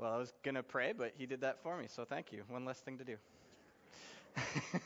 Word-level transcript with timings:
Well, 0.00 0.14
I 0.14 0.16
was 0.16 0.32
going 0.42 0.54
to 0.54 0.62
pray, 0.62 0.94
but 0.96 1.12
he 1.18 1.26
did 1.26 1.42
that 1.42 1.62
for 1.62 1.76
me, 1.76 1.84
so 1.88 2.06
thank 2.06 2.32
you. 2.32 2.42
One 2.48 2.64
less 2.64 2.78
thing 2.78 2.96
to 2.96 3.04
do. 3.04 3.16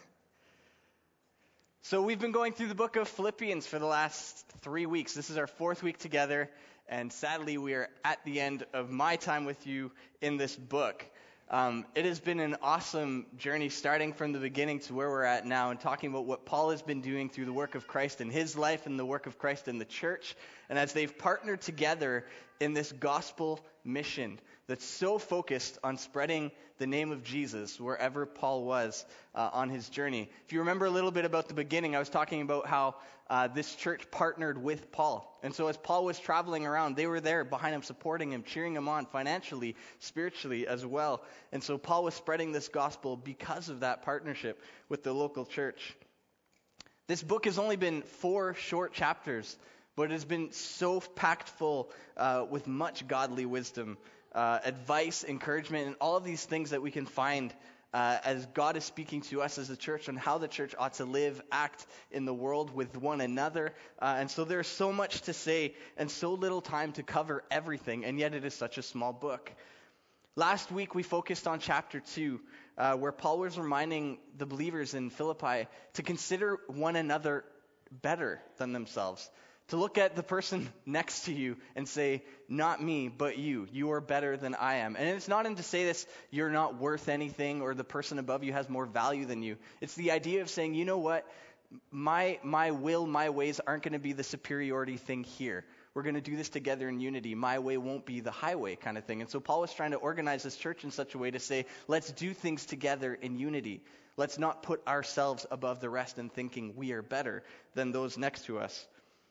so, 1.82 2.02
we've 2.02 2.18
been 2.18 2.32
going 2.32 2.52
through 2.52 2.66
the 2.66 2.74
book 2.74 2.96
of 2.96 3.06
Philippians 3.06 3.64
for 3.64 3.78
the 3.78 3.86
last 3.86 4.44
three 4.62 4.86
weeks. 4.86 5.14
This 5.14 5.30
is 5.30 5.38
our 5.38 5.46
fourth 5.46 5.84
week 5.84 5.98
together, 5.98 6.50
and 6.88 7.12
sadly, 7.12 7.58
we 7.58 7.74
are 7.74 7.90
at 8.04 8.24
the 8.24 8.40
end 8.40 8.66
of 8.74 8.90
my 8.90 9.14
time 9.14 9.44
with 9.44 9.68
you 9.68 9.92
in 10.20 10.36
this 10.36 10.56
book. 10.56 11.06
Um, 11.48 11.84
it 11.94 12.06
has 12.06 12.18
been 12.18 12.40
an 12.40 12.56
awesome 12.60 13.26
journey 13.36 13.68
starting 13.68 14.14
from 14.14 14.32
the 14.32 14.40
beginning 14.40 14.80
to 14.80 14.94
where 14.94 15.08
we're 15.08 15.22
at 15.22 15.46
now 15.46 15.70
and 15.70 15.78
talking 15.78 16.10
about 16.10 16.24
what 16.24 16.44
Paul 16.44 16.70
has 16.70 16.82
been 16.82 17.02
doing 17.02 17.28
through 17.28 17.44
the 17.44 17.52
work 17.52 17.76
of 17.76 17.86
Christ 17.86 18.20
in 18.20 18.30
his 18.30 18.56
life 18.56 18.86
and 18.86 18.98
the 18.98 19.06
work 19.06 19.26
of 19.26 19.38
Christ 19.38 19.68
in 19.68 19.78
the 19.78 19.84
church. 19.84 20.34
And 20.68 20.76
as 20.76 20.92
they've 20.92 21.16
partnered 21.16 21.60
together 21.60 22.24
in 22.58 22.72
this 22.72 22.90
gospel 22.90 23.60
mission 23.84 24.40
that's 24.66 24.84
so 24.84 25.18
focused 25.18 25.78
on 25.84 25.98
spreading 25.98 26.50
the 26.78 26.86
name 26.86 27.12
of 27.12 27.22
Jesus 27.22 27.78
wherever 27.78 28.26
Paul 28.26 28.64
was 28.64 29.04
uh, 29.34 29.50
on 29.52 29.68
his 29.68 29.88
journey. 29.88 30.28
If 30.46 30.52
you 30.52 30.60
remember 30.60 30.86
a 30.86 30.90
little 30.90 31.10
bit 31.10 31.24
about 31.24 31.48
the 31.48 31.54
beginning, 31.54 31.94
I 31.94 31.98
was 31.98 32.08
talking 32.08 32.40
about 32.40 32.66
how 32.66 32.96
uh, 33.28 33.48
this 33.48 33.74
church 33.74 34.10
partnered 34.10 34.62
with 34.62 34.90
Paul. 34.90 35.38
And 35.42 35.54
so 35.54 35.68
as 35.68 35.76
Paul 35.76 36.04
was 36.04 36.18
traveling 36.18 36.66
around, 36.66 36.96
they 36.96 37.06
were 37.06 37.20
there 37.20 37.44
behind 37.44 37.74
him, 37.74 37.82
supporting 37.82 38.32
him, 38.32 38.42
cheering 38.42 38.74
him 38.74 38.88
on 38.88 39.06
financially, 39.06 39.76
spiritually 40.00 40.66
as 40.66 40.84
well. 40.84 41.22
And 41.52 41.62
so 41.62 41.78
Paul 41.78 42.04
was 42.04 42.14
spreading 42.14 42.52
this 42.52 42.68
gospel 42.68 43.16
because 43.16 43.68
of 43.68 43.80
that 43.80 44.02
partnership 44.02 44.60
with 44.88 45.02
the 45.02 45.12
local 45.12 45.44
church. 45.44 45.94
This 47.06 47.22
book 47.22 47.44
has 47.44 47.58
only 47.58 47.76
been 47.76 48.02
four 48.02 48.54
short 48.54 48.94
chapters, 48.94 49.56
but 49.94 50.04
it 50.04 50.12
has 50.12 50.24
been 50.24 50.52
so 50.52 51.00
packed 51.00 51.50
full 51.50 51.90
uh, 52.16 52.46
with 52.48 52.66
much 52.66 53.06
godly 53.06 53.46
wisdom 53.46 53.98
uh, 54.34 54.58
advice, 54.64 55.24
encouragement, 55.24 55.86
and 55.86 55.96
all 56.00 56.16
of 56.16 56.24
these 56.24 56.44
things 56.44 56.70
that 56.70 56.82
we 56.82 56.90
can 56.90 57.06
find 57.06 57.54
uh, 57.92 58.18
as 58.24 58.44
God 58.46 58.76
is 58.76 58.84
speaking 58.84 59.20
to 59.20 59.40
us 59.40 59.56
as 59.56 59.70
a 59.70 59.76
church 59.76 60.08
on 60.08 60.16
how 60.16 60.38
the 60.38 60.48
church 60.48 60.74
ought 60.76 60.94
to 60.94 61.04
live, 61.04 61.40
act 61.52 61.86
in 62.10 62.24
the 62.24 62.34
world 62.34 62.74
with 62.74 62.96
one 62.96 63.20
another. 63.20 63.72
Uh, 64.00 64.16
and 64.18 64.28
so 64.28 64.44
there's 64.44 64.66
so 64.66 64.92
much 64.92 65.22
to 65.22 65.32
say 65.32 65.74
and 65.96 66.10
so 66.10 66.34
little 66.34 66.60
time 66.60 66.90
to 66.92 67.04
cover 67.04 67.44
everything, 67.52 68.04
and 68.04 68.18
yet 68.18 68.34
it 68.34 68.44
is 68.44 68.52
such 68.52 68.78
a 68.78 68.82
small 68.82 69.12
book. 69.12 69.52
Last 70.34 70.72
week 70.72 70.96
we 70.96 71.04
focused 71.04 71.46
on 71.46 71.60
chapter 71.60 72.00
2, 72.00 72.40
uh, 72.76 72.96
where 72.96 73.12
Paul 73.12 73.38
was 73.38 73.56
reminding 73.56 74.18
the 74.36 74.46
believers 74.46 74.94
in 74.94 75.10
Philippi 75.10 75.68
to 75.92 76.02
consider 76.02 76.58
one 76.66 76.96
another 76.96 77.44
better 78.02 78.42
than 78.56 78.72
themselves 78.72 79.30
to 79.68 79.76
look 79.76 79.98
at 79.98 80.16
the 80.16 80.22
person 80.22 80.68
next 80.86 81.24
to 81.24 81.32
you 81.32 81.56
and 81.74 81.88
say, 81.88 82.22
Not 82.48 82.82
me, 82.82 83.08
but 83.08 83.38
you. 83.38 83.66
You 83.72 83.92
are 83.92 84.00
better 84.00 84.36
than 84.36 84.54
I 84.54 84.76
am. 84.76 84.96
And 84.96 85.08
it's 85.08 85.28
not 85.28 85.46
in 85.46 85.56
to 85.56 85.62
say 85.62 85.84
this, 85.84 86.06
you're 86.30 86.50
not 86.50 86.78
worth 86.78 87.08
anything 87.08 87.62
or 87.62 87.74
the 87.74 87.84
person 87.84 88.18
above 88.18 88.44
you 88.44 88.52
has 88.52 88.68
more 88.68 88.86
value 88.86 89.26
than 89.26 89.42
you. 89.42 89.56
It's 89.80 89.94
the 89.94 90.10
idea 90.10 90.42
of 90.42 90.50
saying, 90.50 90.74
You 90.74 90.84
know 90.84 90.98
what? 90.98 91.26
My, 91.90 92.38
my 92.44 92.70
will, 92.70 93.04
my 93.04 93.30
ways 93.30 93.60
aren't 93.66 93.82
going 93.82 93.94
to 93.94 93.98
be 93.98 94.12
the 94.12 94.22
superiority 94.22 94.96
thing 94.96 95.24
here. 95.24 95.64
We're 95.94 96.02
going 96.02 96.16
to 96.16 96.20
do 96.20 96.36
this 96.36 96.48
together 96.48 96.88
in 96.88 97.00
unity. 97.00 97.34
My 97.34 97.60
way 97.60 97.78
won't 97.78 98.04
be 98.04 98.20
the 98.20 98.32
highway 98.32 98.76
kind 98.76 98.98
of 98.98 99.04
thing. 99.04 99.20
And 99.20 99.30
so 99.30 99.40
Paul 99.40 99.60
was 99.60 99.72
trying 99.72 99.92
to 99.92 99.96
organize 99.96 100.42
this 100.42 100.56
church 100.56 100.84
in 100.84 100.90
such 100.90 101.14
a 101.14 101.18
way 101.18 101.30
to 101.30 101.38
say, 101.38 101.66
let's 101.86 102.10
do 102.12 102.32
things 102.32 102.66
together 102.66 103.14
in 103.14 103.38
unity. 103.38 103.80
Let's 104.16 104.38
not 104.38 104.62
put 104.62 104.86
ourselves 104.86 105.46
above 105.50 105.80
the 105.80 105.90
rest 105.90 106.18
and 106.18 106.32
thinking 106.32 106.74
we 106.76 106.92
are 106.92 107.02
better 107.02 107.44
than 107.74 107.92
those 107.92 108.18
next 108.18 108.46
to 108.46 108.58
us. 108.58 108.86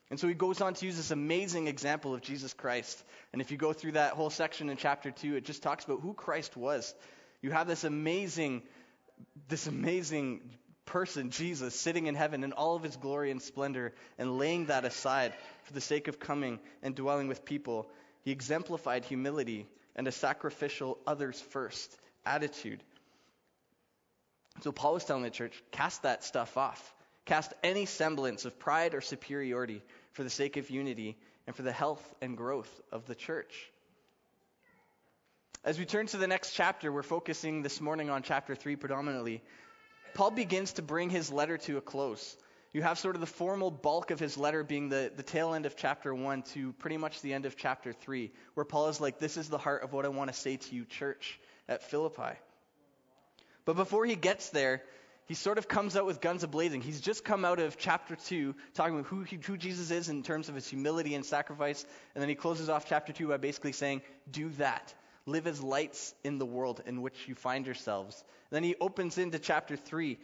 And 0.10 0.20
so 0.20 0.28
he 0.28 0.34
goes 0.34 0.62
on 0.62 0.74
to 0.76 0.86
use 0.86 0.98
this 0.98 1.12
amazing 1.12 1.68
example 1.68 2.14
of 2.14 2.22
Jesus 2.22 2.54
Christ. 2.54 3.04
And 3.32 3.42
if 3.42 3.52
you 3.52 3.58
go 3.58 3.74
through 3.74 3.94
that 3.94 4.14
whole 4.14 4.30
section 4.30 4.70
in 4.70 4.78
chapter 4.78 5.12
2, 5.12 5.36
it 5.36 5.46
just 5.46 5.64
talks 5.64 5.86
about 5.86 6.02
who 6.02 6.14
Christ 6.14 6.56
was. 6.56 6.94
You 7.42 7.52
have 7.52 7.68
this 7.68 7.84
amazing, 7.84 8.64
this 9.48 9.68
amazing 9.68 10.42
person, 10.86 11.30
Jesus, 11.30 11.80
sitting 11.80 12.08
in 12.08 12.16
heaven 12.16 12.44
in 12.44 12.52
all 12.52 12.76
of 12.76 12.84
his 12.84 12.96
glory 12.96 13.32
and 13.32 13.42
splendor 13.42 13.94
and 14.18 14.38
laying 14.38 14.68
that 14.68 14.86
aside 14.86 15.34
for 15.64 15.74
the 15.74 15.82
sake 15.82 16.08
of 16.08 16.20
coming 16.20 16.60
and 16.82 16.96
dwelling 16.96 17.28
with 17.28 17.46
people. 17.46 17.90
He 18.24 18.32
exemplified 18.32 19.06
humility 19.06 19.66
and 19.96 20.08
a 20.08 20.12
sacrificial 20.12 20.98
others 21.08 21.40
first 21.40 21.96
attitude. 22.26 22.84
So 24.62 24.72
Paul 24.72 24.94
was 24.96 25.06
telling 25.06 25.24
the 25.24 25.30
church, 25.30 25.62
cast 25.72 26.04
that 26.04 26.24
stuff 26.24 26.58
off. 26.58 26.94
Cast 27.26 27.54
any 27.64 27.86
semblance 27.86 28.46
of 28.46 28.60
pride 28.60 28.94
or 28.94 29.02
superiority 29.02 29.82
for 30.14 30.24
the 30.24 30.30
sake 30.30 30.58
of 30.58 30.70
unity 30.70 31.18
and 31.46 31.56
for 31.56 31.64
the 31.64 31.72
health 31.72 32.04
and 32.22 32.38
growth 32.38 32.82
of 32.92 33.06
the 33.06 33.16
church. 33.16 33.70
As 35.66 35.80
we 35.80 35.86
turn 35.86 36.08
to 36.08 36.18
the 36.18 36.28
next 36.28 36.54
chapter, 36.54 36.92
we're 36.92 37.04
focusing 37.04 37.62
this 37.62 37.80
morning 37.80 38.10
on 38.10 38.24
chapter 38.24 38.56
3 38.56 38.76
predominantly. 38.76 39.42
Paul 40.14 40.32
begins 40.32 40.74
to 40.74 40.82
bring 40.82 41.10
his 41.10 41.32
letter 41.32 41.58
to 41.60 41.78
a 41.78 41.82
close. 41.82 42.38
You 42.74 42.82
have 42.82 43.00
sort 43.00 43.16
of 43.16 43.22
the 43.22 43.28
formal 43.28 43.72
bulk 43.72 44.12
of 44.12 44.20
his 44.20 44.38
letter 44.38 44.64
being 44.64 44.90
the, 44.90 45.12
the 45.16 45.24
tail 45.24 45.54
end 45.54 45.66
of 45.66 45.76
chapter 45.76 46.14
1 46.14 46.42
to 46.54 46.74
pretty 46.74 46.98
much 46.98 47.22
the 47.22 47.34
end 47.34 47.46
of 47.46 47.56
chapter 47.56 47.94
3, 47.94 48.32
where 48.56 48.66
Paul 48.66 48.90
is 48.90 49.00
like, 49.00 49.20
This 49.20 49.38
is 49.38 49.48
the 49.48 49.58
heart 49.58 49.84
of 49.84 49.94
what 49.94 50.06
I 50.06 50.10
want 50.10 50.32
to 50.34 50.38
say 50.38 50.58
to 50.58 50.76
you, 50.76 50.86
church, 50.86 51.40
at 51.70 51.84
Philippi. 51.84 52.38
But 53.66 53.76
before 53.76 54.06
he 54.06 54.16
gets 54.16 54.50
there, 54.50 54.84
he 55.26 55.36
sort 55.36 55.58
of 55.58 55.68
comes 55.68 55.96
out 55.96 56.06
with 56.06 56.20
guns 56.20 56.44
ablazing. 56.44 56.84
He's 56.84 57.00
just 57.00 57.24
come 57.24 57.46
out 57.46 57.60
of 57.60 57.78
chapter 57.78 58.16
2, 58.16 58.56
talking 58.74 58.96
about 58.96 59.08
who, 59.08 59.24
who 59.24 59.58
Jesus 59.58 59.90
is 59.90 60.10
in 60.10 60.22
terms 60.22 60.50
of 60.50 60.56
his 60.56 60.68
humility 60.68 61.16
and 61.16 61.26
sacrifice. 61.26 61.86
And 62.14 62.22
then 62.22 62.30
he 62.30 62.36
closes 62.36 62.68
off 62.70 62.86
chapter 62.88 63.14
2 63.14 63.30
by 63.30 63.38
basically 63.38 63.72
saying, 63.72 64.02
Do 64.30 64.50
that. 64.58 64.94
Live 65.26 65.48
as 65.48 65.64
lights 65.64 66.14
in 66.26 66.38
the 66.38 66.46
world 66.46 66.82
in 66.86 67.02
which 67.02 67.16
you 67.28 67.36
find 67.36 67.66
yourselves. 67.66 68.22
And 68.52 68.58
then 68.58 68.64
he 68.64 68.76
opens 68.82 69.18
into 69.18 69.40
chapter 69.40 69.78
3, 69.78 70.18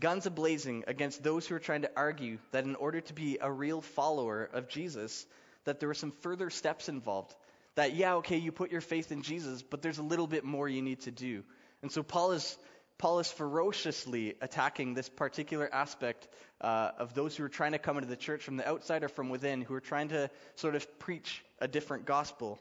guns 0.00 0.26
ablazing 0.26 0.84
against 0.86 1.22
those 1.22 1.46
who 1.46 1.54
are 1.54 1.60
trying 1.60 1.82
to 1.82 1.90
argue 1.94 2.38
that 2.52 2.64
in 2.64 2.74
order 2.76 3.02
to 3.02 3.12
be 3.12 3.36
a 3.38 3.52
real 3.52 3.82
follower 3.82 4.48
of 4.50 4.68
Jesus, 4.68 5.26
that 5.64 5.80
there 5.80 5.88
were 5.88 5.94
some 5.94 6.12
further 6.22 6.48
steps 6.48 6.88
involved. 6.88 7.34
That, 7.74 7.94
yeah, 7.94 8.14
okay, 8.16 8.38
you 8.38 8.50
put 8.50 8.72
your 8.72 8.80
faith 8.80 9.12
in 9.12 9.20
Jesus, 9.20 9.62
but 9.62 9.82
there's 9.82 9.98
a 9.98 10.02
little 10.02 10.26
bit 10.26 10.44
more 10.44 10.66
you 10.66 10.80
need 10.80 11.00
to 11.02 11.10
do. 11.10 11.44
And 11.82 11.92
so 11.92 12.02
Paul 12.02 12.32
is 12.32 12.56
Paul 12.98 13.20
is 13.20 13.30
ferociously 13.30 14.34
attacking 14.40 14.94
this 14.94 15.08
particular 15.08 15.72
aspect 15.72 16.26
uh, 16.60 16.90
of 16.98 17.14
those 17.14 17.36
who 17.36 17.44
are 17.44 17.48
trying 17.48 17.72
to 17.72 17.78
come 17.78 17.96
into 17.96 18.08
the 18.08 18.16
church 18.16 18.42
from 18.42 18.56
the 18.56 18.68
outside 18.68 19.04
or 19.04 19.08
from 19.08 19.30
within, 19.30 19.62
who 19.62 19.74
are 19.74 19.80
trying 19.80 20.08
to 20.08 20.28
sort 20.56 20.74
of 20.74 20.98
preach 20.98 21.44
a 21.60 21.68
different 21.68 22.06
gospel. 22.06 22.58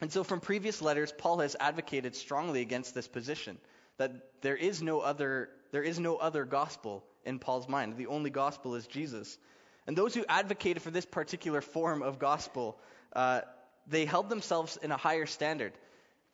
And 0.00 0.10
so, 0.10 0.24
from 0.24 0.40
previous 0.40 0.80
letters, 0.80 1.12
Paul 1.16 1.40
has 1.40 1.54
advocated 1.60 2.16
strongly 2.16 2.62
against 2.62 2.94
this 2.94 3.06
position 3.06 3.58
that 3.98 4.12
there 4.40 4.56
is 4.56 4.82
no 4.82 5.00
other, 5.00 5.50
there 5.70 5.82
is 5.82 6.00
no 6.00 6.16
other 6.16 6.44
gospel 6.44 7.04
in 7.24 7.38
Paul's 7.38 7.68
mind. 7.68 7.96
The 7.96 8.06
only 8.06 8.30
gospel 8.30 8.74
is 8.74 8.86
Jesus. 8.86 9.38
And 9.86 9.96
those 9.96 10.14
who 10.14 10.24
advocated 10.28 10.82
for 10.82 10.90
this 10.90 11.04
particular 11.04 11.60
form 11.60 12.02
of 12.02 12.18
gospel, 12.18 12.78
uh, 13.12 13.42
they 13.86 14.06
held 14.06 14.30
themselves 14.30 14.78
in 14.82 14.90
a 14.90 14.96
higher 14.96 15.26
standard. 15.26 15.74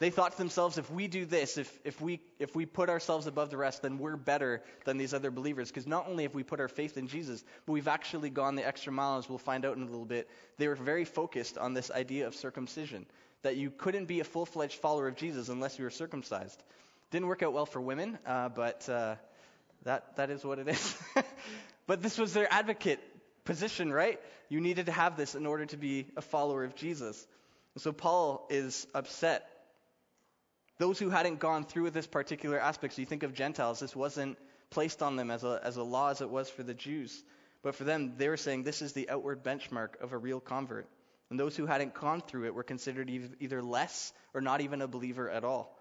They 0.01 0.09
thought 0.09 0.33
to 0.33 0.39
themselves, 0.39 0.79
if 0.79 0.91
we 0.91 1.09
do 1.09 1.27
this, 1.27 1.59
if, 1.59 1.79
if, 1.85 2.01
we, 2.01 2.21
if 2.39 2.57
we 2.57 2.65
put 2.65 2.89
ourselves 2.89 3.27
above 3.27 3.51
the 3.51 3.59
rest, 3.59 3.83
then 3.83 3.99
we're 3.99 4.17
better 4.17 4.63
than 4.87 4.97
these 4.97 5.13
other 5.13 5.31
believers. 5.31 5.69
Because 5.69 5.87
not 5.87 6.09
only 6.09 6.23
have 6.23 6.35
we 6.35 6.43
put 6.43 6.59
our 6.59 6.69
faith 6.69 6.97
in 6.97 7.07
Jesus, 7.07 7.45
but 7.67 7.75
we've 7.75 7.87
actually 7.87 8.31
gone 8.31 8.55
the 8.55 8.67
extra 8.67 8.95
mile, 8.95 9.19
as 9.19 9.29
we'll 9.29 9.37
find 9.37 9.67
out 9.67 9.77
in 9.77 9.83
a 9.83 9.87
little 9.87 10.07
bit. 10.07 10.27
They 10.57 10.69
were 10.69 10.75
very 10.75 11.05
focused 11.05 11.59
on 11.59 11.75
this 11.75 11.91
idea 11.91 12.27
of 12.27 12.35
circumcision, 12.35 13.05
that 13.43 13.57
you 13.57 13.71
couldn't 13.71 14.07
be 14.07 14.21
a 14.21 14.25
full 14.25 14.47
fledged 14.47 14.77
follower 14.77 15.07
of 15.07 15.17
Jesus 15.17 15.51
unless 15.51 15.79
you 15.79 15.85
were 15.85 15.91
circumcised. 15.91 16.63
Didn't 17.11 17.29
work 17.29 17.43
out 17.43 17.53
well 17.53 17.67
for 17.67 17.83
women, 17.83 18.19
uh, 18.25 18.49
but 18.49 18.89
uh, 18.89 19.17
that, 19.85 20.17
that 20.17 20.31
is 20.31 20.43
what 20.43 20.59
it 20.59 20.69
is. 20.69 20.97
but 21.87 22.01
this 22.01 22.17
was 22.17 22.33
their 22.33 22.51
advocate 22.51 23.01
position, 23.45 23.93
right? 23.93 24.19
You 24.49 24.63
needed 24.63 24.87
to 24.87 24.93
have 24.93 25.19
this 25.19 25.35
in 25.35 25.45
order 25.45 25.67
to 25.67 25.77
be 25.77 26.07
a 26.17 26.23
follower 26.23 26.65
of 26.65 26.75
Jesus. 26.75 27.27
And 27.75 27.83
so 27.83 27.93
Paul 27.93 28.47
is 28.49 28.87
upset 28.95 29.47
those 30.81 30.99
who 30.99 31.11
hadn't 31.11 31.39
gone 31.41 31.65
through 31.65 31.83
with 31.83 31.93
this 31.93 32.07
particular 32.07 32.59
aspect, 32.59 32.95
so 32.95 33.03
you 33.03 33.07
think 33.07 33.23
of 33.23 33.35
Gentiles, 33.35 33.81
this 33.81 33.95
wasn't 33.95 34.39
placed 34.71 35.03
on 35.03 35.15
them 35.15 35.31
as 35.31 35.45
a, 35.45 35.61
as 35.63 35.77
a 35.77 35.83
law 35.83 36.09
as 36.09 36.23
it 36.23 36.31
was 36.31 36.49
for 36.49 36.63
the 36.63 36.73
Jews. 36.73 37.23
But 37.63 37.75
for 37.75 37.85
them, 37.85 38.15
they 38.17 38.31
were 38.31 38.39
saying 38.39 38.63
this 38.63 38.81
is 38.81 38.95
the 38.95 39.11
outward 39.11 39.45
benchmark 39.45 40.01
of 40.01 40.15
a 40.15 40.19
real 40.19 40.41
convert. 40.41 40.89
And 41.29 41.39
those 41.39 41.55
who 41.55 41.67
hadn't 41.67 41.93
gone 41.93 42.23
through 42.23 42.47
it 42.47 42.55
were 42.55 42.63
considered 42.63 43.11
either 43.11 43.63
less 43.63 44.11
or 44.33 44.41
not 44.41 44.63
even 44.63 44.81
a 44.81 44.89
believer 44.89 45.29
at 45.29 45.45
all. 45.45 45.77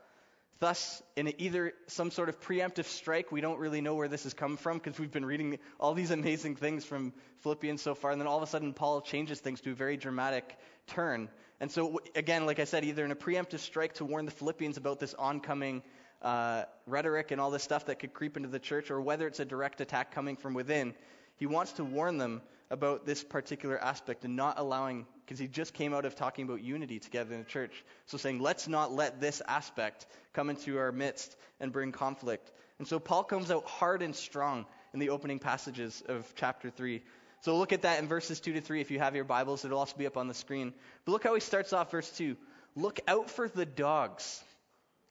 Thus, 0.60 1.02
in 1.16 1.34
either 1.42 1.72
some 1.88 2.12
sort 2.12 2.28
of 2.28 2.42
preemptive 2.42 2.84
strike, 2.84 3.32
we 3.32 3.40
don't 3.40 3.60
really 3.60 3.80
know 3.80 3.96
where 3.96 4.10
this 4.10 4.24
has 4.24 4.34
come 4.34 4.58
from 4.58 4.80
because 4.80 5.00
we've 5.00 5.14
been 5.14 5.26
reading 5.26 5.60
all 5.80 5.94
these 5.94 6.12
amazing 6.12 6.58
things 6.58 6.84
from 6.84 7.14
Philippians 7.44 7.82
so 7.82 7.96
far, 7.96 8.12
and 8.12 8.20
then 8.20 8.28
all 8.28 8.36
of 8.36 8.44
a 8.44 8.48
sudden 8.48 8.74
Paul 8.74 9.00
changes 9.00 9.40
things 9.40 9.62
to 9.62 9.72
a 9.72 9.76
very 9.76 9.96
dramatic 9.96 10.58
turn. 10.88 11.30
And 11.62 11.70
so, 11.72 12.00
again, 12.16 12.46
like 12.46 12.60
I 12.60 12.64
said, 12.64 12.86
either 12.86 13.04
in 13.04 13.12
a 13.12 13.16
preemptive 13.16 13.60
strike 13.60 13.94
to 13.96 14.06
warn 14.06 14.26
the 14.26 14.32
Philippians 14.32 14.78
about 14.78 15.00
this 15.00 15.14
oncoming 15.14 15.84
uh, 16.22 16.64
rhetoric 16.86 17.32
and 17.32 17.42
all 17.42 17.52
this 17.52 17.64
stuff 17.64 17.86
that 17.86 18.00
could 18.00 18.14
creep 18.14 18.38
into 18.38 18.50
the 18.50 18.60
church, 18.60 18.92
or 18.92 19.02
whether 19.02 19.28
it's 19.28 19.40
a 19.40 19.46
direct 19.46 19.82
attack 19.82 20.12
coming 20.12 20.38
from 20.38 20.54
within, 20.54 20.94
he 21.38 21.46
wants 21.46 21.74
to 21.74 21.84
warn 21.84 22.18
them 22.18 22.42
about 22.70 23.06
this 23.06 23.24
particular 23.24 23.78
aspect 23.78 24.26
and 24.26 24.36
not 24.36 24.60
allowing, 24.60 25.06
because 25.26 25.40
he 25.40 25.48
just 25.48 25.74
came 25.74 25.94
out 25.94 26.06
of 26.06 26.16
talking 26.16 26.46
about 26.46 26.62
unity 26.62 27.00
together 27.00 27.34
in 27.34 27.40
the 27.40 27.46
church. 27.46 27.84
So 28.06 28.18
saying, 28.18 28.40
let's 28.40 28.68
not 28.68 28.92
let 28.92 29.20
this 29.20 29.42
aspect 29.48 30.06
come 30.34 30.50
into 30.50 30.78
our 30.78 30.92
midst 30.92 31.36
and 31.60 31.72
bring 31.72 31.92
conflict. 31.92 32.52
And 32.78 32.88
so 32.88 33.00
Paul 33.00 33.24
comes 33.24 33.52
out 33.52 33.66
hard 33.66 34.02
and 34.02 34.16
strong 34.16 34.66
in 34.94 35.00
the 35.00 35.10
opening 35.10 35.40
passages 35.40 36.04
of 36.08 36.32
chapter 36.36 36.70
3. 36.70 37.02
So 37.42 37.58
look 37.58 37.72
at 37.72 37.84
that 37.84 38.00
in 38.00 38.08
verses 38.08 38.40
2 38.40 38.54
to 38.54 38.62
3 38.62 38.82
if 38.82 38.92
you 38.92 39.00
have 39.00 39.16
your 39.16 39.24
Bibles. 39.24 39.64
It'll 39.64 39.80
also 39.80 39.96
be 39.98 40.06
up 40.06 40.18
on 40.18 40.28
the 40.28 40.34
screen. 40.34 40.74
But 41.06 41.12
look 41.14 41.24
how 41.24 41.34
he 41.34 41.40
starts 41.40 41.72
off 41.74 41.92
verse 41.92 42.10
2. 42.12 42.36
Look 42.76 43.00
out 43.08 43.30
for 43.30 43.48
the 43.48 43.66
dogs. 43.66 44.44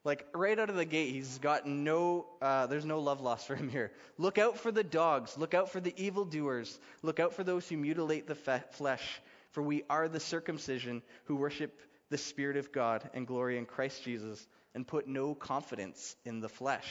Like 0.05 0.27
right 0.33 0.59
out 0.59 0.71
of 0.71 0.77
the 0.77 0.85
gate, 0.85 1.13
he's 1.13 1.39
got 1.39 1.67
no, 1.67 2.27
uh, 2.41 2.67
there's 2.67 2.85
no 2.85 3.01
love 3.01 3.21
lost 3.21 3.47
for 3.47 3.57
him 3.57 3.69
here. 3.69 3.93
Look 4.17 4.39
out 4.39 4.59
for 4.59 4.71
the 4.71 4.85
dogs. 4.85 5.37
Look 5.37 5.55
out 5.55 5.71
for 5.71 5.81
the 5.81 5.95
evildoers. 5.97 6.79
Look 7.03 7.19
out 7.19 7.35
for 7.35 7.45
those 7.45 7.69
who 7.69 7.77
mutilate 7.77 8.27
the 8.27 8.35
fe- 8.35 8.63
flesh. 8.73 9.21
For 9.51 9.63
we 9.63 9.83
are 9.91 10.09
the 10.09 10.21
circumcision 10.21 11.03
who 11.25 11.37
worship 11.37 11.81
the 12.11 12.19
Spirit 12.19 12.57
of 12.57 12.73
God 12.73 13.09
and 13.13 13.27
glory 13.27 13.59
in 13.59 13.67
Christ 13.67 14.03
Jesus 14.05 14.47
and 14.75 14.87
put 14.87 15.09
no 15.09 15.35
confidence 15.35 16.15
in 16.25 16.41
the 16.41 16.49
flesh. 16.49 16.89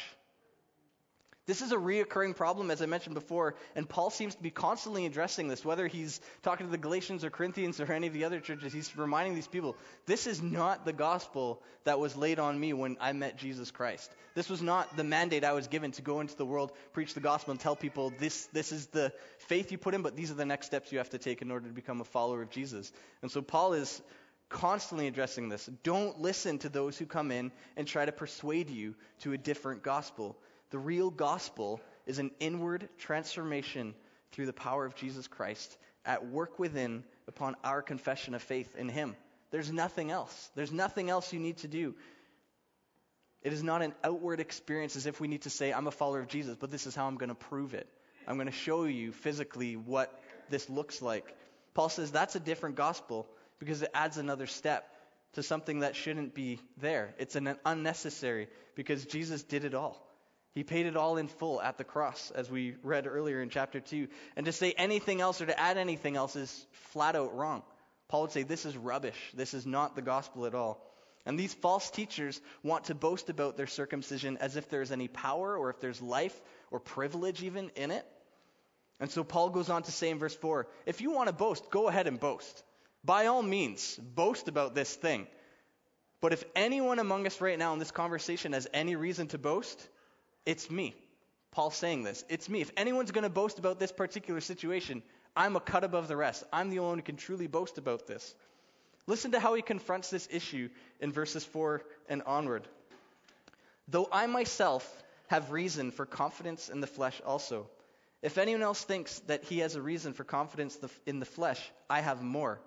This 1.47 1.61
is 1.61 1.71
a 1.71 1.77
reoccurring 1.77 2.35
problem, 2.35 2.69
as 2.71 2.81
I 2.81 2.87
mentioned 2.87 3.15
before, 3.15 3.55
and 3.73 3.87
Paul 3.87 4.09
seems 4.09 4.35
to 4.35 4.43
be 4.43 4.51
constantly 4.51 5.05
addressing 5.05 5.47
this, 5.47 5.63
whether 5.63 5.87
he's 5.87 6.19
talking 6.43 6.67
to 6.67 6.71
the 6.71 6.77
Galatians 6.77 7.23
or 7.23 7.29
Corinthians 7.29 7.79
or 7.79 7.89
any 7.91 8.07
of 8.07 8.13
the 8.13 8.25
other 8.25 8.41
churches. 8.41 8.73
He's 8.73 8.95
reminding 8.97 9.33
these 9.33 9.47
people 9.47 9.77
this 10.05 10.27
is 10.27 10.41
not 10.41 10.83
the 10.83 10.91
gospel 10.91 11.63
that 11.85 11.99
was 11.99 12.17
laid 12.17 12.37
on 12.37 12.59
me 12.59 12.73
when 12.73 12.97
I 12.99 13.13
met 13.13 13.37
Jesus 13.37 13.71
Christ. 13.71 14.11
This 14.35 14.49
was 14.49 14.61
not 14.61 14.97
the 14.97 15.05
mandate 15.05 15.45
I 15.45 15.53
was 15.53 15.67
given 15.67 15.91
to 15.93 16.01
go 16.01 16.19
into 16.19 16.35
the 16.35 16.45
world, 16.45 16.73
preach 16.91 17.13
the 17.13 17.21
gospel, 17.21 17.51
and 17.51 17.59
tell 17.59 17.77
people 17.77 18.11
this, 18.19 18.47
this 18.47 18.73
is 18.73 18.87
the 18.87 19.13
faith 19.47 19.71
you 19.71 19.77
put 19.77 19.95
in, 19.95 20.01
but 20.01 20.17
these 20.17 20.29
are 20.29 20.35
the 20.35 20.45
next 20.45 20.65
steps 20.65 20.91
you 20.91 20.97
have 20.97 21.11
to 21.11 21.17
take 21.17 21.41
in 21.41 21.49
order 21.49 21.67
to 21.67 21.73
become 21.73 22.01
a 22.01 22.05
follower 22.05 22.41
of 22.41 22.49
Jesus. 22.49 22.91
And 23.21 23.31
so 23.31 23.41
Paul 23.41 23.71
is 23.71 24.01
constantly 24.49 25.07
addressing 25.07 25.49
this. 25.49 25.69
Don't 25.83 26.19
listen 26.19 26.57
to 26.59 26.69
those 26.69 26.97
who 26.97 27.05
come 27.05 27.31
in 27.31 27.51
and 27.75 27.87
try 27.87 28.05
to 28.05 28.11
persuade 28.11 28.69
you 28.69 28.95
to 29.21 29.33
a 29.33 29.37
different 29.37 29.83
gospel. 29.83 30.37
The 30.69 30.79
real 30.79 31.09
gospel 31.09 31.81
is 32.05 32.19
an 32.19 32.31
inward 32.39 32.89
transformation 32.97 33.95
through 34.31 34.45
the 34.47 34.53
power 34.53 34.85
of 34.85 34.95
Jesus 34.95 35.27
Christ 35.27 35.77
at 36.05 36.27
work 36.27 36.59
within 36.59 37.03
upon 37.27 37.55
our 37.63 37.81
confession 37.81 38.33
of 38.33 38.41
faith 38.41 38.75
in 38.75 38.89
Him. 38.89 39.15
There's 39.51 39.71
nothing 39.71 40.11
else. 40.11 40.49
There's 40.55 40.71
nothing 40.71 41.09
else 41.09 41.31
you 41.31 41.39
need 41.39 41.57
to 41.57 41.67
do. 41.67 41.95
It 43.41 43.53
is 43.53 43.63
not 43.63 43.81
an 43.81 43.93
outward 44.03 44.39
experience 44.39 44.95
as 44.95 45.05
if 45.05 45.21
we 45.21 45.27
need 45.27 45.43
to 45.43 45.49
say, 45.49 45.71
I'm 45.71 45.87
a 45.87 45.91
follower 45.91 46.19
of 46.19 46.27
Jesus, 46.27 46.57
but 46.59 46.71
this 46.71 46.87
is 46.87 46.95
how 46.95 47.07
I'm 47.07 47.15
going 47.15 47.29
to 47.29 47.35
prove 47.35 47.73
it. 47.73 47.87
I'm 48.27 48.35
going 48.35 48.47
to 48.47 48.53
show 48.53 48.83
you 48.83 49.13
physically 49.13 49.77
what 49.77 50.21
this 50.49 50.69
looks 50.69 51.01
like. 51.01 51.33
Paul 51.73 51.89
says 51.89 52.11
that's 52.11 52.35
a 52.35 52.41
different 52.41 52.75
gospel 52.75 53.27
because 53.59 53.81
it 53.81 53.91
adds 53.93 54.17
another 54.17 54.47
step 54.47 54.91
to 55.33 55.43
something 55.43 55.79
that 55.79 55.95
shouldn't 55.95 56.33
be 56.33 56.59
there. 56.77 57.13
It's 57.19 57.35
an 57.35 57.55
unnecessary 57.65 58.47
because 58.75 59.05
Jesus 59.05 59.43
did 59.43 59.63
it 59.63 59.73
all. 59.73 60.06
He 60.57 60.63
paid 60.63 60.87
it 60.87 60.97
all 60.97 61.17
in 61.17 61.27
full 61.27 61.61
at 61.61 61.77
the 61.77 61.83
cross, 61.83 62.31
as 62.33 62.49
we 62.49 62.73
read 62.81 63.05
earlier 63.05 63.43
in 63.43 63.51
chapter 63.51 63.79
2. 63.79 64.07
And 64.35 64.47
to 64.47 64.51
say 64.51 64.71
anything 64.71 65.21
else 65.21 65.39
or 65.39 65.45
to 65.45 65.59
add 65.59 65.77
anything 65.77 66.15
else 66.15 66.35
is 66.35 66.65
flat 66.89 67.15
out 67.15 67.35
wrong. 67.35 67.61
Paul 68.07 68.23
would 68.23 68.31
say, 68.31 68.41
This 68.41 68.65
is 68.65 68.75
rubbish. 68.75 69.19
This 69.35 69.53
is 69.53 69.67
not 69.67 69.95
the 69.95 70.01
gospel 70.01 70.47
at 70.47 70.55
all. 70.55 70.83
And 71.27 71.37
these 71.37 71.53
false 71.53 71.91
teachers 71.91 72.41
want 72.63 72.85
to 72.85 72.95
boast 72.95 73.29
about 73.29 73.55
their 73.55 73.67
circumcision 73.67 74.37
as 74.37 74.55
if 74.55 74.67
there's 74.67 74.91
any 74.91 75.07
power 75.07 75.55
or 75.55 75.69
if 75.69 75.79
there's 75.79 76.01
life 76.01 76.35
or 76.71 76.79
privilege 76.79 77.43
even 77.43 77.69
in 77.75 77.91
it. 77.91 78.03
And 78.99 79.11
so 79.11 79.23
Paul 79.23 79.51
goes 79.51 79.69
on 79.69 79.83
to 79.83 79.91
say 79.91 80.09
in 80.09 80.17
verse 80.17 80.35
4 80.37 80.65
if 80.87 81.01
you 81.01 81.11
want 81.11 81.27
to 81.27 81.33
boast, 81.33 81.69
go 81.69 81.87
ahead 81.87 82.07
and 82.07 82.19
boast. 82.19 82.63
By 83.05 83.27
all 83.27 83.43
means, 83.43 83.95
boast 83.97 84.47
about 84.47 84.73
this 84.73 84.91
thing. 84.91 85.27
But 86.19 86.33
if 86.33 86.43
anyone 86.55 86.97
among 86.97 87.27
us 87.27 87.41
right 87.41 87.59
now 87.59 87.73
in 87.73 87.79
this 87.79 87.91
conversation 87.91 88.53
has 88.53 88.67
any 88.73 88.95
reason 88.95 89.27
to 89.27 89.37
boast, 89.37 89.87
it's 90.47 90.71
me. 90.71 90.95
Paul's 91.51 91.75
saying 91.75 92.03
this. 92.03 92.23
It's 92.29 92.47
me. 92.47 92.61
If 92.61 92.71
anyone's 92.77 93.11
going 93.11 93.25
to 93.25 93.29
boast 93.29 93.59
about 93.59 93.79
this 93.79 93.91
particular 93.91 94.39
situation, 94.39 95.03
I'm 95.35 95.57
a 95.57 95.59
cut 95.59 95.83
above 95.83 96.07
the 96.07 96.15
rest. 96.15 96.45
I'm 96.53 96.69
the 96.69 96.79
only 96.79 96.89
one 96.89 96.97
who 96.99 97.03
can 97.03 97.17
truly 97.17 97.47
boast 97.47 97.77
about 97.77 98.07
this. 98.07 98.33
Listen 99.07 99.31
to 99.31 99.41
how 99.41 99.55
he 99.55 99.61
confronts 99.61 100.09
this 100.09 100.29
issue 100.31 100.69
in 101.01 101.11
verses 101.11 101.43
4 101.43 101.81
and 102.07 102.23
onward. 102.25 102.65
Though 103.89 104.07
I 104.09 104.25
myself 104.27 104.89
have 105.27 105.51
reason 105.51 105.91
for 105.91 106.05
confidence 106.05 106.69
in 106.69 106.79
the 106.79 106.87
flesh 106.87 107.21
also. 107.25 107.67
If 108.21 108.37
anyone 108.37 108.63
else 108.63 108.81
thinks 108.81 109.19
that 109.27 109.43
he 109.43 109.59
has 109.59 109.75
a 109.75 109.81
reason 109.81 110.13
for 110.13 110.23
confidence 110.23 110.79
in 111.05 111.19
the 111.19 111.25
flesh, 111.25 111.61
I 111.89 111.99
have 111.99 112.21
more. 112.21 112.61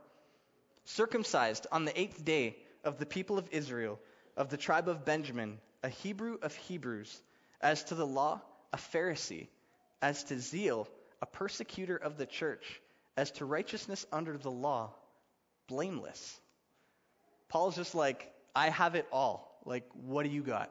Circumcised 0.85 1.67
on 1.73 1.87
the 1.87 1.99
eighth 1.99 2.23
day 2.27 2.57
of 2.85 2.99
the 2.99 3.07
people 3.07 3.39
of 3.39 3.49
Israel, 3.53 3.99
of 4.37 4.51
the 4.51 4.59
tribe 4.59 4.87
of 4.87 5.07
Benjamin, 5.07 5.59
a 5.83 5.89
Hebrew 5.89 6.37
of 6.43 6.55
Hebrews 6.55 7.23
as 7.61 7.85
to 7.85 7.95
the 7.95 8.07
law, 8.07 8.41
a 8.73 8.77
Pharisee. 8.77 9.49
As 10.03 10.25
to 10.25 10.39
zeal, 10.39 10.89
a 11.21 11.27
persecutor 11.27 11.97
of 11.97 12.17
the 12.17 12.27
church. 12.27 12.81
As 13.17 13.31
to 13.33 13.45
righteousness 13.45 14.07
under 14.13 14.39
the 14.39 14.51
law, 14.51 14.91
blameless. 15.69 16.41
Paul's 17.49 17.77
just 17.77 17.95
like, 17.95 18.33
I 18.55 18.71
have 18.71 18.95
it 18.95 19.07
all. 19.13 19.61
Like, 19.65 19.85
what 20.07 20.23
do 20.23 20.31
you 20.31 20.43
got? 20.43 20.71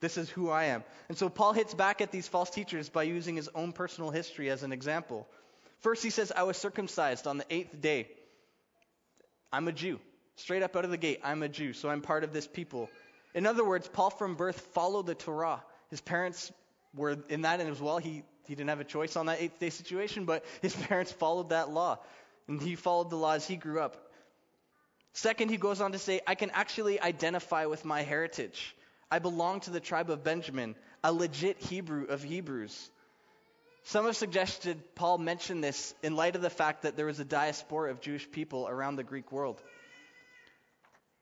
This 0.00 0.16
is 0.16 0.30
who 0.30 0.50
I 0.50 0.64
am. 0.66 0.84
And 1.08 1.16
so 1.16 1.28
Paul 1.28 1.52
hits 1.52 1.74
back 1.74 2.00
at 2.00 2.10
these 2.10 2.28
false 2.28 2.50
teachers 2.50 2.88
by 2.88 3.04
using 3.04 3.36
his 3.36 3.48
own 3.54 3.72
personal 3.72 4.10
history 4.10 4.50
as 4.50 4.62
an 4.62 4.72
example. 4.72 5.26
First, 5.80 6.02
he 6.02 6.10
says, 6.10 6.32
I 6.34 6.44
was 6.44 6.56
circumcised 6.56 7.26
on 7.26 7.38
the 7.38 7.46
eighth 7.50 7.80
day. 7.80 8.08
I'm 9.52 9.68
a 9.68 9.72
Jew. 9.72 10.00
Straight 10.36 10.62
up 10.62 10.74
out 10.76 10.84
of 10.84 10.90
the 10.90 10.96
gate, 10.96 11.20
I'm 11.22 11.42
a 11.42 11.48
Jew, 11.48 11.72
so 11.72 11.88
I'm 11.88 12.00
part 12.00 12.24
of 12.24 12.32
this 12.32 12.46
people. 12.46 12.90
In 13.34 13.46
other 13.46 13.64
words, 13.64 13.88
Paul 13.88 14.10
from 14.10 14.34
birth 14.34 14.60
followed 14.72 15.06
the 15.06 15.14
Torah. 15.14 15.62
His 15.90 16.00
parents 16.00 16.52
were 16.94 17.16
in 17.28 17.42
that 17.42 17.60
and 17.60 17.70
as 17.70 17.80
well. 17.80 17.98
He, 17.98 18.22
he 18.46 18.54
didn't 18.54 18.70
have 18.70 18.80
a 18.80 18.84
choice 18.84 19.16
on 19.16 19.26
that 19.26 19.40
eighth 19.40 19.58
day 19.58 19.70
situation, 19.70 20.24
but 20.24 20.44
his 20.62 20.74
parents 20.88 21.12
followed 21.12 21.50
that 21.50 21.70
law. 21.70 21.98
And 22.48 22.60
he 22.60 22.74
followed 22.74 23.10
the 23.10 23.16
law 23.16 23.32
as 23.32 23.46
he 23.46 23.56
grew 23.56 23.80
up. 23.80 23.96
Second, 25.12 25.50
he 25.50 25.56
goes 25.56 25.80
on 25.80 25.92
to 25.92 25.98
say, 25.98 26.20
I 26.26 26.34
can 26.34 26.50
actually 26.50 27.00
identify 27.00 27.66
with 27.66 27.84
my 27.84 28.02
heritage. 28.02 28.74
I 29.10 29.20
belong 29.20 29.60
to 29.60 29.70
the 29.70 29.80
tribe 29.80 30.10
of 30.10 30.24
Benjamin, 30.24 30.74
a 31.04 31.12
legit 31.12 31.60
Hebrew 31.60 32.06
of 32.06 32.22
Hebrews. 32.22 32.90
Some 33.84 34.06
have 34.06 34.16
suggested 34.16 34.82
Paul 34.94 35.18
mention 35.18 35.60
this 35.60 35.94
in 36.02 36.16
light 36.16 36.36
of 36.36 36.42
the 36.42 36.50
fact 36.50 36.82
that 36.82 36.96
there 36.96 37.06
was 37.06 37.20
a 37.20 37.24
diaspora 37.24 37.90
of 37.90 38.00
Jewish 38.00 38.28
people 38.30 38.66
around 38.66 38.96
the 38.96 39.04
Greek 39.04 39.30
world. 39.30 39.62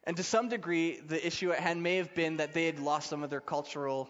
And 0.05 0.17
to 0.17 0.23
some 0.23 0.49
degree, 0.49 1.01
the 1.01 1.25
issue 1.25 1.53
at 1.53 1.59
hand 1.59 1.83
may 1.83 1.97
have 1.97 2.15
been 2.15 2.39
that 2.39 2.55
they 2.55 2.67
had 2.67 2.79
lost 2.79 3.11
some 3.11 3.23
of 3.23 3.31
their 3.31 3.41
cultural 3.41 4.09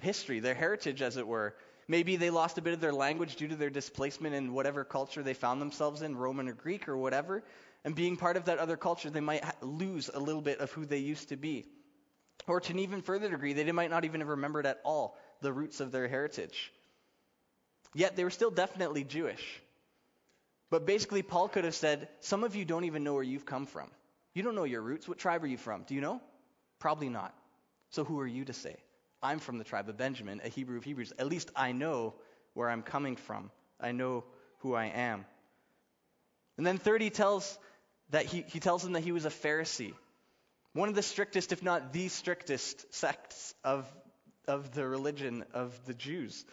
history, 0.00 0.40
their 0.40 0.54
heritage, 0.54 1.02
as 1.02 1.16
it 1.16 1.26
were. 1.26 1.54
Maybe 1.88 2.16
they 2.16 2.30
lost 2.30 2.58
a 2.58 2.62
bit 2.62 2.74
of 2.74 2.80
their 2.80 2.92
language 2.92 3.36
due 3.36 3.48
to 3.48 3.56
their 3.56 3.70
displacement 3.70 4.34
in 4.34 4.52
whatever 4.52 4.84
culture 4.84 5.22
they 5.22 5.34
found 5.34 5.60
themselves 5.60 6.02
in, 6.02 6.16
Roman 6.16 6.48
or 6.48 6.52
Greek 6.52 6.88
or 6.88 6.96
whatever. 6.96 7.42
And 7.84 7.94
being 7.94 8.16
part 8.16 8.36
of 8.36 8.44
that 8.44 8.58
other 8.58 8.76
culture, 8.76 9.10
they 9.10 9.20
might 9.20 9.44
lose 9.62 10.10
a 10.12 10.18
little 10.18 10.42
bit 10.42 10.60
of 10.60 10.70
who 10.70 10.84
they 10.86 10.98
used 10.98 11.30
to 11.30 11.36
be. 11.36 11.66
Or 12.46 12.60
to 12.60 12.72
an 12.72 12.78
even 12.78 13.02
further 13.02 13.28
degree, 13.28 13.52
they 13.52 13.70
might 13.72 13.90
not 13.90 14.04
even 14.04 14.20
have 14.20 14.28
remembered 14.28 14.66
at 14.66 14.80
all 14.84 15.18
the 15.40 15.52
roots 15.52 15.80
of 15.80 15.92
their 15.92 16.08
heritage. 16.08 16.72
Yet 17.94 18.16
they 18.16 18.24
were 18.24 18.30
still 18.30 18.50
definitely 18.50 19.04
Jewish. 19.04 19.60
But 20.70 20.86
basically, 20.86 21.22
Paul 21.22 21.48
could 21.48 21.64
have 21.64 21.74
said, 21.74 22.08
Some 22.20 22.44
of 22.44 22.54
you 22.54 22.64
don't 22.64 22.84
even 22.84 23.02
know 23.02 23.14
where 23.14 23.22
you've 23.22 23.46
come 23.46 23.66
from. 23.66 23.90
You 24.34 24.42
don't 24.42 24.54
know 24.54 24.64
your 24.64 24.82
roots. 24.82 25.08
What 25.08 25.18
tribe 25.18 25.42
are 25.42 25.48
you 25.48 25.56
from? 25.56 25.82
Do 25.82 25.94
you 25.94 26.00
know? 26.00 26.20
Probably 26.78 27.08
not. 27.08 27.34
So 27.90 28.04
who 28.04 28.20
are 28.20 28.26
you 28.26 28.44
to 28.44 28.52
say? 28.52 28.76
I'm 29.22 29.38
from 29.38 29.58
the 29.58 29.64
tribe 29.64 29.88
of 29.88 29.96
Benjamin, 29.96 30.40
a 30.44 30.48
Hebrew 30.48 30.78
of 30.78 30.84
Hebrews. 30.84 31.12
At 31.18 31.26
least 31.26 31.50
I 31.54 31.72
know 31.72 32.14
where 32.54 32.70
I'm 32.70 32.82
coming 32.82 33.16
from. 33.16 33.50
I 33.80 33.92
know 33.92 34.24
who 34.58 34.74
I 34.74 34.86
am. 34.86 35.24
And 36.56 36.66
then 36.66 36.78
third, 36.78 37.00
he 37.02 37.10
tells 37.10 37.58
that 38.10 38.26
he, 38.26 38.44
he 38.48 38.60
tells 38.60 38.82
them 38.82 38.92
that 38.92 39.02
he 39.02 39.12
was 39.12 39.24
a 39.24 39.30
Pharisee. 39.30 39.94
One 40.72 40.88
of 40.88 40.94
the 40.94 41.02
strictest, 41.02 41.52
if 41.52 41.62
not 41.62 41.92
the 41.92 42.08
strictest, 42.08 42.94
sects 42.94 43.54
of, 43.64 43.86
of 44.46 44.72
the 44.72 44.86
religion 44.86 45.44
of 45.52 45.78
the 45.86 45.94
Jews. 45.94 46.44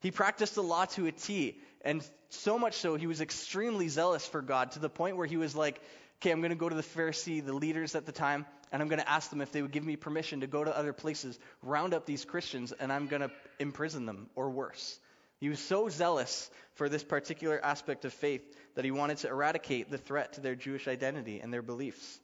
He 0.00 0.10
practiced 0.10 0.54
the 0.54 0.62
law 0.62 0.84
to 0.86 1.06
a 1.06 1.12
T, 1.12 1.58
and 1.82 2.06
so 2.28 2.58
much 2.58 2.74
so 2.74 2.96
he 2.96 3.06
was 3.06 3.20
extremely 3.20 3.88
zealous 3.88 4.26
for 4.26 4.42
God 4.42 4.72
to 4.72 4.78
the 4.78 4.90
point 4.90 5.16
where 5.16 5.26
he 5.26 5.36
was 5.36 5.54
like, 5.56 5.80
okay, 6.20 6.30
I'm 6.30 6.40
going 6.40 6.50
to 6.50 6.56
go 6.56 6.68
to 6.68 6.74
the 6.74 6.82
Pharisee, 6.82 7.44
the 7.44 7.54
leaders 7.54 7.94
at 7.94 8.06
the 8.06 8.12
time, 8.12 8.44
and 8.74 8.82
I'm 8.82 8.88
going 8.88 9.00
to 9.00 9.08
ask 9.08 9.30
them 9.30 9.40
if 9.40 9.52
they 9.52 9.62
would 9.62 9.70
give 9.70 9.84
me 9.84 9.94
permission 9.94 10.40
to 10.40 10.48
go 10.48 10.64
to 10.64 10.76
other 10.76 10.92
places, 10.92 11.38
round 11.62 11.94
up 11.94 12.06
these 12.06 12.24
Christians, 12.24 12.72
and 12.72 12.92
I'm 12.92 13.06
going 13.06 13.22
to 13.22 13.30
imprison 13.60 14.04
them 14.04 14.26
or 14.34 14.50
worse. 14.50 14.98
He 15.38 15.48
was 15.48 15.60
so 15.60 15.88
zealous 15.88 16.50
for 16.74 16.88
this 16.88 17.04
particular 17.04 17.64
aspect 17.64 18.04
of 18.04 18.12
faith 18.12 18.42
that 18.74 18.84
he 18.84 18.90
wanted 18.90 19.18
to 19.18 19.28
eradicate 19.28 19.92
the 19.92 19.96
threat 19.96 20.32
to 20.32 20.40
their 20.40 20.56
Jewish 20.56 20.88
identity 20.88 21.38
and 21.38 21.52
their 21.52 21.62
beliefs. 21.62 22.18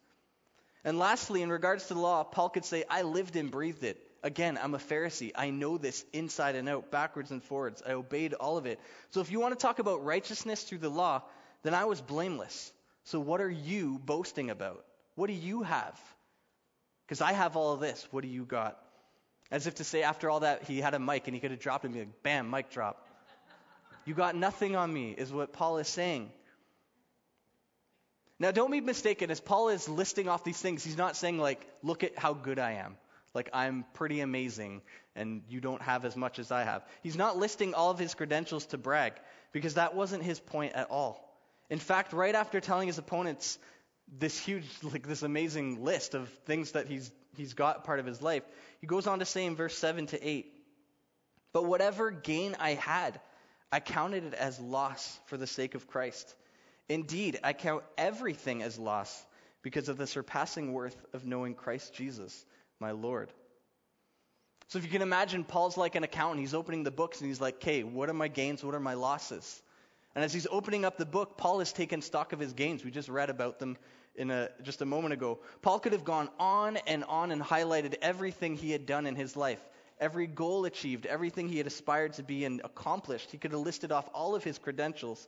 And 0.83 0.99
lastly, 0.99 1.42
in 1.42 1.52
regards 1.52 1.87
to 1.87 1.95
the 1.95 2.00
law, 2.00 2.25
Paul 2.25 2.49
could 2.49 2.64
say, 2.64 2.83
I 2.90 3.02
lived 3.02 3.37
and 3.37 3.49
breathed 3.49 3.85
it. 3.85 4.04
Again, 4.25 4.59
I'm 4.61 4.75
a 4.75 4.78
Pharisee. 4.78 5.30
I 5.37 5.50
know 5.50 5.78
this 5.78 6.04
inside 6.12 6.57
and 6.57 6.69
out, 6.69 6.90
backwards 6.90 7.30
and 7.30 7.45
forwards. 7.45 7.80
I 7.87 7.92
obeyed 7.92 8.35
all 8.35 8.59
of 8.59 8.66
it. 8.66 8.80
So 9.11 9.21
if 9.21 9.30
you 9.30 9.38
want 9.38 9.57
to 9.57 9.62
talk 9.62 9.78
about 9.78 10.04
righteousness 10.04 10.64
through 10.64 10.78
the 10.78 10.90
law, 10.90 11.23
then 11.62 11.75
I 11.75 11.85
was 11.85 12.00
blameless. 12.00 12.73
So 13.04 13.21
what 13.21 13.40
are 13.40 13.49
you 13.49 14.00
boasting 14.04 14.50
about? 14.50 14.85
What 15.14 15.28
do 15.28 15.33
you 15.33 15.62
have? 15.62 15.97
Because 17.11 17.23
I 17.23 17.33
have 17.33 17.57
all 17.57 17.73
of 17.73 17.81
this. 17.81 18.07
What 18.12 18.23
do 18.23 18.29
you 18.29 18.45
got? 18.45 18.79
As 19.50 19.67
if 19.67 19.75
to 19.76 19.85
say, 19.85 20.05
after 20.05 20.31
all 20.31 20.40
that, 20.40 20.62
he 20.69 20.81
had 20.81 20.95
a 20.95 21.00
mic 21.00 21.26
and 21.26 21.35
he 21.35 21.40
could 21.40 21.50
have 21.50 21.59
dropped 21.59 21.85
it 21.85 21.88
and 21.88 21.95
be 21.95 22.00
like, 22.02 22.23
bam, 22.23 22.49
mic 22.49 22.71
drop. 22.71 23.05
You 24.05 24.14
got 24.14 24.37
nothing 24.37 24.76
on 24.76 24.95
me, 24.95 25.11
is 25.19 25.33
what 25.33 25.52
Paul 25.52 25.79
is 25.79 25.88
saying. 25.88 26.31
Now, 28.38 28.52
don't 28.52 28.71
be 28.71 28.81
mistaken. 28.81 29.29
As 29.33 29.40
Paul 29.40 29.71
is 29.71 29.88
listing 29.88 30.29
off 30.29 30.45
these 30.45 30.61
things, 30.61 30.85
he's 30.85 30.97
not 30.97 31.17
saying, 31.17 31.38
like, 31.38 31.61
look 31.83 32.05
at 32.05 32.17
how 32.17 32.33
good 32.33 32.61
I 32.61 32.75
am. 32.75 32.97
Like, 33.35 33.50
I'm 33.52 33.85
pretty 33.95 34.21
amazing, 34.21 34.81
and 35.17 35.43
you 35.49 35.61
don't 35.61 35.83
have 35.83 36.05
as 36.05 36.17
much 36.17 36.38
as 36.38 36.52
I 36.52 36.62
have. 36.62 36.87
He's 37.02 37.17
not 37.17 37.37
listing 37.37 37.75
all 37.75 37.90
of 37.90 37.99
his 37.99 38.14
credentials 38.14 38.67
to 38.67 38.79
brag, 38.79 39.14
because 39.50 39.75
that 39.75 39.97
wasn't 39.97 40.23
his 40.23 40.38
point 40.38 40.75
at 40.75 40.93
all. 40.93 41.29
In 41.71 41.81
fact, 41.81 42.12
right 42.12 42.37
after 42.37 42.61
telling 42.61 42.87
his 42.87 42.99
opponents 42.99 43.59
this 44.19 44.38
huge, 44.38 44.67
like, 44.83 45.07
this 45.07 45.23
amazing 45.23 45.85
list 45.85 46.14
of 46.14 46.29
things 46.47 46.73
that 46.73 46.87
he's, 46.87 47.11
he's 47.37 47.55
got 47.55 47.85
part 47.85 48.00
of 48.00 48.07
his 48.07 48.21
life, 48.23 48.43
he 48.81 48.87
goes 48.87 49.07
on 49.07 49.19
to 49.21 49.25
say 49.25 49.45
in 49.47 49.57
verse 49.57 49.76
7 49.76 50.07
to 50.07 50.29
8, 50.29 50.52
But 51.52 51.64
whatever 51.64 52.11
gain 52.11 52.57
I 52.59 52.75
had, 52.75 53.21
I 53.73 53.81
counted 53.81 54.25
it 54.25 54.35
as 54.35 54.59
loss 54.59 55.19
for 55.26 55.37
the 55.37 55.47
sake 55.47 55.75
of 55.75 55.87
Christ. 55.87 56.35
Indeed, 56.88 57.38
I 57.45 57.52
count 57.52 57.85
everything 57.97 58.62
as 58.62 58.79
loss 58.79 59.25
because 59.62 59.88
of 59.88 59.97
the 59.97 60.07
surpassing 60.07 60.73
worth 60.73 60.97
of 61.12 61.25
knowing 61.25 61.55
Christ 61.55 61.95
Jesus, 61.95 62.45
my 62.81 62.90
Lord. 62.90 63.31
So 64.69 64.79
if 64.79 64.85
you 64.85 64.90
can 64.90 65.02
imagine, 65.02 65.45
Paul's 65.45 65.76
like 65.76 65.95
an 65.95 66.05
accountant. 66.05 66.40
He's 66.40 66.55
opening 66.55 66.85
the 66.85 66.90
books 66.90 67.21
and 67.21 67.29
he's 67.29 67.40
like, 67.40 67.57
okay, 67.57 67.83
what 67.83 68.09
are 68.09 68.14
my 68.14 68.29
gains? 68.29 68.64
What 68.64 68.75
are 68.75 68.81
my 68.81 68.95
losses? 68.95 69.62
And 70.14 70.25
as 70.25 70.33
he's 70.33 70.47
opening 70.50 70.85
up 70.85 70.97
the 70.97 71.07
book, 71.07 71.37
Paul 71.37 71.61
has 71.61 71.73
taken 71.73 72.02
stock 72.02 72.33
of 72.33 72.38
his 72.38 72.52
gains. 72.52 72.85
We 72.85 72.90
just 72.90 73.09
read 73.09 73.31
about 73.31 73.59
them 73.59 73.76
in 74.14 74.31
a, 74.31 74.49
just 74.62 74.83
a 74.83 74.87
moment 74.87 75.12
ago. 75.12 75.38
Paul 75.62 75.79
could 75.79 75.93
have 75.93 76.05
gone 76.05 76.29
on 76.38 76.76
and 76.87 77.05
on 77.05 77.31
and 77.31 77.43
highlighted 77.43 77.95
everything 78.02 78.57
he 78.57 78.71
had 78.71 78.87
done 78.87 79.07
in 79.07 79.17
his 79.17 79.37
life, 79.37 79.61
every 79.99 80.26
goal 80.26 80.64
achieved, 80.64 81.07
everything 81.07 81.49
he 81.49 81.59
had 81.59 81.67
aspired 81.67 82.14
to 82.14 82.23
be 82.23 82.45
and 82.45 82.61
accomplished. 82.64 83.31
He 83.31 83.38
could 83.38 83.52
have 83.52 83.61
listed 83.61 83.93
off 83.93 84.09
all 84.14 84.35
of 84.35 84.45
his 84.45 84.59
credentials. 84.59 85.26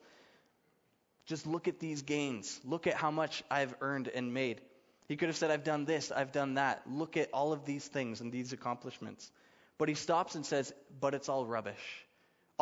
Just 1.26 1.46
look 1.46 1.68
at 1.68 1.78
these 1.78 2.02
gains. 2.02 2.60
Look 2.64 2.86
at 2.86 2.94
how 2.94 3.10
much 3.10 3.42
I've 3.50 3.74
earned 3.80 4.08
and 4.08 4.34
made. 4.34 4.60
He 5.08 5.16
could 5.16 5.28
have 5.28 5.36
said, 5.36 5.50
I've 5.50 5.64
done 5.64 5.84
this, 5.84 6.10
I've 6.10 6.32
done 6.32 6.54
that. 6.54 6.82
Look 6.86 7.16
at 7.16 7.28
all 7.32 7.52
of 7.52 7.64
these 7.64 7.86
things 7.86 8.20
and 8.20 8.32
these 8.32 8.52
accomplishments. 8.52 9.30
But 9.78 9.88
he 9.88 9.94
stops 9.94 10.34
and 10.34 10.44
says, 10.44 10.72
But 11.00 11.14
it's 11.14 11.28
all 11.28 11.44
rubbish. 11.44 12.06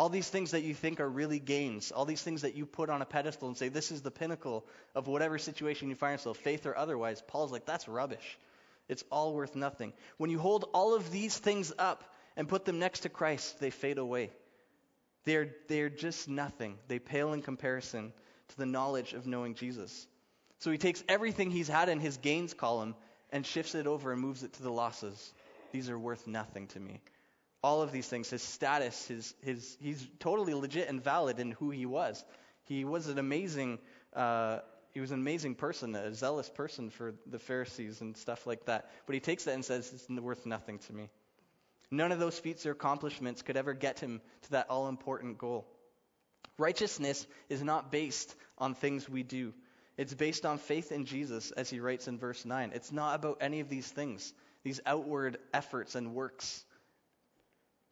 All 0.00 0.09
these 0.09 0.30
things 0.30 0.52
that 0.52 0.62
you 0.62 0.73
think 0.73 0.99
are 0.99 1.09
really 1.11 1.38
gains, 1.38 1.92
all 1.92 2.07
these 2.07 2.23
things 2.23 2.40
that 2.40 2.54
you 2.54 2.64
put 2.64 2.88
on 2.88 3.02
a 3.02 3.04
pedestal 3.04 3.49
and 3.49 3.57
say, 3.59 3.69
This 3.69 3.92
is 3.92 4.00
the 4.00 4.11
pinnacle 4.11 4.64
of 4.95 5.09
whatever 5.09 5.37
situation 5.37 5.90
you 5.90 5.95
find 5.95 6.12
yourself, 6.12 6.38
faith 6.38 6.64
or 6.64 6.75
otherwise, 6.75 7.23
Paul's 7.26 7.52
like, 7.52 7.66
That's 7.66 7.87
rubbish. 7.87 8.38
It's 8.88 9.04
all 9.12 9.35
worth 9.35 9.54
nothing. 9.54 9.92
When 10.16 10.30
you 10.30 10.38
hold 10.38 10.71
all 10.73 10.95
of 10.95 11.11
these 11.11 11.37
things 11.37 11.71
up 11.78 12.02
and 12.35 12.49
put 12.49 12.64
them 12.64 12.78
next 12.78 13.00
to 13.00 13.11
Christ, 13.11 13.61
they 13.61 13.69
fade 13.69 13.99
away. 13.99 14.30
They're, 15.25 15.50
they're 15.69 15.90
just 15.90 16.30
nothing. 16.30 16.78
They 16.88 16.99
pale 16.99 17.35
in 17.35 17.42
comparison 17.42 18.14
to 18.49 18.57
the 18.57 18.64
knowledge 18.64 19.12
of 19.12 19.26
knowing 19.26 19.54
Jesus. 19.54 20.07
So 20.61 20.71
he 20.71 20.78
takes 20.78 21.04
everything 21.11 21.50
he's 21.50 21.69
had 21.69 21.90
in 21.90 22.00
his 22.00 22.16
gains 22.16 22.54
column 22.54 22.95
and 23.33 23.45
shifts 23.45 23.75
it 23.75 23.87
over 23.87 24.12
and 24.12 24.23
moves 24.23 24.45
it 24.45 24.54
to 24.54 24.62
the 24.62 24.73
losses. 24.73 25.35
These 25.73 25.90
are 25.90 25.99
worth 25.99 26.26
nothing 26.26 26.69
to 26.69 26.80
me. 26.80 27.02
All 27.62 27.82
of 27.82 27.92
these 27.92 28.08
things, 28.08 28.30
his 28.30 28.42
status, 28.42 29.06
his, 29.06 29.34
his, 29.42 29.76
he's 29.80 30.06
totally 30.18 30.54
legit 30.54 30.88
and 30.88 31.02
valid 31.02 31.38
in 31.38 31.52
who 31.52 31.70
he 31.70 31.84
was. 31.84 32.24
He 32.64 32.84
was 32.84 33.08
an 33.08 33.18
amazing, 33.18 33.78
uh, 34.14 34.60
he 34.92 35.00
was 35.00 35.10
an 35.10 35.20
amazing 35.20 35.56
person, 35.56 35.94
a 35.94 36.14
zealous 36.14 36.48
person 36.48 36.90
for 36.90 37.14
the 37.26 37.38
Pharisees 37.38 38.00
and 38.00 38.16
stuff 38.16 38.46
like 38.46 38.64
that. 38.66 38.90
But 39.06 39.14
he 39.14 39.20
takes 39.20 39.44
that 39.44 39.54
and 39.54 39.64
says, 39.64 39.92
it's 39.92 40.08
worth 40.08 40.46
nothing 40.46 40.78
to 40.78 40.92
me. 40.92 41.10
None 41.90 42.12
of 42.12 42.18
those 42.18 42.38
feats 42.38 42.66
or 42.66 42.70
accomplishments 42.70 43.42
could 43.42 43.56
ever 43.56 43.74
get 43.74 43.98
him 43.98 44.20
to 44.42 44.50
that 44.52 44.70
all 44.70 44.88
important 44.88 45.38
goal. 45.38 45.66
Righteousness 46.56 47.26
is 47.48 47.62
not 47.62 47.90
based 47.90 48.34
on 48.58 48.74
things 48.74 49.08
we 49.08 49.22
do. 49.22 49.52
It's 49.96 50.14
based 50.14 50.46
on 50.46 50.58
faith 50.58 50.92
in 50.92 51.04
Jesus, 51.04 51.50
as 51.50 51.68
he 51.68 51.80
writes 51.80 52.06
in 52.06 52.18
verse 52.18 52.44
9. 52.44 52.72
It's 52.74 52.92
not 52.92 53.16
about 53.16 53.38
any 53.40 53.60
of 53.60 53.68
these 53.68 53.88
things, 53.88 54.32
these 54.62 54.80
outward 54.86 55.38
efforts 55.52 55.94
and 55.94 56.14
works. 56.14 56.64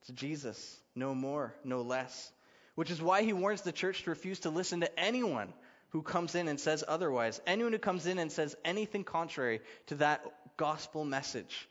It's 0.03 0.11
Jesus, 0.11 0.79
no 0.95 1.15
more, 1.15 1.55
no 1.65 1.83
less. 1.83 2.33
Which 2.75 2.91
is 2.91 3.03
why 3.03 3.23
he 3.23 3.33
warns 3.33 3.63
the 3.63 3.73
church 3.73 4.05
to 4.05 4.11
refuse 4.11 4.41
to 4.41 4.51
listen 4.51 4.81
to 4.81 5.01
anyone 5.01 5.53
who 5.91 6.03
comes 6.03 6.35
in 6.35 6.49
and 6.49 6.61
says 6.61 6.85
otherwise. 6.87 7.41
Anyone 7.47 7.73
who 7.73 7.79
comes 7.79 8.07
in 8.07 8.19
and 8.19 8.31
says 8.31 8.57
anything 8.65 9.05
contrary 9.05 9.61
to 9.87 9.97
that 9.97 10.25
gospel 10.57 11.05
message. 11.05 11.69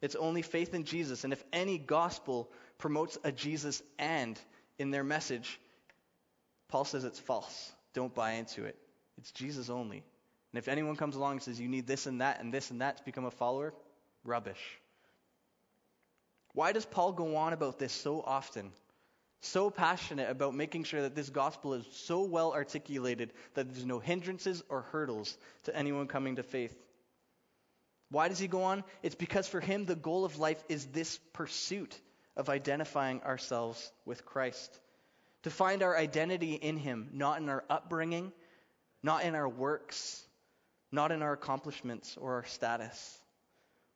It's 0.00 0.16
only 0.16 0.42
faith 0.42 0.74
in 0.74 0.84
Jesus. 0.84 1.24
And 1.24 1.32
if 1.32 1.42
any 1.52 1.78
gospel 1.78 2.50
promotes 2.78 3.18
a 3.24 3.32
Jesus 3.32 3.82
and 3.98 4.38
in 4.78 4.90
their 4.90 5.04
message, 5.04 5.60
Paul 6.68 6.84
says 6.84 7.04
it's 7.04 7.18
false. 7.18 7.72
Don't 7.94 8.14
buy 8.14 8.32
into 8.32 8.64
it. 8.64 8.76
It's 9.18 9.32
Jesus 9.32 9.70
only. 9.70 10.02
And 10.52 10.58
if 10.58 10.68
anyone 10.68 10.96
comes 10.96 11.16
along 11.16 11.32
and 11.32 11.42
says 11.42 11.60
you 11.60 11.68
need 11.68 11.86
this 11.86 12.06
and 12.06 12.20
that 12.20 12.40
and 12.40 12.54
this 12.54 12.70
and 12.70 12.80
that 12.80 12.98
to 12.98 13.04
become 13.04 13.24
a 13.24 13.30
follower, 13.30 13.74
rubbish. 14.24 14.60
Why 16.54 16.72
does 16.72 16.86
Paul 16.86 17.12
go 17.12 17.36
on 17.36 17.52
about 17.52 17.78
this 17.78 17.92
so 17.92 18.22
often? 18.22 18.72
So 19.40 19.70
passionate 19.70 20.30
about 20.30 20.54
making 20.54 20.84
sure 20.84 21.02
that 21.02 21.14
this 21.14 21.30
gospel 21.30 21.74
is 21.74 21.86
so 21.92 22.22
well 22.22 22.52
articulated 22.52 23.32
that 23.54 23.72
there's 23.72 23.86
no 23.86 24.00
hindrances 24.00 24.62
or 24.68 24.82
hurdles 24.82 25.36
to 25.64 25.76
anyone 25.76 26.08
coming 26.08 26.36
to 26.36 26.42
faith. 26.42 26.76
Why 28.10 28.28
does 28.28 28.38
he 28.38 28.48
go 28.48 28.64
on? 28.64 28.82
It's 29.02 29.14
because 29.14 29.46
for 29.46 29.60
him, 29.60 29.84
the 29.84 29.94
goal 29.94 30.24
of 30.24 30.38
life 30.38 30.62
is 30.68 30.86
this 30.86 31.18
pursuit 31.34 31.96
of 32.36 32.48
identifying 32.48 33.22
ourselves 33.22 33.92
with 34.06 34.24
Christ 34.24 34.80
to 35.42 35.50
find 35.50 35.82
our 35.82 35.96
identity 35.96 36.54
in 36.54 36.76
Him, 36.76 37.08
not 37.12 37.40
in 37.40 37.48
our 37.48 37.64
upbringing, 37.70 38.32
not 39.02 39.24
in 39.24 39.34
our 39.34 39.48
works, 39.48 40.24
not 40.90 41.12
in 41.12 41.22
our 41.22 41.32
accomplishments 41.32 42.16
or 42.16 42.34
our 42.34 42.44
status. 42.44 43.20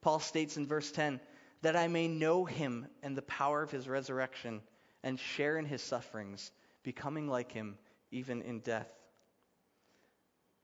Paul 0.02 0.20
states 0.20 0.56
in 0.56 0.66
verse 0.66 0.90
10 0.90 1.20
that 1.62 1.76
I 1.76 1.88
may 1.88 2.08
know 2.08 2.44
Him 2.44 2.86
and 3.02 3.16
the 3.16 3.22
power 3.22 3.62
of 3.62 3.70
His 3.70 3.88
resurrection 3.88 4.62
and 5.02 5.18
share 5.18 5.58
in 5.58 5.64
His 5.64 5.82
sufferings, 5.82 6.50
becoming 6.82 7.28
like 7.28 7.52
Him 7.52 7.78
even 8.10 8.42
in 8.42 8.60
death. 8.60 8.88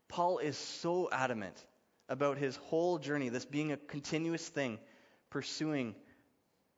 Paul 0.09 0.39
is 0.39 0.57
so 0.57 1.09
adamant 1.11 1.57
about 2.09 2.39
his 2.39 2.57
whole 2.57 2.99
journey, 2.99 3.29
this 3.29 3.45
being 3.45 3.73
a 3.73 3.77
continuous 3.77 4.47
thing, 4.49 4.79
pursuing 5.31 5.95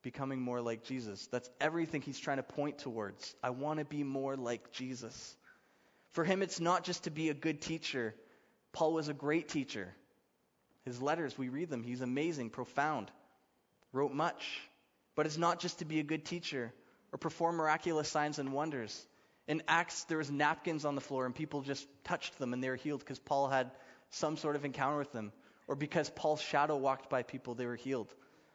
becoming 0.02 0.40
more 0.40 0.60
like 0.60 0.82
Jesus. 0.82 1.28
That's 1.28 1.50
everything 1.60 2.02
he's 2.02 2.18
trying 2.18 2.38
to 2.38 2.42
point 2.42 2.78
towards. 2.78 3.34
I 3.42 3.50
want 3.50 3.78
to 3.78 3.84
be 3.84 4.02
more 4.02 4.36
like 4.36 4.72
Jesus. 4.72 5.36
For 6.12 6.24
him, 6.24 6.42
it's 6.42 6.58
not 6.58 6.84
just 6.84 7.04
to 7.04 7.10
be 7.10 7.28
a 7.28 7.34
good 7.34 7.60
teacher. 7.60 8.14
Paul 8.72 8.94
was 8.94 9.08
a 9.08 9.14
great 9.14 9.48
teacher. 9.48 9.94
His 10.84 11.00
letters, 11.02 11.36
we 11.36 11.50
read 11.50 11.68
them. 11.68 11.82
He's 11.82 12.00
amazing, 12.00 12.50
profound, 12.50 13.10
wrote 13.92 14.12
much. 14.12 14.60
But 15.16 15.26
it's 15.26 15.38
not 15.38 15.60
just 15.60 15.80
to 15.80 15.84
be 15.84 16.00
a 16.00 16.04
good 16.04 16.24
teacher 16.24 16.72
or 17.12 17.18
perform 17.18 17.56
miraculous 17.56 18.08
signs 18.08 18.38
and 18.38 18.52
wonders. 18.52 19.06
In 19.48 19.62
Acts, 19.68 20.04
there 20.04 20.18
was 20.18 20.30
napkins 20.30 20.84
on 20.84 20.94
the 20.94 21.00
floor 21.00 21.26
and 21.26 21.34
people 21.34 21.62
just 21.62 21.86
touched 22.04 22.38
them 22.38 22.52
and 22.52 22.62
they 22.62 22.68
were 22.68 22.76
healed 22.76 23.00
because 23.00 23.18
Paul 23.18 23.48
had 23.48 23.70
some 24.10 24.36
sort 24.36 24.56
of 24.56 24.64
encounter 24.64 24.98
with 24.98 25.12
them. 25.12 25.32
Or 25.66 25.76
because 25.76 26.10
Paul's 26.10 26.40
shadow 26.40 26.76
walked 26.76 27.10
by 27.10 27.22
people, 27.22 27.54
they 27.54 27.66
were 27.66 27.76
healed. 27.76 28.12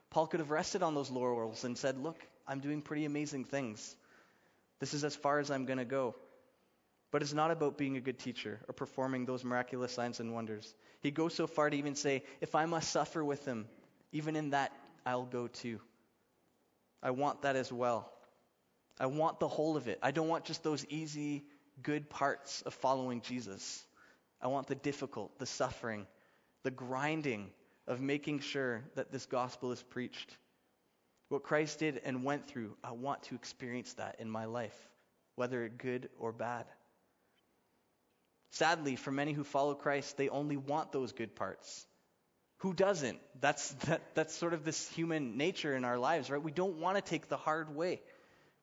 Paul 0.09 0.27
could 0.27 0.41
have 0.41 0.49
rested 0.51 0.83
on 0.83 0.95
those 0.95 1.09
laurels 1.09 1.63
and 1.63 1.77
said, 1.77 1.97
Look, 1.97 2.17
I'm 2.47 2.59
doing 2.59 2.81
pretty 2.81 3.05
amazing 3.05 3.45
things. 3.45 3.95
This 4.79 4.93
is 4.93 5.03
as 5.03 5.15
far 5.15 5.39
as 5.39 5.49
I'm 5.49 5.65
going 5.65 5.79
to 5.79 5.85
go. 5.85 6.15
But 7.11 7.21
it's 7.21 7.33
not 7.33 7.51
about 7.51 7.77
being 7.77 7.95
a 7.95 8.01
good 8.01 8.19
teacher 8.19 8.59
or 8.67 8.73
performing 8.73 9.25
those 9.25 9.45
miraculous 9.45 9.93
signs 9.93 10.19
and 10.19 10.33
wonders. 10.33 10.73
He 11.01 11.11
goes 11.11 11.33
so 11.33 11.47
far 11.47 11.69
to 11.69 11.77
even 11.77 11.95
say, 11.95 12.23
If 12.41 12.55
I 12.55 12.65
must 12.65 12.91
suffer 12.91 13.23
with 13.23 13.45
him, 13.45 13.67
even 14.11 14.35
in 14.35 14.49
that, 14.49 14.71
I'll 15.05 15.25
go 15.25 15.47
too. 15.47 15.79
I 17.03 17.11
want 17.11 17.43
that 17.43 17.55
as 17.55 17.71
well. 17.71 18.11
I 18.99 19.05
want 19.07 19.39
the 19.39 19.47
whole 19.47 19.77
of 19.77 19.87
it. 19.87 19.99
I 20.01 20.11
don't 20.11 20.27
want 20.27 20.45
just 20.45 20.63
those 20.63 20.85
easy, 20.85 21.43
good 21.83 22.09
parts 22.09 22.61
of 22.63 22.73
following 22.73 23.21
Jesus. 23.21 23.85
I 24.41 24.47
want 24.47 24.67
the 24.67 24.75
difficult, 24.75 25.37
the 25.37 25.45
suffering, 25.45 26.07
the 26.63 26.71
grinding, 26.71 27.51
of 27.87 28.01
making 28.01 28.39
sure 28.39 28.83
that 28.95 29.11
this 29.11 29.25
gospel 29.25 29.71
is 29.71 29.83
preached. 29.83 30.35
What 31.29 31.43
Christ 31.43 31.79
did 31.79 32.01
and 32.03 32.23
went 32.23 32.47
through, 32.47 32.75
I 32.83 32.91
want 32.91 33.23
to 33.23 33.35
experience 33.35 33.93
that 33.93 34.15
in 34.19 34.29
my 34.29 34.45
life, 34.45 34.75
whether 35.35 35.63
it's 35.63 35.75
good 35.77 36.09
or 36.19 36.31
bad. 36.31 36.65
Sadly, 38.51 38.95
for 38.95 39.11
many 39.11 39.33
who 39.33 39.43
follow 39.43 39.75
Christ, 39.75 40.17
they 40.17 40.29
only 40.29 40.57
want 40.57 40.91
those 40.91 41.11
good 41.11 41.35
parts. 41.35 41.85
Who 42.59 42.73
doesn't? 42.73 43.19
That's, 43.41 43.69
that, 43.85 44.01
that's 44.15 44.33
sort 44.33 44.53
of 44.53 44.63
this 44.63 44.89
human 44.89 45.37
nature 45.37 45.75
in 45.75 45.85
our 45.85 45.97
lives, 45.97 46.29
right? 46.29 46.41
We 46.41 46.51
don't 46.51 46.79
want 46.79 46.97
to 46.97 47.01
take 47.01 47.27
the 47.27 47.37
hard 47.37 47.75
way. 47.75 48.01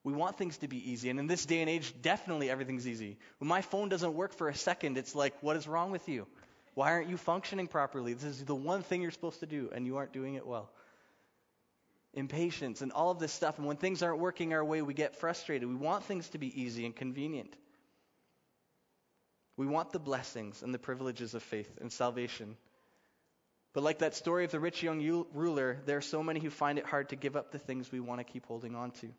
We 0.03 0.13
want 0.13 0.37
things 0.37 0.57
to 0.57 0.67
be 0.67 0.91
easy. 0.91 1.09
And 1.09 1.19
in 1.19 1.27
this 1.27 1.45
day 1.45 1.61
and 1.61 1.69
age, 1.69 1.93
definitely 2.01 2.49
everything's 2.49 2.87
easy. 2.87 3.17
When 3.37 3.47
my 3.47 3.61
phone 3.61 3.89
doesn't 3.89 4.13
work 4.13 4.33
for 4.33 4.49
a 4.49 4.55
second, 4.55 4.97
it's 4.97 5.15
like, 5.15 5.33
what 5.41 5.55
is 5.55 5.67
wrong 5.67 5.91
with 5.91 6.09
you? 6.09 6.27
Why 6.73 6.91
aren't 6.91 7.09
you 7.09 7.17
functioning 7.17 7.67
properly? 7.67 8.13
This 8.13 8.23
is 8.39 8.45
the 8.45 8.55
one 8.55 8.81
thing 8.81 9.01
you're 9.01 9.11
supposed 9.11 9.39
to 9.41 9.45
do, 9.45 9.69
and 9.73 9.85
you 9.85 9.97
aren't 9.97 10.11
doing 10.11 10.33
it 10.33 10.45
well. 10.45 10.69
Impatience 12.15 12.81
and 12.81 12.91
all 12.91 13.11
of 13.11 13.19
this 13.19 13.31
stuff. 13.31 13.57
And 13.59 13.67
when 13.67 13.77
things 13.77 14.03
aren't 14.03 14.19
working 14.19 14.53
our 14.53 14.65
way, 14.65 14.81
we 14.81 14.93
get 14.93 15.15
frustrated. 15.15 15.69
We 15.69 15.75
want 15.75 16.03
things 16.03 16.29
to 16.29 16.37
be 16.37 16.61
easy 16.61 16.85
and 16.85 16.95
convenient. 16.95 17.55
We 19.55 19.67
want 19.67 19.91
the 19.91 19.99
blessings 19.99 20.63
and 20.63 20.73
the 20.73 20.79
privileges 20.79 21.33
of 21.33 21.43
faith 21.43 21.71
and 21.79 21.91
salvation. 21.91 22.57
But 23.73 23.83
like 23.83 23.99
that 23.99 24.15
story 24.15 24.45
of 24.45 24.51
the 24.51 24.59
rich 24.59 24.83
young 24.83 25.25
ruler, 25.33 25.79
there 25.85 25.97
are 25.97 26.01
so 26.01 26.21
many 26.21 26.39
who 26.39 26.49
find 26.49 26.77
it 26.77 26.85
hard 26.85 27.09
to 27.09 27.15
give 27.15 27.35
up 27.35 27.51
the 27.51 27.59
things 27.59 27.91
we 27.91 27.99
want 27.99 28.19
to 28.19 28.23
keep 28.23 28.45
holding 28.45 28.75
on 28.75 28.91
to 28.91 29.09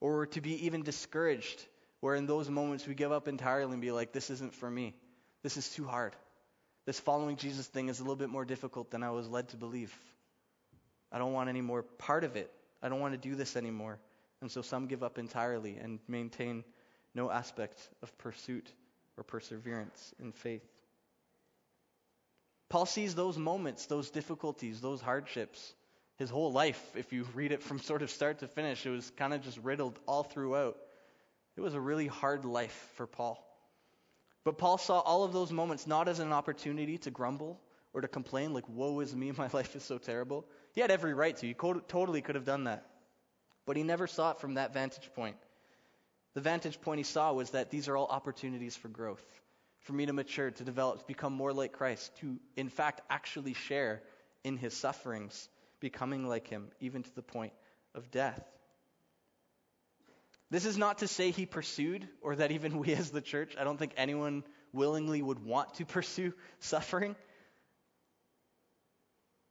or 0.00 0.26
to 0.26 0.40
be 0.40 0.66
even 0.66 0.82
discouraged, 0.82 1.64
where 2.00 2.14
in 2.14 2.26
those 2.26 2.50
moments 2.50 2.86
we 2.86 2.94
give 2.94 3.12
up 3.12 3.28
entirely 3.28 3.72
and 3.72 3.80
be 3.80 3.90
like, 3.90 4.12
this 4.12 4.28
isn't 4.28 4.54
for 4.54 4.70
me. 4.70 4.94
This 5.42 5.56
is 5.56 5.68
too 5.70 5.86
hard. 5.86 6.14
This 6.84 7.00
following 7.00 7.36
Jesus 7.36 7.66
thing 7.66 7.88
is 7.88 8.00
a 8.00 8.02
little 8.02 8.16
bit 8.16 8.28
more 8.28 8.44
difficult 8.44 8.90
than 8.90 9.02
I 9.02 9.10
was 9.10 9.28
led 9.28 9.48
to 9.50 9.56
believe. 9.56 9.94
I 11.10 11.18
don't 11.18 11.32
want 11.32 11.48
any 11.48 11.62
more 11.62 11.82
part 11.82 12.24
of 12.24 12.36
it. 12.36 12.50
I 12.82 12.90
don't 12.90 13.00
want 13.00 13.14
to 13.14 13.28
do 13.28 13.34
this 13.34 13.56
anymore. 13.56 13.98
And 14.42 14.50
so 14.50 14.60
some 14.60 14.88
give 14.88 15.02
up 15.02 15.18
entirely 15.18 15.76
and 15.76 16.00
maintain 16.06 16.64
no 17.14 17.30
aspect 17.30 17.78
of 18.02 18.16
pursuit 18.18 18.70
or 19.16 19.24
perseverance 19.24 20.12
in 20.20 20.32
faith. 20.32 20.68
Paul 22.74 22.86
sees 22.86 23.14
those 23.14 23.38
moments, 23.38 23.86
those 23.86 24.10
difficulties, 24.10 24.80
those 24.80 25.00
hardships 25.00 25.74
his 26.16 26.28
whole 26.28 26.50
life, 26.50 26.82
if 26.96 27.12
you 27.12 27.24
read 27.32 27.52
it 27.52 27.62
from 27.62 27.78
sort 27.90 28.02
of 28.02 28.10
start 28.10 28.40
to 28.40 28.48
finish, 28.48 28.84
it 28.84 28.90
was 28.90 29.12
kind 29.16 29.32
of 29.32 29.42
just 29.42 29.58
riddled 29.58 29.96
all 30.06 30.24
throughout. 30.24 30.76
It 31.56 31.60
was 31.60 31.74
a 31.74 31.80
really 31.80 32.08
hard 32.08 32.44
life 32.44 32.90
for 32.96 33.06
Paul. 33.06 33.38
But 34.42 34.58
Paul 34.58 34.78
saw 34.78 34.98
all 34.98 35.22
of 35.22 35.32
those 35.32 35.52
moments 35.52 35.86
not 35.86 36.08
as 36.08 36.18
an 36.18 36.32
opportunity 36.32 36.98
to 36.98 37.12
grumble 37.12 37.60
or 37.92 38.00
to 38.00 38.08
complain, 38.08 38.52
like, 38.52 38.68
woe 38.68 38.98
is 38.98 39.14
me, 39.14 39.30
my 39.38 39.48
life 39.52 39.76
is 39.76 39.84
so 39.84 39.98
terrible. 39.98 40.44
He 40.72 40.80
had 40.80 40.90
every 40.90 41.14
right 41.14 41.36
to. 41.36 41.46
He 41.46 41.54
totally 41.54 42.22
could 42.22 42.34
have 42.34 42.44
done 42.44 42.64
that. 42.64 42.84
But 43.66 43.76
he 43.76 43.84
never 43.84 44.08
saw 44.08 44.32
it 44.32 44.40
from 44.40 44.54
that 44.54 44.74
vantage 44.74 45.10
point. 45.14 45.36
The 46.34 46.40
vantage 46.40 46.80
point 46.80 46.98
he 46.98 47.04
saw 47.04 47.32
was 47.32 47.50
that 47.50 47.70
these 47.70 47.86
are 47.86 47.96
all 47.96 48.08
opportunities 48.08 48.74
for 48.74 48.88
growth, 48.88 49.24
for 49.84 49.92
me 49.92 50.06
to 50.06 50.12
mature, 50.12 50.50
to 50.50 50.64
develop, 50.64 50.98
to 50.98 51.04
become 51.06 51.32
more 51.32 51.52
like 51.52 51.72
Christ, 51.72 52.10
to, 52.20 52.38
in 52.56 52.68
fact, 52.68 53.00
actually 53.08 53.54
share 53.54 54.02
in 54.42 54.56
his 54.56 54.74
sufferings 54.74 55.48
becoming 55.80 56.26
like 56.26 56.48
him, 56.48 56.68
even 56.80 57.02
to 57.02 57.14
the 57.14 57.22
point 57.22 57.52
of 57.94 58.10
death. 58.10 58.42
This 60.50 60.64
is 60.64 60.78
not 60.78 60.98
to 60.98 61.08
say 61.08 61.30
he 61.30 61.46
pursued, 61.46 62.08
or 62.22 62.36
that 62.36 62.50
even 62.50 62.78
we 62.78 62.92
as 62.94 63.10
the 63.10 63.20
church, 63.20 63.54
I 63.58 63.64
don't 63.64 63.78
think 63.78 63.92
anyone 63.96 64.44
willingly 64.72 65.20
would 65.20 65.44
want 65.44 65.74
to 65.74 65.84
pursue 65.86 66.32
suffering. 66.60 67.16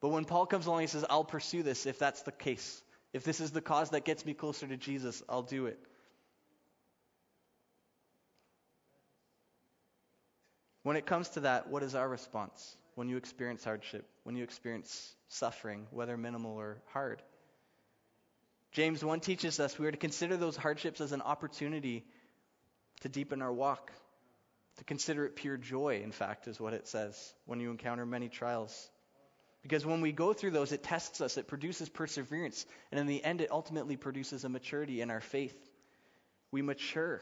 But 0.02 0.10
when 0.10 0.25
Paul 0.25 0.46
comes 0.46 0.66
along, 0.66 0.82
he 0.82 0.88
says, 0.88 1.06
I'll 1.10 1.24
pursue 1.24 1.63
this 1.63 1.86
if 1.86 2.00
that's 2.00 2.24
the 2.24 2.32
case. 2.32 2.82
If 3.13 3.24
this 3.24 3.40
is 3.40 3.52
the 3.52 3.62
cause 3.62 3.92
that 3.92 4.04
gets 4.04 4.25
me 4.25 4.34
closer 4.34 4.68
to 4.68 4.75
Jesus, 4.75 5.22
I'll 5.30 5.44
do 5.44 5.68
it. 5.68 5.80
When 10.84 10.98
it 10.98 11.06
comes 11.06 11.30
to 11.30 11.42
that, 11.42 11.70
what 11.70 11.84
is 11.84 11.96
our 11.96 12.08
response? 12.08 12.78
when 12.96 13.10
you 13.10 13.18
experience 13.18 13.63
hardship, 13.63 14.08
when 14.24 14.36
you 14.36 14.44
experience 14.44 15.16
suffering, 15.30 15.88
whether 15.92 16.16
minimal 16.16 16.52
or 16.58 16.78
hard. 16.92 17.22
James 18.72 19.04
1 19.04 19.20
teaches 19.20 19.60
us 19.60 19.78
we 19.78 19.88
are 19.88 19.92
to 19.92 19.98
consider 19.98 20.38
those 20.38 20.56
hardships 20.56 21.02
as 21.02 21.12
an 21.12 21.22
opportunity 21.22 22.06
to 23.02 23.10
deepen 23.10 23.42
our 23.42 23.52
walk, 23.52 23.92
to 24.78 24.84
consider 24.84 25.25
it 25.25 25.36
pure 25.36 25.58
joy, 25.58 26.02
in 26.04 26.12
fact, 26.12 26.48
is 26.48 26.60
what 26.60 26.74
it 26.74 26.88
says 26.88 27.34
when 27.46 27.60
you 27.60 27.72
encounter 27.72 28.06
many 28.06 28.30
trials. 28.30 28.90
Because 29.62 29.86
when 29.86 30.02
we 30.02 30.12
go 30.12 30.34
through 30.34 30.52
those, 30.52 30.72
it 30.72 30.84
tests 30.84 31.22
us, 31.22 31.38
it 31.38 31.48
produces 31.48 31.88
perseverance, 31.90 32.66
and 32.91 33.00
in 33.00 33.08
the 33.08 33.24
end, 33.24 33.41
it 33.41 33.52
ultimately 33.52 33.96
produces 33.96 34.43
a 34.43 34.50
maturity 34.50 35.02
in 35.02 35.10
our 35.10 35.22
faith. 35.22 35.56
We 36.52 36.62
mature. 36.62 37.22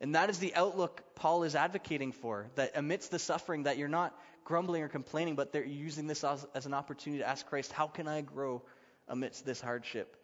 And 0.00 0.14
that 0.14 0.30
is 0.30 0.38
the 0.38 0.54
outlook 0.54 1.02
Paul 1.14 1.42
is 1.42 1.54
advocating 1.54 2.12
for, 2.12 2.46
that 2.54 2.72
amidst 2.74 3.10
the 3.10 3.18
suffering, 3.18 3.64
that 3.64 3.76
you're 3.76 3.88
not 3.88 4.18
grumbling 4.44 4.82
or 4.82 4.88
complaining, 4.88 5.36
but 5.36 5.52
they're 5.52 5.64
using 5.64 6.06
this 6.06 6.24
as, 6.24 6.46
as 6.54 6.66
an 6.66 6.72
opportunity 6.72 7.22
to 7.22 7.28
ask 7.28 7.46
Christ, 7.46 7.70
how 7.70 7.86
can 7.86 8.08
I 8.08 8.22
grow 8.22 8.62
amidst 9.08 9.44
this 9.44 9.60
hardship? 9.60 10.16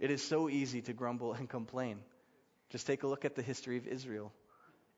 It 0.00 0.10
is 0.10 0.22
so 0.22 0.48
easy 0.48 0.82
to 0.82 0.92
grumble 0.92 1.32
and 1.32 1.48
complain. 1.48 2.00
Just 2.70 2.86
take 2.86 3.04
a 3.04 3.06
look 3.06 3.24
at 3.24 3.36
the 3.36 3.42
history 3.42 3.76
of 3.76 3.86
Israel. 3.86 4.32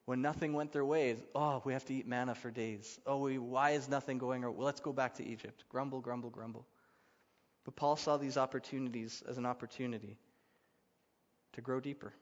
When 0.06 0.22
nothing 0.22 0.54
went 0.54 0.72
their 0.72 0.84
way, 0.84 1.16
oh, 1.34 1.62
we 1.64 1.74
have 1.74 1.84
to 1.84 1.94
eat 1.94 2.06
manna 2.06 2.34
for 2.34 2.50
days. 2.50 2.98
Oh, 3.06 3.18
we, 3.18 3.38
why 3.38 3.72
is 3.72 3.88
nothing 3.88 4.18
going? 4.18 4.42
Well, 4.42 4.54
let's 4.58 4.80
go 4.80 4.92
back 4.92 5.14
to 5.16 5.26
Egypt. 5.26 5.64
Grumble, 5.68 6.00
grumble, 6.00 6.30
grumble. 6.30 6.66
But 7.64 7.76
Paul 7.76 7.96
saw 7.96 8.16
these 8.16 8.36
opportunities 8.36 9.22
as 9.28 9.36
an 9.38 9.46
opportunity 9.46 10.16
to 11.52 11.60
grow 11.60 11.80
deeper. 11.80 12.12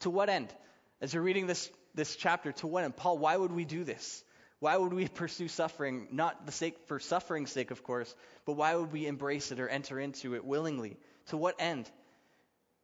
To 0.00 0.10
what 0.10 0.28
end? 0.28 0.52
As 1.00 1.14
you're 1.14 1.22
reading 1.22 1.46
this, 1.46 1.70
this 1.94 2.16
chapter, 2.16 2.52
to 2.52 2.66
what 2.66 2.84
end? 2.84 2.96
Paul, 2.96 3.18
why 3.18 3.36
would 3.36 3.52
we 3.52 3.64
do 3.64 3.84
this? 3.84 4.22
Why 4.58 4.76
would 4.76 4.92
we 4.92 5.08
pursue 5.08 5.48
suffering? 5.48 6.08
Not 6.10 6.46
the 6.46 6.52
sake 6.52 6.76
for 6.86 6.98
suffering's 6.98 7.50
sake, 7.50 7.70
of 7.70 7.82
course, 7.82 8.14
but 8.44 8.52
why 8.52 8.74
would 8.74 8.92
we 8.92 9.06
embrace 9.06 9.52
it 9.52 9.60
or 9.60 9.68
enter 9.68 9.98
into 9.98 10.34
it 10.34 10.44
willingly? 10.44 10.98
To 11.28 11.36
what 11.36 11.56
end? 11.58 11.90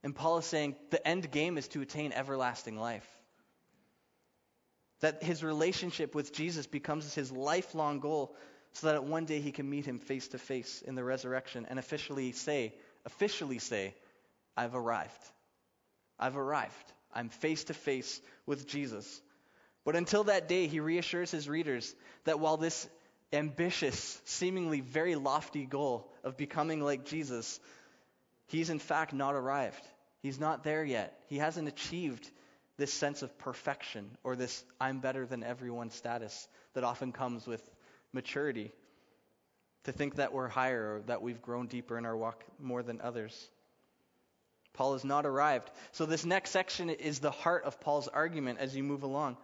And 0.03 0.15
Paul 0.15 0.39
is 0.39 0.47
saying 0.47 0.77
the 0.91 1.07
end 1.07 1.31
game 1.31 1.59
is 1.59 1.69
to 1.69 1.83
attain 1.83 2.13
everlasting 2.13 2.77
life. 2.77 3.07
That 5.01 5.23
his 5.23 5.45
relationship 5.45 6.15
with 6.15 6.33
Jesus 6.33 6.67
becomes 6.67 7.15
his 7.15 7.31
lifelong 7.31 8.01
goal 8.01 8.35
so 8.73 8.89
that 8.89 9.05
one 9.05 9.25
day 9.25 9.41
he 9.41 9.53
can 9.53 9.69
meet 9.69 9.85
him 9.85 9.99
face 9.99 10.29
to 10.29 10.39
face 10.39 10.83
in 10.87 10.95
the 10.95 11.05
resurrection 11.05 11.67
and 11.69 11.79
officially 11.79 12.33
say, 12.33 12.75
officially 13.05 13.59
say, 13.59 13.95
I've 14.57 14.75
arrived. 14.75 15.11
I've 16.19 16.37
arrived. 16.37 16.93
I'm 17.15 17.29
face 17.29 17.65
to 17.65 17.75
face 17.75 18.21
with 18.47 18.67
Jesus. 18.67 19.21
But 19.85 19.97
until 19.97 20.25
that 20.25 20.49
day, 20.49 20.67
he 20.67 20.81
reassures 20.81 21.31
his 21.31 21.49
readers 21.49 21.95
that 22.25 22.41
while 22.41 22.57
this 22.57 22.89
ambitious, 23.33 24.21
seemingly 24.25 24.81
very 24.81 25.15
lofty 25.15 25.65
goal 25.65 26.13
of 26.25 26.37
becoming 26.37 26.83
like 26.83 27.05
Jesus, 27.05 27.61
he's 28.49 28.71
in 28.71 28.79
fact 28.79 29.13
not 29.13 29.35
arrived. 29.35 29.83
He's 30.23 30.41
not 30.41 30.65
there 30.65 30.85
yet. 30.85 31.19
He 31.29 31.39
hasn't 31.39 31.69
achieved 31.69 32.29
this 32.77 32.93
sense 32.93 33.23
of 33.23 33.39
perfection 33.39 34.11
or 34.25 34.37
this 34.37 34.65
I'm 34.81 35.01
better 35.01 35.25
than 35.25 35.43
everyone 35.43 35.91
status 35.91 36.49
that 36.75 36.85
often 36.85 37.13
comes 37.13 37.47
with 37.47 37.63
maturity. 38.13 38.73
To 39.85 39.93
think 39.93 40.17
that 40.17 40.33
we're 40.33 40.49
higher 40.49 40.97
or 40.97 41.03
that 41.07 41.23
we've 41.23 41.41
grown 41.41 41.69
deeper 41.69 41.97
in 41.97 42.07
our 42.07 42.17
walk 42.17 42.43
more 42.59 42.83
than 42.83 43.01
others. 43.01 43.49
Paul 44.77 44.93
has 44.93 45.05
not 45.05 45.27
arrived. 45.27 45.71
So, 45.93 46.07
this 46.07 46.25
next 46.25 46.51
section 46.51 46.91
is 46.91 47.19
the 47.19 47.31
heart 47.31 47.65
of 47.65 47.81
Paul's 47.81 48.09
argument 48.09 48.59
as 48.61 48.77
you 48.77 48.85
move 48.85 49.03
along. 49.03 49.39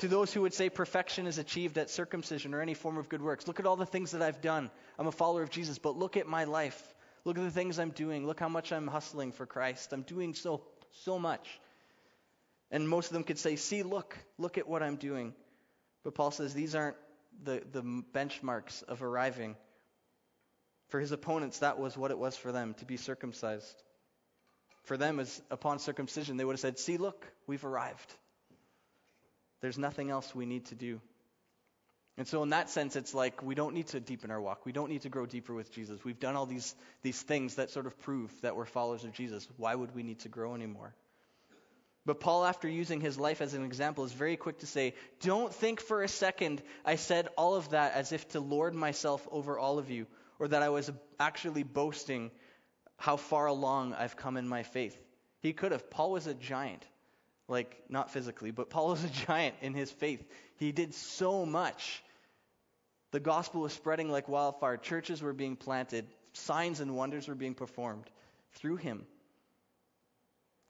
To 0.00 0.08
those 0.08 0.32
who 0.32 0.42
would 0.42 0.54
say 0.54 0.68
perfection 0.68 1.26
is 1.26 1.38
achieved 1.38 1.76
at 1.76 1.90
circumcision 1.90 2.54
or 2.54 2.60
any 2.60 2.74
form 2.74 2.98
of 2.98 3.08
good 3.08 3.22
works, 3.22 3.48
look 3.48 3.58
at 3.58 3.66
all 3.66 3.76
the 3.76 3.86
things 3.86 4.12
that 4.12 4.22
I've 4.22 4.40
done. 4.40 4.70
I'm 4.98 5.08
a 5.08 5.12
follower 5.12 5.42
of 5.42 5.50
Jesus, 5.50 5.78
but 5.78 5.96
look 5.96 6.16
at 6.16 6.28
my 6.28 6.44
life. 6.44 6.94
Look 7.24 7.36
at 7.36 7.42
the 7.42 7.50
things 7.50 7.78
I'm 7.78 7.90
doing. 7.90 8.26
Look 8.26 8.38
how 8.38 8.48
much 8.48 8.70
I'm 8.72 8.86
hustling 8.86 9.32
for 9.32 9.44
Christ. 9.44 9.92
I'm 9.92 10.02
doing 10.02 10.34
so, 10.34 10.62
so 11.02 11.18
much. 11.18 11.48
And 12.70 12.88
most 12.88 13.06
of 13.06 13.14
them 13.14 13.24
could 13.24 13.38
say, 13.38 13.56
See, 13.56 13.82
look, 13.82 14.16
look 14.36 14.58
at 14.58 14.68
what 14.68 14.82
I'm 14.82 14.96
doing. 14.96 15.34
But 16.04 16.14
Paul 16.14 16.30
says 16.30 16.54
these 16.54 16.74
aren't 16.74 16.96
the, 17.42 17.62
the 17.72 17.82
benchmarks 17.82 18.84
of 18.84 19.02
arriving. 19.02 19.56
For 20.88 21.00
his 21.00 21.10
opponents, 21.10 21.58
that 21.58 21.78
was 21.78 21.96
what 21.96 22.10
it 22.10 22.18
was 22.18 22.36
for 22.36 22.52
them 22.52 22.74
to 22.74 22.84
be 22.84 22.96
circumcised 22.96 23.82
for 24.88 24.96
them 24.96 25.20
as 25.20 25.40
upon 25.50 25.78
circumcision, 25.78 26.36
they 26.36 26.44
would 26.44 26.54
have 26.54 26.60
said, 26.60 26.78
See, 26.78 26.96
look, 26.96 27.24
we've 27.46 27.64
arrived. 27.64 28.14
There's 29.60 29.78
nothing 29.78 30.10
else 30.10 30.34
we 30.34 30.46
need 30.46 30.66
to 30.66 30.74
do. 30.74 31.00
And 32.16 32.26
so, 32.26 32.42
in 32.42 32.48
that 32.48 32.68
sense, 32.68 32.96
it's 32.96 33.14
like 33.14 33.42
we 33.44 33.54
don't 33.54 33.74
need 33.74 33.86
to 33.88 34.00
deepen 34.00 34.32
our 34.32 34.40
walk. 34.40 34.66
We 34.66 34.72
don't 34.72 34.90
need 34.90 35.02
to 35.02 35.08
grow 35.08 35.24
deeper 35.24 35.54
with 35.54 35.72
Jesus. 35.72 36.04
We've 36.04 36.18
done 36.18 36.34
all 36.34 36.46
these, 36.46 36.74
these 37.02 37.20
things 37.22 37.54
that 37.56 37.70
sort 37.70 37.86
of 37.86 37.96
prove 38.00 38.32
that 38.40 38.56
we're 38.56 38.64
followers 38.64 39.04
of 39.04 39.12
Jesus. 39.12 39.46
Why 39.56 39.72
would 39.72 39.94
we 39.94 40.02
need 40.02 40.20
to 40.20 40.28
grow 40.28 40.56
anymore? 40.56 40.94
But 42.04 42.20
Paul, 42.20 42.44
after 42.44 42.68
using 42.68 43.00
his 43.00 43.18
life 43.18 43.40
as 43.40 43.54
an 43.54 43.64
example, 43.64 44.04
is 44.04 44.12
very 44.12 44.36
quick 44.36 44.60
to 44.60 44.66
say, 44.66 44.94
Don't 45.20 45.54
think 45.54 45.80
for 45.80 46.02
a 46.02 46.08
second 46.08 46.62
I 46.84 46.96
said 46.96 47.28
all 47.36 47.54
of 47.54 47.70
that 47.70 47.94
as 47.94 48.10
if 48.12 48.26
to 48.30 48.40
lord 48.40 48.74
myself 48.74 49.28
over 49.30 49.58
all 49.58 49.78
of 49.78 49.90
you, 49.90 50.06
or 50.40 50.48
that 50.48 50.62
I 50.62 50.70
was 50.70 50.90
actually 51.20 51.62
boasting 51.62 52.30
how 52.98 53.16
far 53.16 53.46
along 53.46 53.94
I've 53.94 54.16
come 54.16 54.36
in 54.36 54.46
my 54.46 54.64
faith. 54.64 54.96
He 55.40 55.52
could 55.52 55.72
have. 55.72 55.88
Paul 55.88 56.12
was 56.12 56.26
a 56.26 56.34
giant. 56.34 56.84
Like, 57.46 57.82
not 57.88 58.10
physically, 58.10 58.50
but 58.50 58.68
Paul 58.68 58.88
was 58.90 59.02
a 59.02 59.08
giant 59.08 59.54
in 59.62 59.72
his 59.72 59.90
faith. 59.90 60.22
He 60.56 60.72
did 60.72 60.92
so 60.92 61.46
much. 61.46 62.02
The 63.12 63.20
gospel 63.20 63.62
was 63.62 63.72
spreading 63.72 64.10
like 64.10 64.28
wildfire. 64.28 64.76
Churches 64.76 65.22
were 65.22 65.32
being 65.32 65.56
planted. 65.56 66.06
Signs 66.34 66.80
and 66.80 66.94
wonders 66.94 67.26
were 67.26 67.34
being 67.34 67.54
performed 67.54 68.04
through 68.54 68.76
him. 68.76 69.06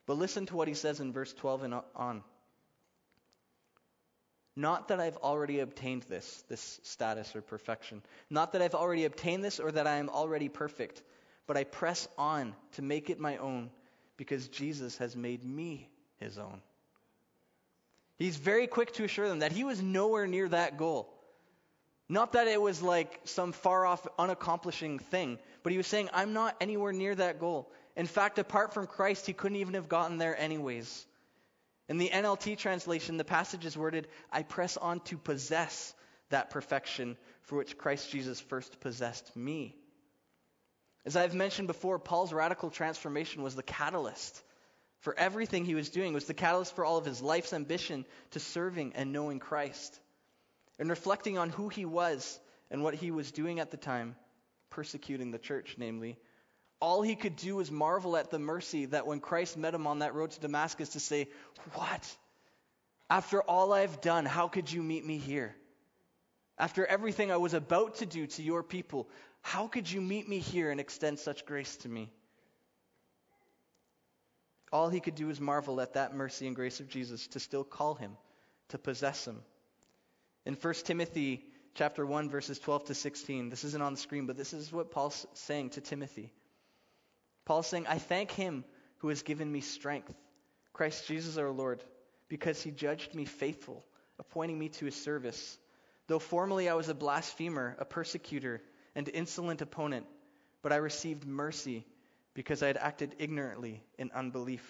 But 0.07 0.19
listen 0.19 0.47
to 0.47 0.57
what 0.57 0.69
he 0.69 0.75
says 0.75 1.01
in 1.01 1.13
verse 1.13 1.33
12 1.33 1.65
and 1.65 1.75
on. 1.97 2.23
Not 4.55 4.89
that 4.89 5.01
I've 5.01 5.17
already 5.19 5.61
obtained 5.61 6.03
this, 6.09 6.45
this 6.49 6.81
status 6.83 7.35
or 7.37 7.43
perfection. 7.43 8.03
Not 8.29 8.53
that 8.53 8.63
I've 8.63 8.75
already 8.75 9.05
obtained 9.05 9.45
this 9.45 9.61
or 9.61 9.71
that 9.71 9.87
I 9.87 9.97
am 9.97 10.09
already 10.09 10.49
perfect, 10.49 11.03
but 11.49 11.57
I 11.57 11.65
press 11.65 12.07
on 12.17 12.55
to 12.73 12.83
make 12.83 13.11
it 13.11 13.19
my 13.19 13.39
own 13.39 13.71
because 14.17 14.47
Jesus 14.49 14.99
has 14.99 15.17
made 15.17 15.43
me 15.43 15.89
his 16.21 16.39
own. 16.39 16.61
He's 18.19 18.37
very 18.37 18.67
quick 18.67 18.93
to 18.95 19.05
assure 19.05 19.29
them 19.29 19.39
that 19.41 19.53
he 19.53 19.65
was 19.65 19.81
nowhere 19.81 20.27
near 20.27 20.49
that 20.49 20.77
goal. 20.77 21.09
Not 22.09 22.35
that 22.35 22.49
it 22.49 22.61
was 22.61 22.83
like 22.83 23.21
some 23.25 23.53
far 23.53 23.87
off, 23.87 24.07
unaccomplishing 24.19 25.01
thing, 25.01 25.39
but 25.63 25.73
he 25.73 25.79
was 25.79 25.87
saying, 25.87 26.11
I'm 26.13 26.33
not 26.35 26.55
anywhere 26.61 26.93
near 26.93 27.15
that 27.15 27.41
goal. 27.41 27.73
In 27.97 28.07
fact, 28.07 28.39
apart 28.39 28.75
from 28.75 28.87
Christ, 28.87 29.27
he 29.27 29.33
couldn't 29.33 29.57
even 29.57 29.75
have 29.75 29.89
gotten 29.89 30.19
there 30.19 30.39
anyways. 30.39 31.07
In 31.89 31.97
the 31.97 32.11
NLT 32.11 32.59
translation, 32.59 33.17
the 33.17 33.25
passage 33.25 33.65
is 33.65 33.77
worded, 33.77 34.09
I 34.31 34.43
press 34.43 34.77
on 34.77 35.01
to 35.01 35.17
possess 35.17 35.95
that 36.29 36.51
perfection 36.51 37.17
for 37.43 37.57
which 37.57 37.79
Christ 37.79 38.11
Jesus 38.11 38.39
first 38.39 38.81
possessed 38.81 39.35
me. 39.35 39.75
As 41.05 41.17
I've 41.17 41.35
mentioned 41.35 41.69
before, 41.69 41.99
Paul's 41.99 42.33
radical 42.33 42.71
transformation 42.71 43.43
was 43.43 43.55
the 43.55 43.63
catalyst 43.63 44.43
for 45.01 45.19
everything 45.19 45.65
he 45.65 45.75
was 45.75 45.91
doing, 45.91 46.13
was 46.13 46.27
the 46.27 46.35
catalyst 46.35 46.75
for 46.75 46.85
all 46.85 46.99
of 46.99 47.05
his 47.05 47.23
life's 47.23 47.53
ambition 47.53 48.05
to 48.33 48.41
serving 48.41 48.95
and 48.95 49.13
knowing 49.13 49.39
Christ 49.39 49.99
and 50.79 50.91
reflecting 50.91 51.39
on 51.39 51.51
who 51.51 51.69
he 51.69 51.85
was 51.85 52.39
and 52.71 52.83
what 52.83 52.95
he 52.95 53.11
was 53.11 53.33
doing 53.33 53.61
at 53.61 53.71
the 53.71 53.77
time, 53.77 54.17
persecuting 54.71 55.31
the 55.31 55.39
church, 55.39 55.77
namely, 55.79 56.19
all 56.81 57.03
he 57.03 57.17
could 57.17 57.37
do 57.37 57.57
was 57.57 57.71
marvel 57.71 58.17
at 58.17 58.31
the 58.31 58.39
mercy 58.39 58.87
that 58.87 59.07
when 59.07 59.21
Christ 59.21 59.57
met 59.57 59.75
him 59.75 59.87
on 59.87 60.01
that 60.01 60.15
road 60.15 60.31
to 60.33 60.41
Damascus 60.41 60.91
to 60.91 61.01
say, 61.01 61.29
What? 61.75 62.17
After 63.11 63.43
all 63.43 63.73
I've 63.73 64.01
done, 64.01 64.27
how 64.27 64.49
could 64.49 64.71
you 64.71 64.83
meet 64.83 65.05
me 65.05 65.19
here? 65.19 65.57
After 66.59 66.85
everything 66.85 67.33
I 67.33 67.37
was 67.37 67.55
about 67.55 67.97
to 67.97 68.07
do 68.07 68.27
to 68.27 68.43
your 68.43 68.63
people, 68.63 69.09
how 69.43 69.67
could 69.67 69.91
you 69.91 70.01
meet 70.01 70.29
me 70.29 70.39
here 70.39 70.71
and 70.71 70.81
extend 70.81 71.19
such 71.19 71.47
grace 71.47 71.77
to 71.79 71.89
me? 71.89 72.11
All 74.71 74.89
he 74.89 75.01
could 75.01 75.15
do 75.15 75.29
was 75.29 75.41
marvel 75.41 75.81
at 75.81 75.95
that 75.95 76.15
mercy 76.15 76.47
and 76.47 76.55
grace 76.55 76.81
of 76.81 76.89
Jesus 76.89 77.27
to 77.29 77.41
still 77.41 77.65
call 77.65 77.95
him, 77.95 78.17
to 78.69 78.79
possess 78.79 79.27
him. 79.27 79.41
In 80.45 80.55
1 80.55 80.75
Timothy 80.85 81.45
chapter 81.75 82.05
1 82.05 82.29
verses 82.29 82.59
12 82.59 82.87
to 82.87 82.95
16, 82.95 83.49
this 83.49 83.65
isn't 83.65 83.83
on 83.83 83.95
the 83.95 84.01
screen, 84.01 84.27
but 84.27 84.37
this 84.37 84.53
is 84.53 84.73
what 84.73 84.91
Paul's 84.91 85.27
saying 85.35 85.71
to 85.71 85.81
Timothy. 85.81 86.33
Paul's 87.45 87.67
saying, 87.67 87.87
"I 87.87 87.99
thank 87.99 88.31
him 88.31 88.65
who 88.99 89.09
has 89.09 89.23
given 89.23 89.51
me 89.51 89.61
strength, 89.61 90.15
Christ 90.73 91.07
Jesus 91.07 91.39
our 91.39 91.51
Lord, 91.51 91.83
because 92.29 92.61
he 92.61 92.71
judged 92.71 93.15
me 93.15 93.25
faithful, 93.25 93.85
appointing 94.19 94.59
me 94.59 94.69
to 94.69 94.85
his 94.85 95.01
service. 95.03 95.59
Though 96.09 96.19
formerly 96.19 96.69
I 96.69 96.75
was 96.75 96.89
a 96.89 96.95
blasphemer, 96.95 97.77
a 97.79 97.85
persecutor, 97.85 98.63
and 98.99 99.09
insolent 99.15 99.63
opponent, 99.63 100.05
but 100.61 100.73
I 100.73 100.77
received 100.77 101.25
mercy 101.25 101.87
because 102.35 102.65
I 102.65 102.67
had 102.67 102.77
acted 102.77 103.15
ignorantly 103.21 103.81
in 103.97 104.11
unbelief. 104.13 104.69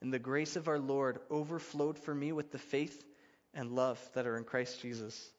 And 0.00 0.10
the 0.10 0.18
grace 0.18 0.56
of 0.56 0.66
our 0.66 0.78
Lord 0.78 1.18
overflowed 1.30 1.98
for 1.98 2.14
me 2.14 2.32
with 2.32 2.52
the 2.52 2.58
faith 2.58 3.04
and 3.52 3.72
love 3.72 4.00
that 4.14 4.26
are 4.26 4.38
in 4.38 4.44
Christ 4.44 4.80
Jesus. 4.80 5.30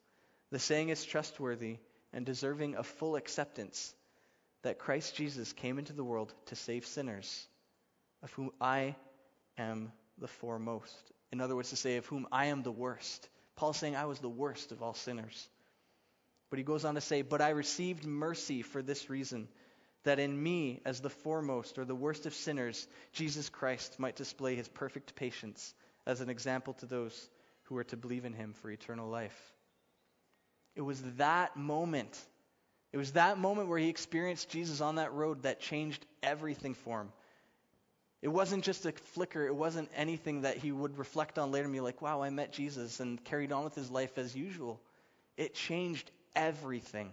The 0.52 0.60
saying 0.60 0.90
is 0.90 1.04
trustworthy 1.04 1.78
and 2.14 2.24
deserving 2.24 2.76
of 2.76 2.86
full 2.86 3.16
acceptance 3.16 3.92
that 4.62 4.78
Christ 4.78 5.16
Jesus 5.16 5.52
came 5.52 5.80
into 5.80 5.94
the 5.94 6.04
world 6.04 6.32
to 6.46 6.56
save 6.56 6.86
sinners, 6.86 7.48
of 8.22 8.32
whom 8.34 8.52
I 8.62 8.96
am 9.58 9.92
the 10.20 10.28
foremost. 10.28 10.96
In 11.32 11.42
other 11.42 11.56
words, 11.56 11.72
to 11.72 11.76
say, 11.76 11.98
of 11.98 12.06
whom 12.06 12.28
I 12.32 12.46
am 12.46 12.62
the 12.62 12.72
worst. 12.72 13.28
Paul's 13.56 13.78
saying 13.78 13.96
I 13.96 14.06
was 14.06 14.20
the 14.20 14.30
worst 14.30 14.72
of 14.72 14.84
all 14.84 14.94
sinners. 14.94 15.50
But 16.52 16.60
he 16.60 16.64
goes 16.64 16.86
on 16.86 16.96
to 16.96 17.02
say, 17.02 17.24
But 17.24 17.42
I 17.42 17.50
received 17.50 18.06
mercy 18.06 18.62
for 18.62 18.84
this 18.84 19.10
reason, 19.10 19.48
that 20.04 20.20
in 20.20 20.42
me, 20.42 20.82
as 20.86 21.00
the 21.00 21.10
foremost 21.10 21.80
or 21.80 21.86
the 21.86 21.96
worst 21.96 22.26
of 22.26 22.36
sinners, 22.36 22.88
Jesus 23.14 23.50
Christ 23.50 24.00
might 24.00 24.16
display 24.16 24.56
his 24.56 24.68
perfect 24.68 25.16
patience 25.16 25.74
as 26.06 26.22
an 26.22 26.30
example 26.30 26.74
to 26.76 26.86
those 26.86 27.30
who 27.64 27.78
are 27.78 27.84
to 27.86 27.98
believe 27.98 28.26
in 28.26 28.34
him 28.34 28.54
for 28.54 28.70
eternal 28.70 29.10
life. 29.10 29.54
It 30.76 30.82
was 30.82 31.02
that 31.18 31.56
moment. 31.56 32.20
It 32.92 32.98
was 32.98 33.14
that 33.14 33.38
moment 33.38 33.70
where 33.70 33.80
he 33.80 33.88
experienced 33.88 34.50
Jesus 34.50 34.82
on 34.82 34.96
that 34.96 35.14
road 35.14 35.44
that 35.44 35.62
changed 35.62 36.06
everything 36.22 36.74
for 36.74 37.02
him. 37.02 37.14
It 38.22 38.28
wasn't 38.28 38.66
just 38.66 38.86
a 38.86 38.92
flicker. 38.92 39.48
It 39.48 39.56
wasn't 39.56 39.90
anything 39.96 40.42
that 40.42 40.58
he 40.58 40.72
would 40.72 40.98
reflect 40.98 41.40
on 41.40 41.52
later 41.52 41.66
and 41.66 41.74
be 41.74 41.80
like, 41.80 42.02
wow, 42.02 42.22
I 42.22 42.30
met 42.30 42.52
Jesus 42.52 43.00
and 43.00 43.24
carried 43.24 43.54
on 43.54 43.64
with 43.64 43.76
his 43.76 43.90
life 43.90 44.18
as 44.18 44.36
usual. 44.36 44.82
It 45.38 45.56
changed 45.56 46.12
everything. 46.36 47.12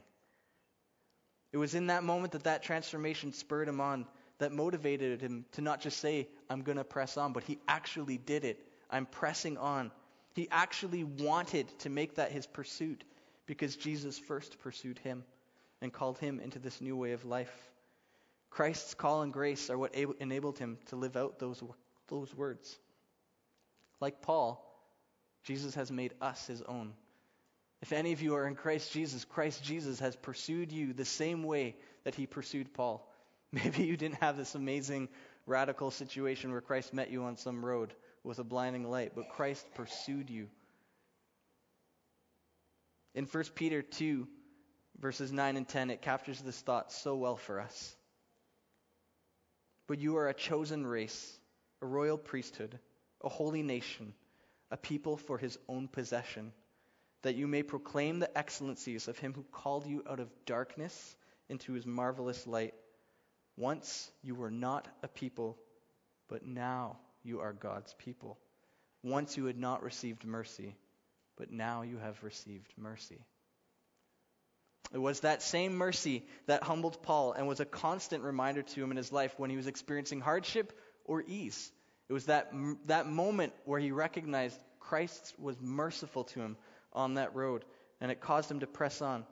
It 1.52 1.56
was 1.56 1.74
in 1.74 1.86
that 1.86 2.04
moment 2.04 2.32
that 2.32 2.44
that 2.44 2.62
transformation 2.62 3.32
spurred 3.32 3.68
him 3.68 3.80
on, 3.80 4.06
that 4.38 4.52
motivated 4.52 5.20
him 5.20 5.44
to 5.52 5.62
not 5.62 5.80
just 5.80 5.98
say, 5.98 6.28
I'm 6.48 6.62
going 6.62 6.78
to 6.78 6.84
press 6.84 7.16
on, 7.16 7.32
but 7.32 7.44
he 7.44 7.58
actually 7.66 8.18
did 8.18 8.44
it. 8.44 8.58
I'm 8.90 9.06
pressing 9.06 9.56
on. 9.56 9.90
He 10.34 10.48
actually 10.50 11.04
wanted 11.04 11.66
to 11.80 11.90
make 11.90 12.16
that 12.16 12.32
his 12.32 12.46
pursuit 12.46 13.02
because 13.46 13.76
Jesus 13.76 14.18
first 14.18 14.58
pursued 14.60 14.98
him 14.98 15.24
and 15.80 15.92
called 15.92 16.18
him 16.18 16.38
into 16.40 16.58
this 16.58 16.80
new 16.80 16.96
way 16.96 17.12
of 17.12 17.24
life. 17.24 17.52
Christ's 18.50 18.94
call 18.94 19.22
and 19.22 19.32
grace 19.32 19.70
are 19.70 19.78
what 19.78 19.94
enabled 19.94 20.58
him 20.58 20.78
to 20.86 20.96
live 20.96 21.16
out 21.16 21.38
those, 21.38 21.62
those 22.08 22.34
words. 22.34 22.78
Like 24.00 24.22
Paul, 24.22 24.64
Jesus 25.44 25.74
has 25.74 25.90
made 25.90 26.14
us 26.20 26.46
his 26.46 26.62
own. 26.62 26.92
If 27.80 27.92
any 27.92 28.12
of 28.12 28.20
you 28.20 28.34
are 28.34 28.46
in 28.46 28.54
Christ 28.54 28.92
Jesus, 28.92 29.24
Christ 29.24 29.62
Jesus 29.62 30.00
has 30.00 30.16
pursued 30.16 30.72
you 30.72 30.92
the 30.92 31.04
same 31.04 31.42
way 31.44 31.76
that 32.04 32.14
he 32.14 32.26
pursued 32.26 32.74
Paul. 32.74 33.08
Maybe 33.52 33.84
you 33.84 33.96
didn't 33.96 34.20
have 34.20 34.36
this 34.36 34.54
amazing 34.54 35.08
radical 35.46 35.90
situation 35.90 36.50
where 36.50 36.60
Christ 36.60 36.92
met 36.92 37.10
you 37.10 37.24
on 37.24 37.36
some 37.36 37.64
road 37.64 37.94
with 38.24 38.38
a 38.38 38.44
blinding 38.44 38.88
light, 38.90 39.12
but 39.14 39.30
Christ 39.30 39.66
pursued 39.74 40.28
you. 40.28 40.48
In 43.14 43.24
1 43.24 43.44
Peter 43.54 43.80
2, 43.80 44.28
verses 45.00 45.32
9 45.32 45.56
and 45.56 45.66
10, 45.66 45.90
it 45.90 46.02
captures 46.02 46.40
this 46.40 46.60
thought 46.60 46.92
so 46.92 47.16
well 47.16 47.36
for 47.36 47.60
us. 47.60 47.96
But 49.86 50.00
you 50.00 50.18
are 50.18 50.28
a 50.28 50.34
chosen 50.34 50.86
race, 50.86 51.38
a 51.80 51.86
royal 51.86 52.18
priesthood, 52.18 52.78
a 53.24 53.28
holy 53.28 53.62
nation, 53.62 54.12
a 54.70 54.76
people 54.76 55.16
for 55.16 55.38
his 55.38 55.58
own 55.68 55.88
possession, 55.88 56.52
that 57.22 57.34
you 57.34 57.46
may 57.46 57.62
proclaim 57.62 58.18
the 58.18 58.38
excellencies 58.38 59.08
of 59.08 59.18
him 59.18 59.34
who 59.34 59.44
called 59.50 59.86
you 59.86 60.04
out 60.08 60.20
of 60.20 60.30
darkness 60.46 61.16
into 61.48 61.72
his 61.72 61.86
marvelous 61.86 62.46
light. 62.46 62.74
Once 63.56 64.10
you 64.22 64.34
were 64.34 64.50
not 64.50 64.86
a 65.02 65.08
people, 65.08 65.56
but 66.28 66.46
now 66.46 66.98
you 67.24 67.40
are 67.40 67.52
God's 67.52 67.94
people. 67.94 68.38
Once 69.02 69.36
you 69.36 69.46
had 69.46 69.58
not 69.58 69.82
received 69.82 70.24
mercy, 70.24 70.76
but 71.36 71.50
now 71.50 71.82
you 71.82 71.98
have 71.98 72.22
received 72.22 72.72
mercy. 72.76 73.18
It 74.92 74.98
was 74.98 75.20
that 75.20 75.42
same 75.42 75.76
mercy 75.76 76.24
that 76.46 76.62
humbled 76.62 77.02
Paul 77.02 77.32
and 77.32 77.46
was 77.46 77.60
a 77.60 77.66
constant 77.66 78.22
reminder 78.22 78.62
to 78.62 78.82
him 78.82 78.90
in 78.90 78.96
his 78.96 79.12
life 79.12 79.34
when 79.36 79.50
he 79.50 79.56
was 79.56 79.66
experiencing 79.66 80.20
hardship 80.20 80.72
or 81.04 81.22
ease. 81.26 81.70
It 82.08 82.12
was 82.12 82.26
that, 82.26 82.52
that 82.86 83.06
moment 83.06 83.52
where 83.64 83.78
he 83.78 83.92
recognized 83.92 84.58
Christ 84.80 85.34
was 85.38 85.60
merciful 85.60 86.24
to 86.24 86.40
him 86.40 86.56
on 86.98 87.14
that 87.14 87.34
road, 87.34 87.64
and 88.00 88.10
it 88.10 88.20
caused 88.20 88.50
him 88.50 88.60
to 88.60 88.66
press 88.66 89.00
on 89.00 89.24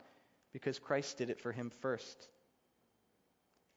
because 0.52 0.78
Christ 0.78 1.18
did 1.18 1.28
it 1.28 1.40
for 1.40 1.52
him 1.52 1.70
first. 1.80 2.28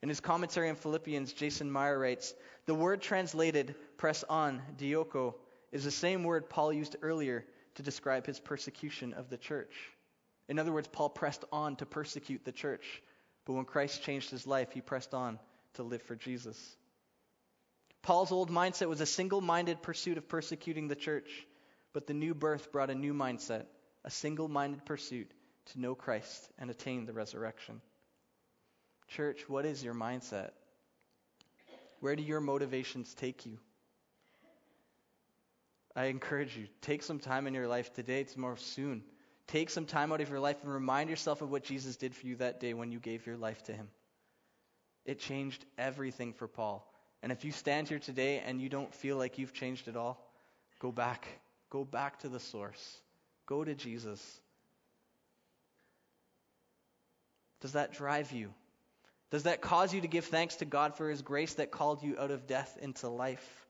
In 0.01 0.07
his 0.07 0.21
commentary 0.21 0.69
on 0.69 0.75
Philippians, 0.75 1.33
Jason 1.33 1.69
Meyer 1.69 1.99
writes 1.99 2.33
The 2.65 2.75
word 2.75 3.01
translated 3.01 3.75
press 3.97 4.23
on, 4.29 4.61
dioko, 4.77 5.35
is 5.71 5.83
the 5.83 5.91
same 5.91 6.23
word 6.23 6.49
Paul 6.49 6.71
used 6.71 6.95
earlier 7.01 7.45
to 7.75 7.83
describe 7.83 8.25
his 8.25 8.39
persecution 8.39 9.13
of 9.13 9.29
the 9.29 9.37
church. 9.37 9.73
In 10.47 10.57
other 10.57 10.71
words, 10.71 10.87
Paul 10.87 11.09
pressed 11.09 11.43
on 11.51 11.75
to 11.77 11.85
persecute 11.85 12.45
the 12.45 12.51
church, 12.51 13.01
but 13.45 13.53
when 13.53 13.65
Christ 13.65 14.03
changed 14.03 14.31
his 14.31 14.47
life, 14.47 14.71
he 14.71 14.81
pressed 14.81 15.13
on 15.13 15.37
to 15.73 15.83
live 15.83 16.01
for 16.01 16.15
Jesus. 16.15 16.77
Paul's 18.01 18.31
old 18.31 18.49
mindset 18.49 18.87
was 18.87 19.01
a 19.01 19.05
single 19.05 19.41
minded 19.41 19.81
pursuit 19.81 20.17
of 20.17 20.27
persecuting 20.27 20.87
the 20.87 20.95
church, 20.95 21.29
but 21.93 22.07
the 22.07 22.13
new 22.13 22.33
birth 22.33 22.71
brought 22.71 22.89
a 22.89 22.95
new 22.95 23.13
mindset, 23.13 23.65
a 24.03 24.09
single 24.09 24.47
minded 24.47 24.85
pursuit 24.85 25.29
to 25.73 25.79
know 25.79 25.95
Christ 25.95 26.49
and 26.57 26.69
attain 26.69 27.05
the 27.05 27.13
resurrection. 27.13 27.81
Church, 29.07 29.47
what 29.47 29.65
is 29.65 29.83
your 29.83 29.93
mindset? 29.93 30.51
Where 31.99 32.15
do 32.15 32.23
your 32.23 32.39
motivations 32.39 33.13
take 33.13 33.45
you? 33.45 33.57
I 35.95 36.05
encourage 36.05 36.55
you, 36.55 36.67
take 36.81 37.03
some 37.03 37.19
time 37.19 37.47
in 37.47 37.53
your 37.53 37.67
life 37.67 37.93
today, 37.93 38.23
tomorrow, 38.23 38.55
soon, 38.55 39.03
Take 39.49 39.71
some 39.71 39.87
time 39.87 40.13
out 40.13 40.21
of 40.21 40.29
your 40.29 40.39
life 40.39 40.57
and 40.61 40.71
remind 40.71 41.09
yourself 41.09 41.41
of 41.41 41.49
what 41.49 41.63
Jesus 41.63 41.95
did 41.95 42.13
for 42.13 42.27
you 42.27 42.35
that 42.35 42.59
day 42.59 42.75
when 42.75 42.91
you 42.91 42.99
gave 42.99 43.25
your 43.25 43.35
life 43.35 43.63
to 43.63 43.73
him. 43.73 43.89
It 45.05 45.17
changed 45.17 45.65
everything 45.75 46.33
for 46.33 46.47
Paul. 46.47 46.87
And 47.23 47.31
if 47.31 47.43
you 47.43 47.51
stand 47.51 47.89
here 47.89 47.97
today 47.97 48.43
and 48.45 48.61
you 48.61 48.69
don't 48.69 48.93
feel 48.93 49.17
like 49.17 49.39
you've 49.39 49.53
changed 49.53 49.87
at 49.87 49.97
all, 49.97 50.23
go 50.77 50.91
back. 50.91 51.27
Go 51.71 51.83
back 51.83 52.19
to 52.19 52.29
the 52.29 52.39
source. 52.39 53.01
Go 53.49 53.63
to 53.63 53.73
Jesus. 53.73 54.23
Does 57.61 57.71
that 57.71 57.93
drive 57.93 58.31
you? 58.31 58.53
Does 59.31 59.43
that 59.43 59.59
cause 59.59 59.91
you 59.91 60.01
to 60.01 60.07
give 60.07 60.25
thanks 60.25 60.57
to 60.57 60.65
God 60.65 60.95
for 60.95 61.09
His 61.09 61.23
grace 61.23 61.55
that 61.55 61.71
called 61.71 62.03
you 62.03 62.15
out 62.19 62.29
of 62.29 62.45
death 62.45 62.77
into 62.79 63.09
life? 63.09 63.65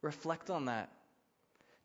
Reflect 0.00 0.48
on 0.48 0.64
that. 0.64 0.90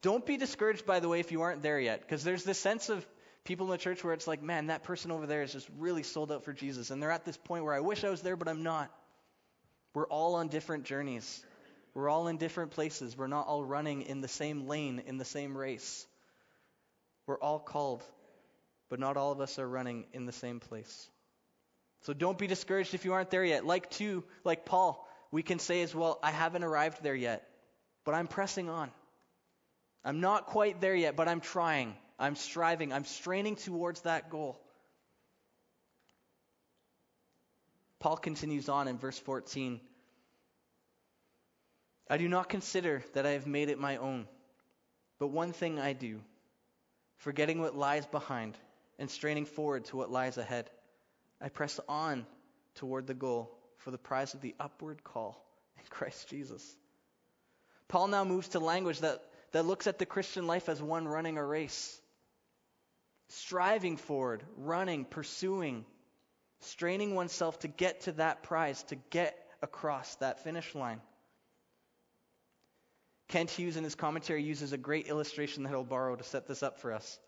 Don't 0.01 0.25
be 0.25 0.37
discouraged, 0.37 0.85
by 0.85 1.01
the 1.01 1.09
way, 1.09 1.19
if 1.19 1.33
you 1.33 1.41
aren't 1.41 1.61
there 1.61 1.81
yet, 1.81 1.99
because 1.99 2.23
there's 2.23 2.45
this 2.45 2.59
sense 2.59 2.87
of 2.87 3.05
people 3.43 3.65
in 3.65 3.71
the 3.71 3.77
church 3.77 4.05
where 4.05 4.13
it's 4.13 4.27
like, 4.27 4.41
man, 4.41 4.67
that 4.67 4.83
person 4.83 5.11
over 5.11 5.27
there 5.27 5.41
is 5.41 5.51
just 5.51 5.67
really 5.77 6.03
sold 6.03 6.31
out 6.31 6.45
for 6.45 6.53
Jesus. 6.53 6.91
And 6.91 7.03
they're 7.03 7.11
at 7.11 7.25
this 7.25 7.35
point 7.35 7.65
where 7.65 7.73
I 7.73 7.81
wish 7.81 8.05
I 8.05 8.09
was 8.09 8.21
there, 8.21 8.37
but 8.37 8.47
I'm 8.47 8.63
not. 8.63 8.89
We're 9.93 10.07
all 10.07 10.35
on 10.35 10.47
different 10.47 10.85
journeys. 10.85 11.45
We're 11.93 12.07
all 12.07 12.29
in 12.29 12.37
different 12.37 12.71
places. 12.71 13.17
We're 13.17 13.27
not 13.27 13.47
all 13.47 13.65
running 13.65 14.03
in 14.03 14.21
the 14.21 14.29
same 14.29 14.67
lane, 14.67 15.03
in 15.05 15.17
the 15.17 15.25
same 15.25 15.57
race. 15.57 16.07
We're 17.27 17.37
all 17.37 17.59
called, 17.59 18.03
but 18.89 18.99
not 18.99 19.17
all 19.17 19.31
of 19.31 19.41
us 19.41 19.59
are 19.59 19.67
running 19.67 20.05
in 20.13 20.25
the 20.25 20.31
same 20.31 20.59
place. 20.59 21.09
So 22.03 22.13
don't 22.13 22.37
be 22.37 22.47
discouraged 22.47 22.93
if 22.93 23.05
you 23.05 23.13
aren't 23.13 23.29
there 23.29 23.43
yet. 23.43 23.65
Like 23.65 23.89
too, 23.89 24.23
like 24.43 24.65
Paul, 24.65 25.07
we 25.31 25.43
can 25.43 25.59
say 25.59 25.81
as 25.81 25.93
well, 25.93 26.19
I 26.23 26.31
haven't 26.31 26.63
arrived 26.63 27.03
there 27.03 27.15
yet, 27.15 27.47
but 28.05 28.15
I'm 28.15 28.27
pressing 28.27 28.69
on. 28.69 28.89
I'm 30.05 30.21
not 30.21 30.45
quite 30.45 30.79
there 30.79 30.95
yet, 30.95 31.17
but 31.17 31.27
I'm 31.27 31.41
trying. 31.41 31.93
I'm 32.17 32.35
striving. 32.35 32.93
I'm 32.93 33.03
straining 33.03 33.57
towards 33.57 34.01
that 34.01 34.29
goal. 34.29 34.57
Paul 37.99 38.15
continues 38.15 38.69
on 38.69 38.87
in 38.87 38.97
verse 38.97 39.19
14. 39.19 39.81
I 42.09 42.17
do 42.17 42.29
not 42.29 42.47
consider 42.47 43.03
that 43.13 43.25
I 43.25 43.31
have 43.31 43.47
made 43.47 43.69
it 43.69 43.79
my 43.79 43.97
own, 43.97 44.27
but 45.19 45.27
one 45.27 45.51
thing 45.51 45.77
I 45.77 45.91
do, 45.91 46.21
forgetting 47.17 47.61
what 47.61 47.75
lies 47.75 48.05
behind 48.05 48.57
and 48.99 49.09
straining 49.09 49.45
forward 49.45 49.85
to 49.85 49.97
what 49.97 50.11
lies 50.11 50.37
ahead. 50.37 50.69
I 51.41 51.49
press 51.49 51.79
on 51.87 52.25
toward 52.75 53.07
the 53.07 53.13
goal 53.13 53.55
for 53.77 53.91
the 53.91 53.97
prize 53.97 54.33
of 54.33 54.41
the 54.41 54.55
upward 54.59 55.03
call 55.03 55.43
in 55.77 55.83
Christ 55.89 56.29
Jesus. 56.29 56.75
Paul 57.87 58.07
now 58.07 58.23
moves 58.23 58.49
to 58.49 58.59
language 58.59 58.99
that, 58.99 59.23
that 59.51 59.65
looks 59.65 59.87
at 59.87 59.99
the 59.99 60.05
Christian 60.05 60.47
life 60.47 60.67
as 60.67 60.81
one 60.81 61.07
running 61.07 61.37
a 61.37 61.43
race, 61.43 61.99
striving 63.29 63.97
forward, 63.97 64.43
running, 64.57 65.05
pursuing, 65.05 65.85
straining 66.61 67.15
oneself 67.15 67.59
to 67.59 67.67
get 67.67 68.01
to 68.01 68.11
that 68.13 68.43
prize, 68.43 68.83
to 68.83 68.95
get 69.09 69.37
across 69.61 70.15
that 70.15 70.43
finish 70.43 70.75
line. 70.75 71.01
Kent 73.27 73.51
Hughes 73.51 73.75
in 73.75 73.83
his 73.83 73.95
commentary 73.95 74.41
uses 74.41 74.71
a 74.71 74.77
great 74.77 75.07
illustration 75.07 75.63
that 75.63 75.69
he'll 75.69 75.83
borrow 75.83 76.15
to 76.15 76.23
set 76.23 76.47
this 76.47 76.63
up 76.63 76.79
for 76.79 76.93
us. 76.93 77.19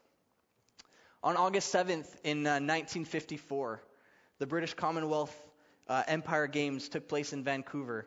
On 1.22 1.36
August 1.36 1.74
7th 1.74 2.08
in 2.24 2.48
uh, 2.48 2.62
1954, 2.64 3.82
the 4.38 4.48
British 4.48 4.74
Commonwealth 4.74 5.36
uh, 5.90 6.04
Empire 6.08 6.48
Games 6.48 6.88
took 6.88 7.10
place 7.10 7.34
in 7.34 7.44
Vancouver. 7.44 8.06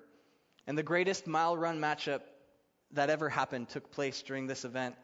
And 0.66 0.78
the 0.78 0.82
greatest 0.82 1.26
mile 1.26 1.54
run 1.56 1.78
matchup 1.78 2.22
that 2.92 3.10
ever 3.10 3.28
happened 3.28 3.68
took 3.68 3.90
place 3.90 4.22
during 4.22 4.46
this 4.46 4.64
event. 4.64 4.94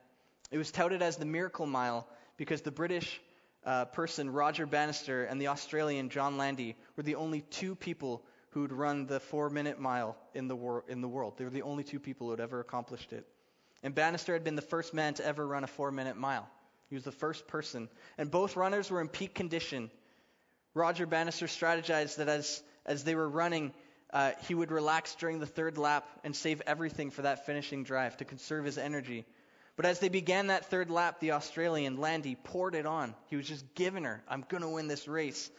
It 0.51 0.57
was 0.57 0.71
touted 0.71 1.03
as 1.03 1.17
the 1.17 1.27
Miracle 1.27 1.67
Mile 1.67 2.09
because 2.39 2.63
the 2.63 2.71
British 2.71 3.21
uh, 3.67 3.85
person, 3.87 4.31
Roger 4.31 4.65
Bannister, 4.65 5.25
and 5.25 5.39
the 5.39 5.49
Australian, 5.49 6.09
John 6.09 6.39
Landy, 6.39 6.77
were 6.97 7.03
the 7.03 7.17
only 7.17 7.43
two 7.43 7.75
people 7.75 8.25
who'd 8.61 8.73
run 8.73 9.07
the 9.07 9.21
four 9.21 9.51
minute 9.51 9.79
mile 9.81 10.17
in 10.35 10.49
the, 10.49 10.57
wor- 10.57 10.85
in 10.89 11.01
the 11.01 11.09
world. 11.09 11.35
They 11.37 11.45
were 11.45 11.51
the 11.51 11.63
only 11.63 11.85
two 11.85 12.01
people 12.01 12.29
who'd 12.29 12.41
ever 12.41 12.61
accomplished 12.61 13.13
it. 13.13 13.27
And 13.83 13.95
Bannister 13.95 14.33
had 14.33 14.45
been 14.45 14.57
the 14.57 14.63
first 14.63 14.93
man 14.95 15.15
to 15.15 15.27
ever 15.27 15.47
run 15.47 15.65
a 15.65 15.69
four 15.69 15.91
minute 15.91 16.17
mile. 16.17 16.49
He 16.89 16.95
was 16.95 17.05
the 17.05 17.13
first 17.13 17.47
person. 17.47 17.89
And 18.17 18.31
both 18.31 18.57
runners 18.57 18.91
were 18.91 19.01
in 19.01 19.09
peak 19.09 19.35
condition 19.35 19.91
Roger 20.79 21.07
Bannister 21.07 21.47
strategized 21.47 22.17
that 22.17 22.29
as, 22.29 22.63
as 22.87 23.05
they 23.05 23.15
were 23.15 23.29
running, 23.29 23.73
uh, 24.13 24.33
he 24.47 24.55
would 24.55 24.71
relax 24.71 25.15
during 25.17 25.41
the 25.41 25.47
third 25.47 25.77
lap 25.77 26.09
and 26.25 26.35
save 26.35 26.63
everything 26.67 27.11
for 27.11 27.23
that 27.23 27.47
finishing 27.47 27.85
drive 27.85 28.17
to 28.19 28.25
conserve 28.25 28.65
his 28.65 28.79
energy. 28.79 29.27
But 29.77 29.87
as 29.87 29.99
they 29.99 30.09
began 30.09 30.49
that 30.49 30.67
third 30.67 30.91
lap, 30.91 31.21
the 31.21 31.33
Australian, 31.33 31.99
Landy, 31.99 32.37
poured 32.37 32.75
it 32.75 32.87
on. 32.87 33.15
He 33.27 33.37
was 33.37 33.47
just 33.47 33.75
giving 33.75 34.05
her, 34.05 34.23
I'm 34.29 34.45
going 34.49 34.63
to 34.63 34.69
win 34.69 34.89
this 34.89 35.09
race. 35.09 35.51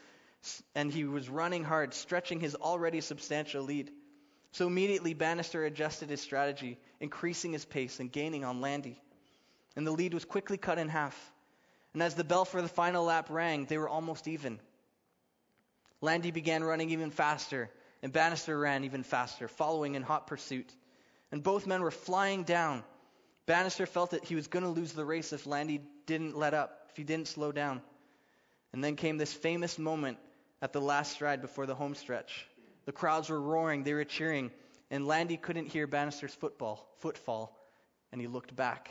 And 0.75 0.91
he 0.91 1.03
was 1.03 1.29
running 1.29 1.63
hard, 1.63 1.93
stretching 1.93 2.39
his 2.39 2.55
already 2.55 3.01
substantial 3.01 3.63
lead. 3.63 3.91
So 4.51 4.67
immediately, 4.67 5.13
Bannister 5.13 5.65
adjusted 5.65 6.09
his 6.09 6.21
strategy, 6.21 6.79
increasing 6.99 7.53
his 7.53 7.65
pace 7.65 7.99
and 7.99 8.11
gaining 8.11 8.43
on 8.43 8.61
Landy. 8.61 8.99
And 9.75 9.85
the 9.85 9.91
lead 9.91 10.13
was 10.13 10.25
quickly 10.25 10.57
cut 10.57 10.79
in 10.79 10.89
half. 10.89 11.15
And 11.93 12.01
as 12.01 12.15
the 12.15 12.23
bell 12.23 12.45
for 12.45 12.61
the 12.61 12.67
final 12.67 13.05
lap 13.05 13.27
rang, 13.29 13.65
they 13.65 13.77
were 13.77 13.89
almost 13.89 14.27
even. 14.27 14.59
Landy 16.01 16.31
began 16.31 16.63
running 16.63 16.91
even 16.91 17.11
faster, 17.11 17.69
and 18.01 18.13
Bannister 18.13 18.57
ran 18.57 18.85
even 18.85 19.03
faster, 19.03 19.47
following 19.47 19.95
in 19.95 20.03
hot 20.03 20.27
pursuit. 20.27 20.73
And 21.31 21.43
both 21.43 21.67
men 21.67 21.81
were 21.81 21.91
flying 21.91 22.43
down. 22.43 22.83
Bannister 23.45 23.85
felt 23.85 24.11
that 24.11 24.23
he 24.23 24.35
was 24.35 24.47
going 24.47 24.63
to 24.63 24.69
lose 24.69 24.93
the 24.93 25.05
race 25.05 25.33
if 25.33 25.45
Landy 25.45 25.81
didn't 26.05 26.37
let 26.37 26.53
up, 26.53 26.87
if 26.89 26.97
he 26.97 27.03
didn't 27.03 27.27
slow 27.27 27.51
down. 27.51 27.81
And 28.71 28.83
then 28.83 28.95
came 28.95 29.17
this 29.17 29.33
famous 29.33 29.77
moment 29.77 30.17
at 30.61 30.73
the 30.73 30.81
last 30.81 31.13
stride 31.13 31.41
before 31.41 31.65
the 31.65 31.75
home 31.75 31.95
stretch. 31.95 32.47
The 32.85 32.91
crowds 32.91 33.29
were 33.29 33.41
roaring, 33.41 33.83
they 33.83 33.93
were 33.93 34.03
cheering, 34.03 34.51
and 34.91 35.07
Landy 35.07 35.37
couldn't 35.37 35.67
hear 35.67 35.87
Bannister's 35.87 36.33
football, 36.33 36.87
footfall, 36.99 37.55
and 38.11 38.19
he 38.19 38.27
looked 38.27 38.55
back. 38.55 38.89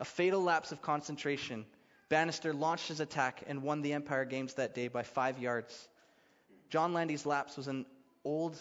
A 0.00 0.04
fatal 0.04 0.42
lapse 0.42 0.72
of 0.72 0.82
concentration. 0.82 1.66
Bannister 2.08 2.52
launched 2.52 2.88
his 2.88 3.00
attack 3.00 3.42
and 3.46 3.62
won 3.62 3.82
the 3.82 3.92
Empire 3.92 4.24
Games 4.24 4.54
that 4.54 4.74
day 4.74 4.88
by 4.88 5.02
five 5.02 5.38
yards. 5.38 5.88
John 6.70 6.92
Landy's 6.92 7.26
lapse 7.26 7.56
was 7.56 7.68
an 7.68 7.86
old, 8.24 8.56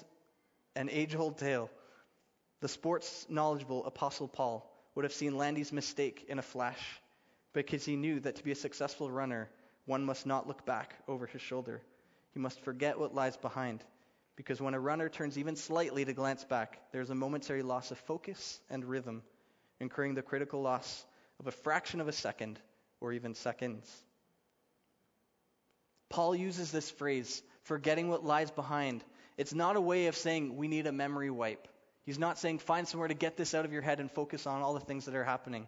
an 0.76 0.90
age-old 0.90 1.38
tale. 1.38 1.70
The 2.62 2.68
sports 2.68 3.26
knowledgeable 3.30 3.86
Apostle 3.86 4.28
Paul 4.28 4.70
would 4.96 5.06
have 5.06 5.14
seen 5.14 5.38
Landy's 5.38 5.74
mistake 5.74 6.26
in 6.28 6.38
a 6.38 6.44
flash, 6.44 6.82
because 7.54 7.84
he 7.84 7.96
knew 7.96 8.20
that 8.20 8.36
to 8.36 8.44
be 8.44 8.52
a 8.52 8.56
successful 8.56 9.10
runner, 9.10 9.50
one 9.86 10.04
must 10.04 10.26
not 10.26 10.48
look 10.48 10.66
back 10.66 10.96
over 11.08 11.26
his 11.26 11.42
shoulder. 11.42 11.82
He 12.34 12.40
must 12.40 12.60
forget 12.62 13.00
what 13.00 13.14
lies 13.14 13.38
behind, 13.38 13.84
because 14.36 14.60
when 14.60 14.74
a 14.74 14.80
runner 14.80 15.10
turns 15.10 15.38
even 15.38 15.56
slightly 15.56 16.04
to 16.06 16.14
glance 16.14 16.44
back, 16.44 16.80
there 16.92 17.02
is 17.02 17.10
a 17.10 17.16
momentary 17.16 17.62
loss 17.62 17.92
of 17.92 18.00
focus 18.00 18.60
and 18.70 18.84
rhythm, 18.84 19.22
incurring 19.80 20.16
the 20.16 20.22
critical 20.22 20.62
loss 20.62 21.06
of 21.40 21.48
a 21.48 21.52
fraction 21.52 22.02
of 22.02 22.08
a 22.08 22.14
second 22.14 22.60
or 23.00 23.14
even 23.14 23.36
seconds. 23.36 23.88
Paul 26.10 26.36
uses 26.36 26.72
this 26.72 26.90
phrase 26.90 27.42
forgetting 27.64 28.10
what 28.10 28.24
lies 28.24 28.52
behind. 28.52 29.04
It's 29.38 29.54
not 29.54 29.76
a 29.76 29.82
way 29.82 30.08
of 30.08 30.16
saying 30.16 30.56
we 30.56 30.68
need 30.68 30.88
a 30.88 30.92
memory 30.92 31.30
wipe. 31.30 31.68
He's 32.06 32.20
not 32.20 32.38
saying 32.38 32.60
find 32.60 32.88
somewhere 32.88 33.08
to 33.08 33.14
get 33.14 33.38
this 33.38 33.54
out 33.54 33.66
of 33.66 33.74
your 33.74 33.82
head 33.82 34.00
and 34.00 34.12
focus 34.12 34.46
on 34.46 34.62
all 34.62 34.74
the 34.74 34.80
things 34.80 35.06
that 35.06 35.16
are 35.16 35.24
happening. 35.24 35.68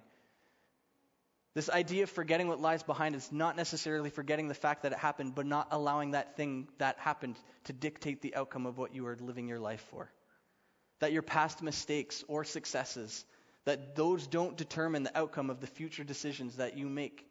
This 1.56 1.70
idea 1.70 2.04
of 2.04 2.10
forgetting 2.10 2.48
what 2.48 2.62
lies 2.62 2.84
behind 2.84 3.16
is 3.16 3.32
not 3.32 3.56
necessarily 3.56 4.10
forgetting 4.10 4.48
the 4.48 4.54
fact 4.54 4.84
that 4.84 4.92
it 4.92 5.00
happened, 5.00 5.34
but 5.34 5.46
not 5.46 5.70
allowing 5.72 6.12
that 6.12 6.36
thing 6.36 6.68
that 6.78 7.00
happened 7.00 7.38
to 7.64 7.74
dictate 7.74 8.22
the 8.22 8.36
outcome 8.36 8.66
of 8.66 8.78
what 8.78 8.94
you 8.94 9.08
are 9.08 9.18
living 9.20 9.48
your 9.48 9.60
life 9.60 9.84
for. 9.90 10.12
That 11.00 11.14
your 11.14 11.22
past 11.22 11.64
mistakes 11.64 12.24
or 12.28 12.44
successes, 12.44 13.26
that 13.64 13.96
those 13.96 14.28
don't 14.28 14.58
determine 14.58 15.04
the 15.04 15.18
outcome 15.18 15.50
of 15.50 15.62
the 15.62 15.68
future 15.68 16.04
decisions 16.04 16.58
that 16.58 16.78
you 16.78 16.88
make. 16.88 17.26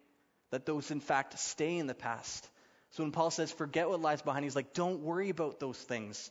That 0.50 0.66
those, 0.66 0.90
in 0.90 1.00
fact, 1.00 1.38
stay 1.38 1.76
in 1.76 1.86
the 1.86 1.94
past 1.94 2.48
so 2.94 3.02
when 3.02 3.10
Paul 3.10 3.32
says, 3.32 3.50
forget 3.50 3.88
what 3.88 4.00
lies 4.00 4.22
behind, 4.22 4.44
he's 4.44 4.54
like, 4.54 4.72
don't 4.72 5.00
worry 5.00 5.28
about 5.28 5.58
those 5.58 5.76
things. 5.76 6.30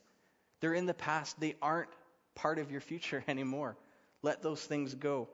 They're 0.62 0.73
in 0.73 0.86
the 0.86 0.93
past, 0.93 1.38
they 1.38 1.56
aren't 1.62 1.89
part 2.36 2.58
of 2.58 2.71
your 2.71 2.79
future 2.79 3.21
anymore. 3.27 3.75
Let 4.21 4.41
those 4.41 4.63
things 4.63 4.95
go. 4.95 5.27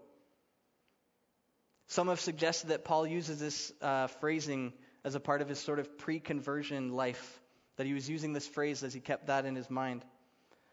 Some 1.89 2.08
have 2.08 2.19
suggested 2.19 2.67
that 2.67 2.86
Paul 2.86 3.08
uses 3.08 3.39
this 3.39 3.73
uh, 3.82 4.06
phrasing 4.08 4.73
as 5.04 5.15
a 5.15 5.19
part 5.19 5.41
of 5.41 5.49
his 5.49 5.58
sort 5.58 5.80
of 5.80 5.97
pre 5.97 6.19
conversion 6.19 6.93
life, 6.93 7.41
that 7.78 7.88
he 7.88 7.93
was 7.93 8.08
using 8.08 8.32
this 8.32 8.47
phrase 8.47 8.84
as 8.84 8.93
he 8.93 8.99
kept 8.99 9.28
that 9.28 9.45
in 9.45 9.56
his 9.56 9.71
mind. 9.71 10.06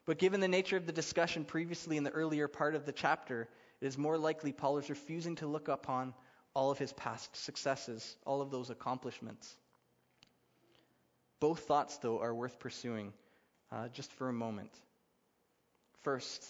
But 0.05 0.19
given 0.19 0.41
the 0.41 0.49
nature 0.49 0.77
of 0.77 0.87
the 0.87 0.93
discussion 0.93 1.45
previously 1.45 1.97
in 1.97 2.05
the 2.05 2.11
earlier 2.11 2.49
part 2.49 2.75
of 2.75 2.85
the 2.85 2.93
chapter, 2.93 3.49
it 3.81 3.87
is 3.87 3.97
more 3.97 4.19
likely 4.19 4.53
Paul 4.53 4.77
is 4.77 4.91
refusing 4.91 5.37
to 5.37 5.47
look 5.47 5.69
upon 5.69 6.13
all 6.53 6.71
of 6.71 6.79
his 6.79 6.93
past 6.93 7.35
successes, 7.35 8.17
all 8.27 8.43
of 8.43 8.51
those 8.51 8.69
accomplishments. 8.69 9.55
Both 11.41 11.61
thoughts, 11.61 11.97
though, 11.97 12.21
are 12.21 12.35
worth 12.35 12.59
pursuing 12.59 13.15
uh, 13.73 13.89
just 13.89 14.13
for 14.13 14.29
a 14.29 14.35
moment. 14.35 14.71
First, 16.03 16.45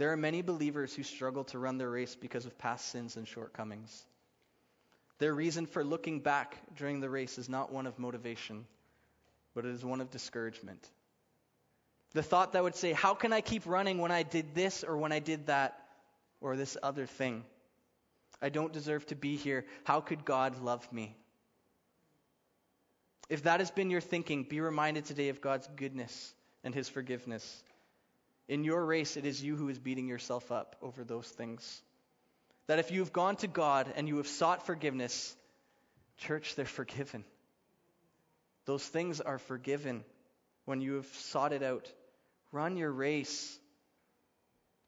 there 0.00 0.10
are 0.12 0.16
many 0.16 0.40
believers 0.40 0.94
who 0.94 1.02
struggle 1.02 1.44
to 1.44 1.58
run 1.58 1.76
their 1.76 1.90
race 1.90 2.16
because 2.16 2.46
of 2.46 2.56
past 2.56 2.86
sins 2.86 3.18
and 3.18 3.28
shortcomings. 3.28 4.06
Their 5.18 5.34
reason 5.34 5.66
for 5.66 5.84
looking 5.84 6.20
back 6.20 6.56
during 6.74 7.00
the 7.00 7.10
race 7.10 7.36
is 7.36 7.50
not 7.50 7.70
one 7.70 7.86
of 7.86 7.98
motivation, 7.98 8.64
but 9.54 9.66
it 9.66 9.72
is 9.72 9.84
one 9.84 10.00
of 10.00 10.10
discouragement. 10.10 10.88
The 12.14 12.22
thought 12.22 12.54
that 12.54 12.62
would 12.62 12.76
say, 12.76 12.94
How 12.94 13.12
can 13.12 13.34
I 13.34 13.42
keep 13.42 13.66
running 13.66 13.98
when 13.98 14.10
I 14.10 14.22
did 14.22 14.54
this 14.54 14.84
or 14.84 14.96
when 14.96 15.12
I 15.12 15.18
did 15.18 15.48
that 15.48 15.78
or 16.40 16.56
this 16.56 16.78
other 16.82 17.04
thing? 17.04 17.44
I 18.40 18.48
don't 18.48 18.72
deserve 18.72 19.04
to 19.08 19.14
be 19.14 19.36
here. 19.36 19.66
How 19.84 20.00
could 20.00 20.24
God 20.24 20.62
love 20.62 20.90
me? 20.90 21.14
If 23.28 23.42
that 23.42 23.60
has 23.60 23.70
been 23.70 23.90
your 23.90 24.00
thinking, 24.00 24.44
be 24.44 24.62
reminded 24.62 25.04
today 25.04 25.28
of 25.28 25.42
God's 25.42 25.68
goodness 25.76 26.32
and 26.64 26.74
his 26.74 26.88
forgiveness. 26.88 27.62
In 28.50 28.64
your 28.64 28.84
race, 28.84 29.16
it 29.16 29.24
is 29.24 29.40
you 29.40 29.54
who 29.54 29.68
is 29.68 29.78
beating 29.78 30.08
yourself 30.08 30.50
up 30.50 30.74
over 30.82 31.04
those 31.04 31.28
things. 31.28 31.82
That 32.66 32.80
if 32.80 32.90
you 32.90 32.98
have 32.98 33.12
gone 33.12 33.36
to 33.36 33.46
God 33.46 33.92
and 33.94 34.08
you 34.08 34.16
have 34.16 34.26
sought 34.26 34.66
forgiveness, 34.66 35.36
church, 36.16 36.56
they're 36.56 36.64
forgiven. 36.64 37.24
Those 38.64 38.84
things 38.84 39.20
are 39.20 39.38
forgiven 39.38 40.02
when 40.64 40.80
you 40.80 40.94
have 40.94 41.06
sought 41.06 41.52
it 41.52 41.62
out. 41.62 41.92
Run 42.50 42.76
your 42.76 42.90
race. 42.90 43.56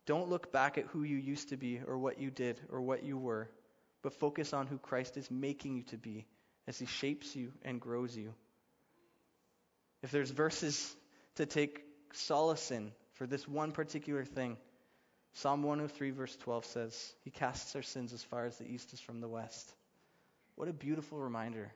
Don't 0.06 0.28
look 0.28 0.50
back 0.50 0.76
at 0.76 0.86
who 0.86 1.04
you 1.04 1.16
used 1.16 1.50
to 1.50 1.56
be 1.56 1.80
or 1.86 1.96
what 1.96 2.20
you 2.20 2.32
did 2.32 2.60
or 2.68 2.80
what 2.80 3.04
you 3.04 3.16
were, 3.16 3.48
but 4.02 4.12
focus 4.14 4.52
on 4.52 4.66
who 4.66 4.78
Christ 4.78 5.16
is 5.16 5.30
making 5.30 5.76
you 5.76 5.84
to 5.84 5.96
be 5.96 6.26
as 6.66 6.80
he 6.80 6.86
shapes 6.86 7.36
you 7.36 7.52
and 7.64 7.80
grows 7.80 8.16
you. 8.16 8.34
If 10.02 10.10
there's 10.10 10.32
verses 10.32 10.96
to 11.36 11.46
take 11.46 11.84
solace 12.12 12.72
in 12.72 12.90
for 13.14 13.26
this 13.26 13.46
one 13.46 13.72
particular 13.72 14.24
thing, 14.24 14.56
Psalm 15.34 15.62
103, 15.62 16.10
verse 16.10 16.36
12 16.36 16.64
says, 16.66 17.14
He 17.24 17.30
casts 17.30 17.74
our 17.74 17.82
sins 17.82 18.12
as 18.12 18.22
far 18.22 18.44
as 18.46 18.58
the 18.58 18.70
east 18.70 18.92
is 18.92 19.00
from 19.00 19.20
the 19.20 19.28
west. 19.28 19.72
What 20.56 20.68
a 20.68 20.72
beautiful 20.72 21.18
reminder, 21.18 21.72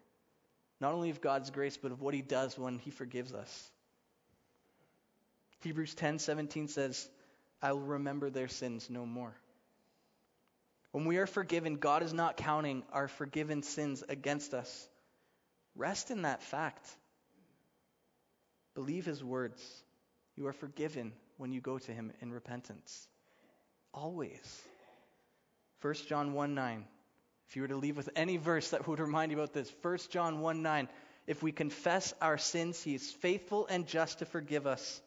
not 0.80 0.92
only 0.92 1.10
of 1.10 1.20
God's 1.20 1.50
grace, 1.50 1.76
but 1.76 1.92
of 1.92 2.02
what 2.02 2.14
He 2.14 2.22
does 2.22 2.58
when 2.58 2.78
He 2.78 2.90
forgives 2.90 3.32
us. 3.32 3.70
Hebrews 5.62 5.94
10:17 5.94 6.68
says, 6.68 7.08
"I 7.62 7.72
will 7.72 7.80
remember 7.80 8.28
their 8.28 8.48
sins 8.48 8.90
no 8.90 9.06
more." 9.06 9.34
When 10.92 11.06
we 11.06 11.16
are 11.18 11.26
forgiven, 11.26 11.76
God 11.76 12.02
is 12.02 12.12
not 12.12 12.36
counting 12.36 12.84
our 12.92 13.08
forgiven 13.08 13.62
sins 13.62 14.02
against 14.06 14.54
us. 14.54 14.88
Rest 15.74 16.10
in 16.10 16.22
that 16.22 16.42
fact. 16.42 16.86
Believe 18.74 19.06
his 19.06 19.24
words. 19.24 19.84
You 20.36 20.46
are 20.46 20.52
forgiven 20.52 21.12
when 21.36 21.52
you 21.52 21.60
go 21.60 21.78
to 21.78 21.92
him 21.92 22.12
in 22.20 22.32
repentance. 22.32 23.06
Always. 23.92 24.62
1 25.82 25.94
John 26.08 26.32
1 26.32 26.54
9. 26.54 26.84
If 27.48 27.56
you 27.56 27.62
were 27.62 27.68
to 27.68 27.76
leave 27.76 27.96
with 27.96 28.08
any 28.16 28.38
verse 28.38 28.70
that 28.70 28.88
would 28.88 28.98
remind 28.98 29.30
you 29.30 29.38
about 29.38 29.52
this, 29.52 29.72
1 29.82 29.98
John 30.10 30.40
1 30.40 30.62
9. 30.62 30.88
If 31.26 31.42
we 31.42 31.52
confess 31.52 32.14
our 32.20 32.38
sins, 32.38 32.82
he 32.82 32.94
is 32.94 33.10
faithful 33.10 33.66
and 33.68 33.86
just 33.86 34.20
to 34.20 34.24
forgive 34.24 34.66
us 34.66 35.00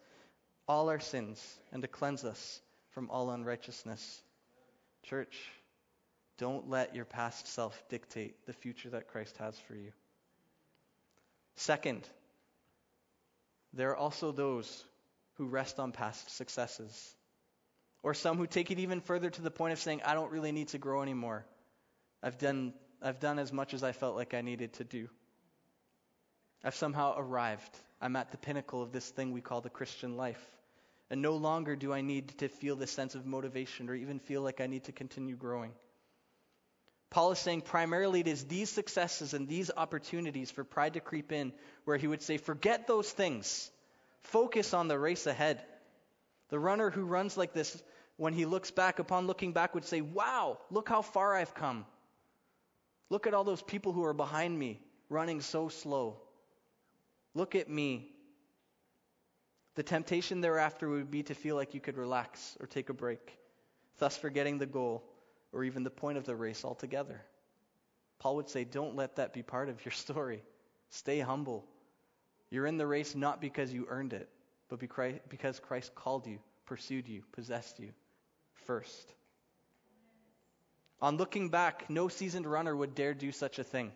all 0.67 0.89
our 0.89 0.99
sins 0.99 1.41
and 1.71 1.81
to 1.81 1.87
cleanse 1.87 2.23
us 2.23 2.61
from 2.91 3.09
all 3.09 3.31
unrighteousness. 3.31 4.21
Church, 5.03 5.35
don't 6.37 6.69
let 6.69 6.95
your 6.95 7.05
past 7.05 7.47
self 7.47 7.81
dictate 7.89 8.45
the 8.45 8.53
future 8.53 8.89
that 8.89 9.07
Christ 9.07 9.35
has 9.37 9.57
for 9.67 9.75
you. 9.75 9.91
Second, 11.55 12.07
there 13.73 13.91
are 13.91 13.97
also 13.97 14.31
those 14.31 14.83
who 15.39 15.47
rest 15.47 15.79
on 15.79 15.93
past 15.93 16.35
successes, 16.35 17.15
or 18.03 18.13
some 18.13 18.37
who 18.37 18.45
take 18.45 18.71
it 18.71 18.79
even 18.79 18.99
further 18.99 19.29
to 19.29 19.41
the 19.41 19.49
point 19.49 19.71
of 19.71 19.79
saying, 19.79 20.01
I 20.05 20.13
don't 20.13 20.31
really 20.31 20.51
need 20.51 20.67
to 20.69 20.77
grow 20.77 21.01
anymore. 21.01 21.45
I've 22.21 22.37
done, 22.37 22.73
I've 23.01 23.21
done 23.21 23.39
as 23.39 23.53
much 23.53 23.73
as 23.73 23.81
I 23.81 23.93
felt 23.93 24.17
like 24.17 24.33
I 24.33 24.41
needed 24.41 24.73
to 24.73 24.83
do. 24.83 25.07
I've 26.61 26.75
somehow 26.75 27.15
arrived. 27.17 27.79
I'm 28.01 28.17
at 28.17 28.31
the 28.31 28.37
pinnacle 28.37 28.83
of 28.83 28.91
this 28.91 29.09
thing 29.09 29.31
we 29.31 29.39
call 29.39 29.61
the 29.61 29.69
Christian 29.69 30.17
life. 30.17 30.45
And 31.09 31.21
no 31.21 31.37
longer 31.37 31.77
do 31.77 31.93
I 31.93 32.01
need 32.01 32.37
to 32.39 32.49
feel 32.49 32.75
this 32.75 32.91
sense 32.91 33.15
of 33.15 33.25
motivation 33.25 33.89
or 33.89 33.95
even 33.95 34.19
feel 34.19 34.41
like 34.41 34.59
I 34.59 34.67
need 34.67 34.83
to 34.83 34.91
continue 34.91 35.37
growing. 35.37 35.71
Paul 37.09 37.31
is 37.31 37.39
saying 37.39 37.61
primarily 37.61 38.19
it 38.19 38.27
is 38.27 38.43
these 38.43 38.69
successes 38.69 39.33
and 39.33 39.47
these 39.47 39.71
opportunities 39.75 40.51
for 40.51 40.65
pride 40.65 40.93
to 40.93 40.99
creep 40.99 41.31
in 41.31 41.53
where 41.85 41.97
he 41.97 42.07
would 42.07 42.21
say, 42.21 42.37
forget 42.37 42.87
those 42.87 43.09
things. 43.09 43.71
Focus 44.23 44.73
on 44.73 44.87
the 44.87 44.99
race 44.99 45.27
ahead. 45.27 45.61
The 46.49 46.59
runner 46.59 46.89
who 46.89 47.03
runs 47.03 47.37
like 47.37 47.53
this, 47.53 47.81
when 48.17 48.33
he 48.33 48.45
looks 48.45 48.71
back, 48.71 48.99
upon 48.99 49.27
looking 49.27 49.53
back, 49.53 49.73
would 49.73 49.85
say, 49.85 50.01
Wow, 50.01 50.59
look 50.69 50.89
how 50.89 51.01
far 51.01 51.35
I've 51.35 51.53
come. 51.53 51.85
Look 53.09 53.27
at 53.27 53.33
all 53.33 53.43
those 53.43 53.61
people 53.61 53.93
who 53.93 54.03
are 54.05 54.13
behind 54.13 54.57
me 54.57 54.79
running 55.09 55.41
so 55.41 55.69
slow. 55.69 56.21
Look 57.33 57.55
at 57.55 57.69
me. 57.69 58.11
The 59.75 59.83
temptation 59.83 60.41
thereafter 60.41 60.89
would 60.89 61.09
be 61.09 61.23
to 61.23 61.33
feel 61.33 61.55
like 61.55 61.73
you 61.73 61.79
could 61.79 61.97
relax 61.97 62.57
or 62.59 62.67
take 62.67 62.89
a 62.89 62.93
break, 62.93 63.37
thus 63.97 64.17
forgetting 64.17 64.57
the 64.57 64.65
goal 64.65 65.03
or 65.51 65.63
even 65.63 65.83
the 65.83 65.89
point 65.89 66.17
of 66.17 66.25
the 66.25 66.35
race 66.35 66.63
altogether. 66.63 67.23
Paul 68.19 68.35
would 68.35 68.49
say, 68.49 68.63
Don't 68.63 68.95
let 68.95 69.15
that 69.15 69.33
be 69.33 69.41
part 69.41 69.69
of 69.69 69.83
your 69.85 69.91
story. 69.91 70.43
Stay 70.89 71.19
humble. 71.19 71.65
You're 72.51 72.65
in 72.65 72.77
the 72.77 72.87
race 72.87 73.15
not 73.15 73.41
because 73.41 73.71
you 73.71 73.87
earned 73.89 74.13
it, 74.13 74.27
but 74.69 74.79
because 74.79 75.59
Christ 75.59 75.93
called 75.95 76.25
you, 76.27 76.39
pursued 76.65 77.07
you, 77.07 77.23
possessed 77.33 77.79
you 77.79 77.91
first. 78.65 79.13
On 81.01 81.17
looking 81.17 81.49
back, 81.49 81.89
no 81.89 82.07
seasoned 82.07 82.45
runner 82.45 82.75
would 82.75 82.95
dare 82.95 83.13
do 83.13 83.31
such 83.31 83.59
a 83.59 83.63
thing. 83.63 83.91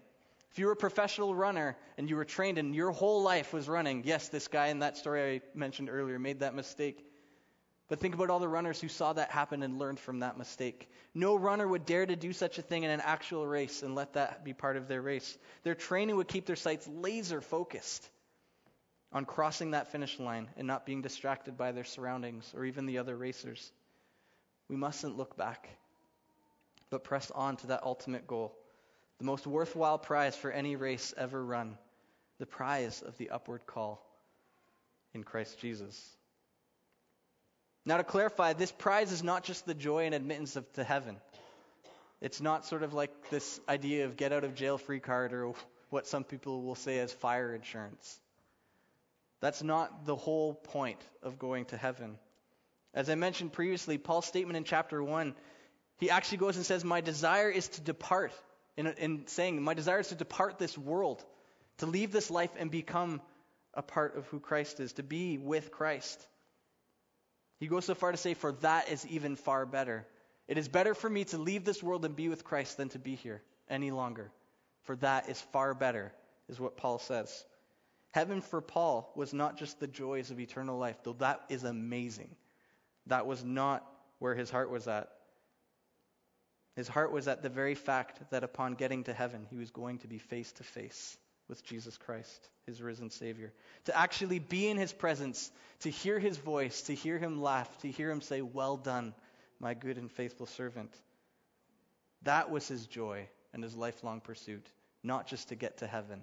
If 0.52 0.60
you 0.60 0.68
were 0.68 0.74
a 0.74 0.78
professional 0.78 1.34
runner 1.34 1.76
and 1.98 2.08
you 2.10 2.16
were 2.16 2.26
trained 2.26 2.60
and 2.60 2.76
your 2.76 2.92
whole 2.92 3.24
life 3.24 3.54
was 3.54 3.68
running, 3.68 4.04
yes, 4.06 4.30
this 4.30 4.48
guy 4.48 4.68
in 4.68 4.80
that 4.80 4.98
story 4.98 5.36
I 5.36 5.42
mentioned 5.58 5.90
earlier 5.90 6.20
made 6.20 6.42
that 6.42 6.54
mistake. 6.54 7.04
But 7.90 8.00
think 8.00 8.14
about 8.14 8.30
all 8.30 8.40
the 8.40 8.48
runners 8.48 8.80
who 8.80 8.88
saw 8.88 9.14
that 9.14 9.32
happen 9.32 9.64
and 9.64 9.80
learned 9.80 10.00
from 10.00 10.20
that 10.20 10.38
mistake. 10.38 10.90
No 11.14 11.36
runner 11.36 11.68
would 11.68 11.86
dare 11.86 12.06
to 12.06 12.16
do 12.16 12.34
such 12.34 12.60
a 12.60 12.62
thing 12.62 12.84
in 12.84 12.92
an 12.92 13.02
actual 13.02 13.46
race 13.46 13.82
and 13.82 13.96
let 13.96 14.14
that 14.14 14.46
be 14.46 14.54
part 14.54 14.78
of 14.78 14.88
their 14.88 15.02
race. 15.02 15.38
Their 15.64 15.76
training 15.76 16.16
would 16.16 16.28
keep 16.28 16.46
their 16.46 16.56
sights 16.56 16.88
laser 16.88 17.42
focused 17.42 18.08
on 19.14 19.26
crossing 19.26 19.72
that 19.72 19.92
finish 19.92 20.20
line 20.20 20.50
and 20.58 20.68
not 20.68 20.86
being 20.86 21.02
distracted 21.02 21.58
by 21.58 21.72
their 21.72 21.84
surroundings 21.84 22.52
or 22.56 22.66
even 22.66 22.86
the 22.86 22.98
other 22.98 23.16
racers. 23.16 23.72
We 24.70 24.76
mustn't 24.76 25.18
look 25.18 25.38
back, 25.38 25.70
but 26.90 27.04
press 27.04 27.32
on 27.32 27.58
to 27.58 27.68
that 27.68 27.84
ultimate 27.84 28.28
goal 28.28 28.56
the 29.24 29.26
most 29.26 29.48
worthwhile 29.48 29.98
prize 29.98 30.36
for 30.36 30.52
any 30.52 30.76
race 30.76 31.14
ever 31.16 31.44
run, 31.44 31.78
the 32.40 32.46
prize 32.46 33.02
of 33.02 33.18
the 33.18 33.30
upward 33.30 33.66
call 33.66 34.06
in 35.14 35.24
Christ 35.24 35.60
Jesus. 35.60 36.10
Now, 37.86 37.98
to 37.98 38.04
clarify, 38.04 38.52
this 38.52 38.72
prize 38.72 39.12
is 39.12 39.24
not 39.24 39.44
just 39.44 39.66
the 39.66 39.74
joy 39.74 40.06
and 40.06 40.16
admittance 40.16 40.56
of, 40.56 40.72
to 40.74 40.84
heaven. 40.84 41.18
It's 42.20 42.42
not 42.42 42.66
sort 42.66 42.84
of 42.84 42.94
like 42.94 43.30
this 43.30 43.60
idea 43.68 44.06
of 44.06 44.18
get 44.18 44.34
out 44.34 44.44
of 44.44 44.56
jail 44.56 44.78
free 44.78 45.00
card 45.00 45.34
or 45.34 45.54
what 45.90 46.08
some 46.08 46.24
people 46.24 46.62
will 46.62 46.76
say 46.76 47.00
as 47.00 47.12
fire 47.12 47.54
insurance. 47.54 48.20
That's 49.44 49.62
not 49.62 50.06
the 50.06 50.16
whole 50.16 50.54
point 50.54 51.02
of 51.22 51.38
going 51.38 51.66
to 51.66 51.76
heaven. 51.76 52.18
As 52.94 53.10
I 53.10 53.16
mentioned 53.16 53.52
previously, 53.52 53.98
Paul's 53.98 54.26
statement 54.26 54.56
in 54.56 54.64
chapter 54.64 55.04
1, 55.04 55.36
he 55.98 56.10
actually 56.10 56.38
goes 56.38 56.56
and 56.56 56.66
says, 56.66 56.86
My 56.86 57.02
desire 57.02 57.50
is 57.50 57.68
to 57.68 57.82
depart 57.82 58.32
in, 58.78 58.88
in 58.88 59.28
saying, 59.28 59.62
My 59.62 59.74
desire 59.74 60.00
is 60.00 60.08
to 60.08 60.16
depart 60.16 60.60
this 60.60 60.78
world, 60.78 61.22
to 61.80 61.88
leave 61.88 62.14
this 62.14 62.32
life 62.32 62.52
and 62.58 62.72
become 62.72 63.22
a 63.74 63.82
part 63.82 64.16
of 64.16 64.26
who 64.28 64.40
Christ 64.40 64.80
is, 64.80 64.94
to 64.94 65.04
be 65.04 65.38
with 65.38 65.72
Christ. 65.72 66.26
He 67.60 67.68
goes 67.68 67.84
so 67.84 67.96
far 67.96 68.12
to 68.14 68.18
say, 68.18 68.36
For 68.36 68.54
that 68.62 68.88
is 68.88 69.06
even 69.08 69.36
far 69.36 69.66
better. 69.66 70.08
It 70.48 70.58
is 70.58 70.70
better 70.70 70.94
for 70.96 71.10
me 71.10 71.26
to 71.26 71.38
leave 71.38 71.66
this 71.66 71.84
world 71.84 72.06
and 72.06 72.16
be 72.16 72.30
with 72.30 72.46
Christ 72.46 72.78
than 72.78 72.88
to 72.90 72.98
be 72.98 73.16
here 73.16 73.42
any 73.70 73.92
longer. 73.92 74.32
For 74.84 74.96
that 74.98 75.28
is 75.28 75.42
far 75.52 75.74
better, 75.74 76.14
is 76.48 76.62
what 76.62 76.78
Paul 76.78 77.00
says. 77.00 77.44
Heaven 78.14 78.42
for 78.42 78.62
Paul 78.62 79.12
was 79.16 79.34
not 79.34 79.58
just 79.58 79.80
the 79.80 79.88
joys 79.88 80.30
of 80.30 80.40
eternal 80.40 80.78
life, 80.78 80.98
though 81.04 81.14
that 81.14 81.42
is 81.50 81.64
amazing. 81.64 82.30
That 83.08 83.26
was 83.26 83.44
not 83.44 83.84
where 84.20 84.36
his 84.36 84.52
heart 84.52 84.70
was 84.70 84.88
at. 84.88 85.10
His 86.76 86.88
heart 86.88 87.12
was 87.12 87.28
at 87.28 87.42
the 87.42 87.50
very 87.50 87.74
fact 87.74 88.20
that 88.30 88.44
upon 88.44 88.76
getting 88.76 89.04
to 89.06 89.14
heaven, 89.14 89.48
he 89.50 89.58
was 89.58 89.72
going 89.72 89.98
to 90.00 90.08
be 90.08 90.20
face 90.20 90.52
to 90.54 90.64
face 90.64 91.18
with 91.50 91.66
Jesus 91.66 91.98
Christ, 91.98 92.50
his 92.68 92.84
risen 92.84 93.10
Savior. 93.10 93.52
To 93.86 93.98
actually 93.98 94.38
be 94.38 94.68
in 94.68 94.78
his 94.78 94.94
presence, 94.94 95.52
to 95.80 95.90
hear 95.90 96.20
his 96.20 96.38
voice, 96.38 96.84
to 96.84 96.94
hear 96.94 97.18
him 97.18 97.42
laugh, 97.42 97.70
to 97.80 97.90
hear 97.90 98.12
him 98.12 98.22
say, 98.22 98.42
Well 98.42 98.78
done, 98.78 99.16
my 99.60 99.74
good 99.74 99.98
and 99.98 100.12
faithful 100.12 100.46
servant. 100.46 100.96
That 102.22 102.52
was 102.52 102.68
his 102.68 102.86
joy 102.86 103.28
and 103.54 103.64
his 103.64 103.76
lifelong 103.76 104.22
pursuit, 104.22 104.66
not 105.04 105.26
just 105.26 105.50
to 105.50 105.56
get 105.56 105.78
to 105.80 105.88
heaven, 105.88 106.22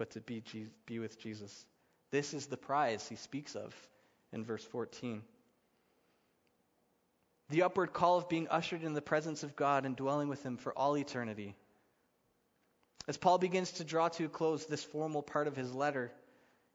but 0.00 0.12
to 0.12 0.20
be, 0.22 0.42
be 0.86 0.98
with 0.98 1.20
Jesus. 1.20 1.66
This 2.10 2.32
is 2.32 2.46
the 2.46 2.56
prize 2.56 3.06
he 3.06 3.16
speaks 3.16 3.54
of 3.54 3.76
in 4.32 4.46
verse 4.46 4.64
14 4.64 5.22
the 7.50 7.64
upward 7.64 7.92
call 7.92 8.16
of 8.16 8.28
being 8.28 8.46
ushered 8.48 8.84
in 8.84 8.94
the 8.94 9.02
presence 9.02 9.42
of 9.42 9.56
God 9.56 9.84
and 9.84 9.96
dwelling 9.96 10.28
with 10.28 10.40
Him 10.44 10.56
for 10.56 10.72
all 10.72 10.96
eternity. 10.96 11.56
As 13.08 13.16
Paul 13.16 13.38
begins 13.38 13.72
to 13.72 13.84
draw 13.84 14.08
to 14.08 14.26
a 14.26 14.28
close 14.28 14.66
this 14.66 14.84
formal 14.84 15.20
part 15.20 15.48
of 15.48 15.56
his 15.56 15.74
letter, 15.74 16.12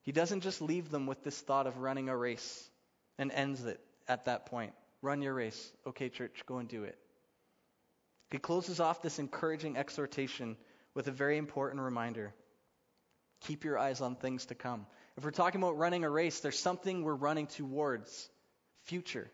he 0.02 0.12
doesn't 0.12 0.42
just 0.42 0.62
leave 0.62 0.92
them 0.92 1.08
with 1.08 1.24
this 1.24 1.40
thought 1.40 1.66
of 1.66 1.78
running 1.78 2.10
a 2.10 2.18
race 2.18 2.70
and 3.18 3.32
ends 3.32 3.64
it 3.64 3.80
at 4.08 4.26
that 4.26 4.48
point. 4.48 4.74
Run 5.02 5.22
your 5.22 5.34
race. 5.34 5.72
Okay, 5.88 6.10
church, 6.10 6.44
go 6.46 6.58
and 6.58 6.68
do 6.68 6.84
it. 6.84 6.98
He 8.32 8.38
closes 8.38 8.82
off 8.82 9.02
this 9.02 9.18
encouraging 9.18 9.78
exhortation 9.78 10.58
with 10.94 11.08
a 11.08 11.12
very 11.12 11.38
important 11.38 11.82
reminder 11.82 12.34
keep 13.42 13.64
your 13.64 13.78
eyes 13.78 14.02
on 14.02 14.16
things 14.16 14.48
to 14.48 14.56
come. 14.56 14.86
If 15.18 15.24
we're 15.24 15.32
talking 15.32 15.62
about 15.62 15.78
running 15.78 16.04
a 16.04 16.10
race, 16.10 16.40
there's 16.42 16.60
something 16.60 17.04
we're 17.04 17.16
running 17.16 17.48
towards 17.48 18.30
future. 18.84 19.30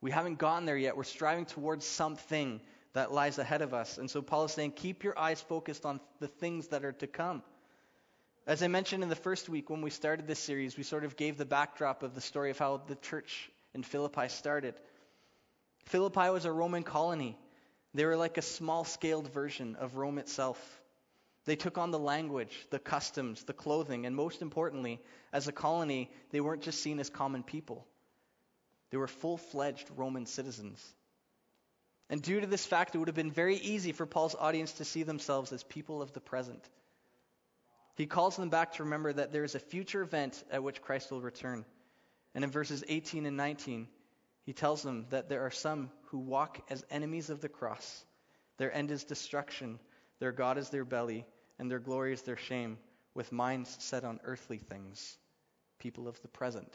We 0.00 0.10
haven't 0.10 0.38
gotten 0.38 0.66
there 0.66 0.76
yet. 0.76 0.96
We're 0.96 1.04
striving 1.04 1.46
towards 1.46 1.86
something 1.86 2.60
that 2.92 3.12
lies 3.12 3.38
ahead 3.38 3.62
of 3.62 3.72
us. 3.72 3.98
And 3.98 4.10
so 4.10 4.20
Paul 4.20 4.44
is 4.44 4.52
saying, 4.52 4.72
keep 4.72 5.04
your 5.04 5.18
eyes 5.18 5.40
focused 5.40 5.86
on 5.86 6.00
the 6.18 6.28
things 6.28 6.68
that 6.68 6.84
are 6.84 6.92
to 6.92 7.06
come. 7.06 7.42
As 8.46 8.62
I 8.62 8.68
mentioned 8.68 9.04
in 9.04 9.08
the 9.08 9.14
first 9.14 9.48
week 9.48 9.70
when 9.70 9.82
we 9.82 9.90
started 9.90 10.26
this 10.26 10.40
series, 10.40 10.76
we 10.76 10.82
sort 10.82 11.04
of 11.04 11.16
gave 11.16 11.38
the 11.38 11.44
backdrop 11.44 12.02
of 12.02 12.14
the 12.14 12.20
story 12.20 12.50
of 12.50 12.58
how 12.58 12.82
the 12.88 12.96
church 12.96 13.50
in 13.72 13.84
Philippi 13.84 14.28
started. 14.28 14.74
Philippi 15.84 16.28
was 16.30 16.44
a 16.44 16.52
Roman 16.52 16.82
colony. 16.82 17.38
They 17.94 18.04
were 18.04 18.16
like 18.16 18.38
a 18.38 18.42
small 18.42 18.84
scaled 18.84 19.32
version 19.32 19.76
of 19.76 19.96
Rome 19.96 20.18
itself. 20.18 20.81
They 21.44 21.56
took 21.56 21.76
on 21.76 21.90
the 21.90 21.98
language, 21.98 22.56
the 22.70 22.78
customs, 22.78 23.42
the 23.44 23.52
clothing, 23.52 24.06
and 24.06 24.14
most 24.14 24.42
importantly, 24.42 25.00
as 25.32 25.48
a 25.48 25.52
colony, 25.52 26.10
they 26.30 26.40
weren't 26.40 26.62
just 26.62 26.80
seen 26.80 27.00
as 27.00 27.10
common 27.10 27.42
people. 27.42 27.86
They 28.90 28.96
were 28.96 29.08
full 29.08 29.38
fledged 29.38 29.88
Roman 29.96 30.26
citizens. 30.26 30.80
And 32.08 32.22
due 32.22 32.40
to 32.40 32.46
this 32.46 32.66
fact, 32.66 32.94
it 32.94 32.98
would 32.98 33.08
have 33.08 33.16
been 33.16 33.30
very 33.30 33.56
easy 33.56 33.92
for 33.92 34.06
Paul's 34.06 34.36
audience 34.38 34.72
to 34.74 34.84
see 34.84 35.02
themselves 35.02 35.50
as 35.52 35.64
people 35.64 36.02
of 36.02 36.12
the 36.12 36.20
present. 36.20 36.62
He 37.96 38.06
calls 38.06 38.36
them 38.36 38.50
back 38.50 38.74
to 38.74 38.84
remember 38.84 39.12
that 39.12 39.32
there 39.32 39.44
is 39.44 39.54
a 39.54 39.60
future 39.60 40.02
event 40.02 40.42
at 40.50 40.62
which 40.62 40.82
Christ 40.82 41.10
will 41.10 41.20
return. 41.20 41.64
And 42.34 42.44
in 42.44 42.50
verses 42.50 42.84
18 42.86 43.26
and 43.26 43.36
19, 43.36 43.88
he 44.44 44.52
tells 44.52 44.82
them 44.82 45.06
that 45.10 45.28
there 45.28 45.44
are 45.46 45.50
some 45.50 45.90
who 46.06 46.18
walk 46.18 46.60
as 46.70 46.84
enemies 46.90 47.30
of 47.30 47.40
the 47.40 47.48
cross. 47.48 48.04
Their 48.58 48.74
end 48.74 48.90
is 48.90 49.04
destruction, 49.04 49.78
their 50.22 50.30
God 50.30 50.56
is 50.56 50.68
their 50.68 50.84
belly, 50.84 51.26
and 51.58 51.68
their 51.68 51.80
glory 51.80 52.12
is 52.12 52.22
their 52.22 52.36
shame, 52.36 52.78
with 53.12 53.32
minds 53.32 53.76
set 53.80 54.04
on 54.04 54.20
earthly 54.22 54.58
things, 54.58 55.18
people 55.80 56.06
of 56.06 56.22
the 56.22 56.28
present. 56.28 56.72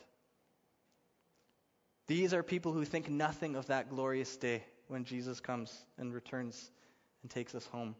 These 2.08 2.34
are 2.34 2.44
people 2.44 2.74
who 2.74 2.84
think 2.84 3.10
nothing 3.10 3.56
of 3.56 3.68
that 3.68 3.90
glorious 3.90 4.36
day 4.36 4.66
when 4.90 5.06
Jesus 5.06 5.40
comes 5.40 5.74
and 5.98 6.14
returns 6.14 6.70
and 7.22 7.32
takes 7.32 7.56
us 7.56 7.66
home. 7.68 7.96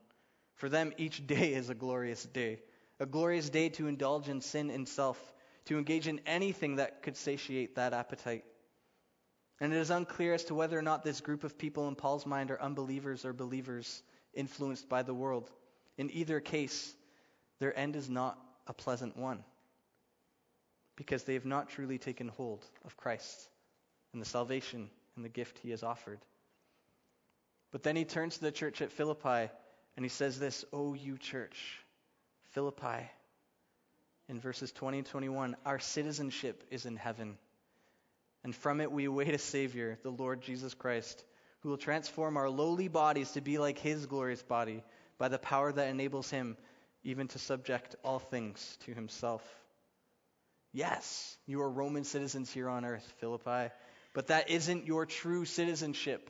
For 0.56 0.68
them, 0.68 0.92
each 0.98 1.26
day 1.26 1.54
is 1.54 1.70
a 1.70 1.76
glorious 1.76 2.26
day, 2.26 2.60
a 3.00 3.06
glorious 3.06 3.50
day 3.50 3.70
to 3.70 3.88
indulge 3.88 4.28
in 4.28 4.42
sin 4.42 4.70
and 4.70 4.86
self, 4.86 5.18
to 5.68 5.78
engage 5.78 6.10
in 6.10 6.20
anything 6.26 6.76
that 6.76 7.04
could 7.04 7.16
satiate 7.16 7.76
that 7.76 7.94
appetite. 7.94 8.44
And 9.62 9.72
it 9.72 9.78
is 9.78 9.92
unclear 9.92 10.34
as 10.34 10.44
to 10.44 10.56
whether 10.56 10.78
or 10.78 10.82
not 10.82 11.06
this 11.06 11.22
group 11.22 11.46
of 11.46 11.58
people 11.58 11.88
in 11.88 11.96
Paul's 11.96 12.26
mind 12.26 12.52
are 12.52 12.62
unbelievers 12.62 13.24
or 13.24 13.32
believers 13.32 14.04
influenced 14.38 14.88
by 14.88 15.04
the 15.04 15.14
world. 15.14 15.50
In 15.98 16.12
either 16.12 16.40
case, 16.40 16.94
their 17.60 17.78
end 17.78 17.96
is 17.96 18.10
not 18.10 18.38
a 18.68 18.74
pleasant 18.74 19.18
one 19.18 19.44
because 20.96 21.24
they 21.24 21.34
have 21.34 21.46
not 21.46 21.70
truly 21.70 21.98
taken 21.98 22.28
hold 22.30 22.64
of 22.86 22.96
Christ 22.98 23.50
and 24.14 24.22
the 24.22 24.26
salvation 24.26 24.90
and 25.16 25.26
the 25.26 25.30
gift 25.30 25.60
he 25.60 25.72
has 25.72 25.84
offered. 25.84 26.20
But 27.72 27.84
then 27.84 27.96
he 27.96 28.06
turns 28.06 28.36
to 28.36 28.42
the 28.42 28.52
church 28.52 28.82
at 28.82 28.92
Philippi 28.92 29.52
and 29.96 30.06
he 30.06 30.10
says 30.10 30.40
this, 30.40 30.64
O 30.72 30.94
you 30.94 31.18
church, 31.18 31.80
Philippi, 32.52 33.10
in 34.30 34.40
verses 34.40 34.72
20 34.72 35.00
and 35.00 35.08
21, 35.08 35.56
our 35.66 35.80
citizenship 35.80 36.64
is 36.70 36.86
in 36.86 36.96
heaven. 36.96 37.38
And 38.44 38.56
from 38.56 38.82
it 38.82 38.92
we 38.92 39.06
await 39.06 39.34
a 39.34 39.38
Savior, 39.38 39.98
the 40.04 40.12
Lord 40.12 40.42
Jesus 40.42 40.74
Christ, 40.74 41.24
who 41.60 41.70
will 41.70 41.78
transform 41.78 42.38
our 42.38 42.50
lowly 42.50 42.88
bodies 42.88 43.32
to 43.32 43.42
be 43.42 43.58
like 43.58 43.80
his 43.80 44.06
glorious 44.06 44.44
body 44.44 44.84
by 45.18 45.28
the 45.28 45.40
power 45.40 45.72
that 45.72 45.90
enables 45.90 46.30
him 46.30 46.58
even 47.04 47.28
to 47.30 47.40
subject 47.40 47.96
all 48.04 48.20
things 48.20 48.78
to 48.86 48.94
himself. 48.94 49.42
Yes, 50.74 51.38
you 51.48 51.62
are 51.62 51.70
Roman 51.70 52.04
citizens 52.04 52.52
here 52.52 52.70
on 52.70 52.86
earth, 52.86 53.14
Philippi, 53.20 53.74
but 54.14 54.28
that 54.28 54.50
isn't 54.50 54.86
your 54.86 55.06
true 55.06 55.46
citizenship. 55.46 56.30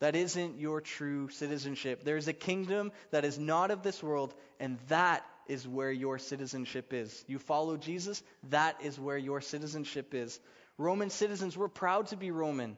That 0.00 0.14
isn't 0.14 0.60
your 0.60 0.82
true 0.82 1.30
citizenship. 1.30 2.04
There's 2.04 2.28
a 2.28 2.34
kingdom 2.34 2.92
that 3.12 3.24
is 3.24 3.38
not 3.38 3.70
of 3.70 3.82
this 3.82 4.02
world, 4.02 4.34
and 4.60 4.78
that 4.88 5.24
is 5.48 5.66
where 5.66 5.92
your 5.92 6.18
citizenship 6.18 6.92
is. 6.92 7.24
You 7.26 7.38
follow 7.38 7.76
Jesus, 7.76 8.22
that 8.50 8.76
is 8.82 9.00
where 9.00 9.16
your 9.16 9.40
citizenship 9.40 10.12
is. 10.12 10.38
Roman 10.76 11.08
citizens 11.08 11.56
were 11.56 11.68
proud 11.68 12.08
to 12.08 12.16
be 12.16 12.30
Roman. 12.30 12.76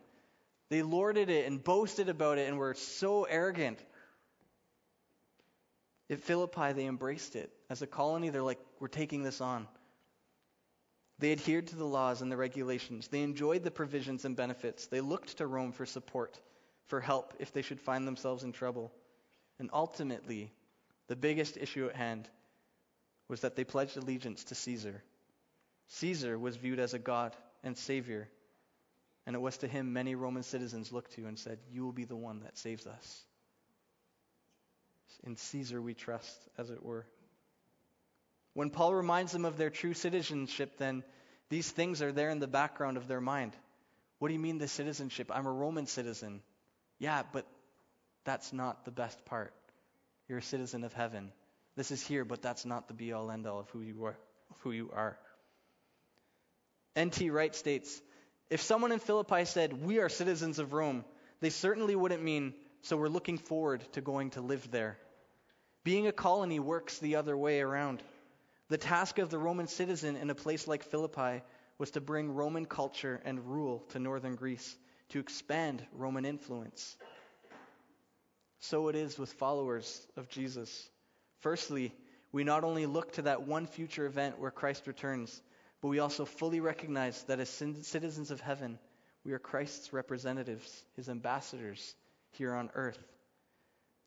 They 0.70 0.82
lorded 0.82 1.30
it 1.30 1.46
and 1.46 1.62
boasted 1.62 2.08
about 2.08 2.38
it 2.38 2.48
and 2.48 2.58
were 2.58 2.74
so 2.74 3.24
arrogant. 3.24 3.78
At 6.10 6.20
Philippi, 6.20 6.72
they 6.72 6.86
embraced 6.86 7.36
it. 7.36 7.50
As 7.70 7.82
a 7.82 7.86
colony, 7.86 8.30
they're 8.30 8.42
like, 8.42 8.60
we're 8.80 8.88
taking 8.88 9.22
this 9.22 9.40
on. 9.40 9.66
They 11.18 11.32
adhered 11.32 11.66
to 11.68 11.76
the 11.76 11.84
laws 11.84 12.22
and 12.22 12.30
the 12.30 12.36
regulations. 12.36 13.08
They 13.08 13.22
enjoyed 13.22 13.64
the 13.64 13.70
provisions 13.70 14.24
and 14.24 14.36
benefits. 14.36 14.86
They 14.86 15.00
looked 15.00 15.38
to 15.38 15.46
Rome 15.46 15.72
for 15.72 15.84
support 15.84 16.38
for 16.86 17.00
help 17.00 17.34
if 17.38 17.52
they 17.52 17.62
should 17.62 17.80
find 17.80 18.06
themselves 18.06 18.44
in 18.44 18.52
trouble. 18.52 18.92
And 19.58 19.68
ultimately, 19.72 20.52
the 21.08 21.16
biggest 21.16 21.56
issue 21.56 21.86
at 21.86 21.96
hand 21.96 22.28
was 23.28 23.40
that 23.40 23.56
they 23.56 23.64
pledged 23.64 23.96
allegiance 23.96 24.44
to 24.44 24.54
Caesar. 24.54 25.02
Caesar 25.88 26.38
was 26.38 26.56
viewed 26.56 26.78
as 26.78 26.94
a 26.94 26.98
god 26.98 27.34
and 27.64 27.76
savior, 27.76 28.28
and 29.28 29.34
it 29.34 29.40
was 29.40 29.58
to 29.58 29.68
him 29.68 29.92
many 29.92 30.14
Roman 30.14 30.42
citizens 30.42 30.90
looked 30.90 31.12
to 31.16 31.26
and 31.26 31.38
said, 31.38 31.58
You 31.70 31.84
will 31.84 31.92
be 31.92 32.06
the 32.06 32.16
one 32.16 32.40
that 32.44 32.56
saves 32.56 32.86
us. 32.86 33.24
In 35.22 35.36
Caesar 35.36 35.82
we 35.82 35.92
trust, 35.92 36.34
as 36.56 36.70
it 36.70 36.82
were. 36.82 37.04
When 38.54 38.70
Paul 38.70 38.94
reminds 38.94 39.32
them 39.32 39.44
of 39.44 39.58
their 39.58 39.68
true 39.68 39.92
citizenship, 39.92 40.78
then 40.78 41.04
these 41.50 41.70
things 41.70 42.00
are 42.00 42.10
there 42.10 42.30
in 42.30 42.38
the 42.38 42.46
background 42.46 42.96
of 42.96 43.06
their 43.06 43.20
mind. 43.20 43.52
What 44.18 44.28
do 44.28 44.32
you 44.32 44.40
mean, 44.40 44.56
the 44.56 44.66
citizenship? 44.66 45.30
I'm 45.30 45.46
a 45.46 45.52
Roman 45.52 45.86
citizen. 45.86 46.40
Yeah, 46.98 47.22
but 47.30 47.46
that's 48.24 48.54
not 48.54 48.86
the 48.86 48.92
best 48.92 49.22
part. 49.26 49.52
You're 50.26 50.38
a 50.38 50.42
citizen 50.42 50.84
of 50.84 50.94
heaven. 50.94 51.32
This 51.76 51.90
is 51.90 52.00
here, 52.06 52.24
but 52.24 52.40
that's 52.40 52.64
not 52.64 52.88
the 52.88 52.94
be 52.94 53.12
all 53.12 53.30
end 53.30 53.46
all 53.46 53.60
of 53.60 53.68
who 53.68 53.82
you 53.82 54.06
are. 54.06 54.16
Who 54.60 54.70
you 54.70 54.90
are. 54.94 55.18
N.T. 56.96 57.28
Wright 57.28 57.54
states 57.54 58.00
If 58.50 58.62
someone 58.62 58.92
in 58.92 58.98
Philippi 58.98 59.44
said, 59.44 59.84
We 59.84 59.98
are 59.98 60.08
citizens 60.08 60.58
of 60.58 60.72
Rome, 60.72 61.04
they 61.40 61.50
certainly 61.50 61.94
wouldn't 61.94 62.22
mean, 62.22 62.54
So 62.82 62.96
we're 62.96 63.08
looking 63.08 63.38
forward 63.38 63.82
to 63.92 64.00
going 64.00 64.30
to 64.30 64.40
live 64.40 64.70
there. 64.70 64.98
Being 65.84 66.06
a 66.06 66.12
colony 66.12 66.60
works 66.60 66.98
the 66.98 67.16
other 67.16 67.36
way 67.36 67.60
around. 67.60 68.02
The 68.68 68.78
task 68.78 69.18
of 69.18 69.30
the 69.30 69.38
Roman 69.38 69.66
citizen 69.66 70.16
in 70.16 70.30
a 70.30 70.34
place 70.34 70.68
like 70.68 70.82
Philippi 70.82 71.42
was 71.78 71.92
to 71.92 72.00
bring 72.00 72.34
Roman 72.34 72.66
culture 72.66 73.20
and 73.24 73.46
rule 73.46 73.84
to 73.90 73.98
northern 73.98 74.34
Greece 74.34 74.76
to 75.10 75.20
expand 75.20 75.82
Roman 75.92 76.24
influence. 76.24 76.96
So 78.60 78.88
it 78.88 78.96
is 78.96 79.18
with 79.18 79.32
followers 79.34 80.06
of 80.16 80.28
Jesus. 80.28 80.90
Firstly, 81.40 81.92
we 82.32 82.44
not 82.44 82.64
only 82.64 82.86
look 82.86 83.12
to 83.12 83.22
that 83.22 83.46
one 83.46 83.66
future 83.66 84.04
event 84.04 84.38
where 84.38 84.50
Christ 84.50 84.86
returns, 84.86 85.40
but 85.80 85.88
we 85.88 85.98
also 85.98 86.24
fully 86.24 86.60
recognize 86.60 87.22
that 87.24 87.40
as 87.40 87.48
citizens 87.48 88.30
of 88.30 88.40
heaven, 88.40 88.78
we 89.24 89.32
are 89.32 89.38
Christ's 89.38 89.92
representatives, 89.92 90.84
his 90.96 91.08
ambassadors 91.08 91.94
here 92.32 92.54
on 92.54 92.70
earth. 92.74 92.98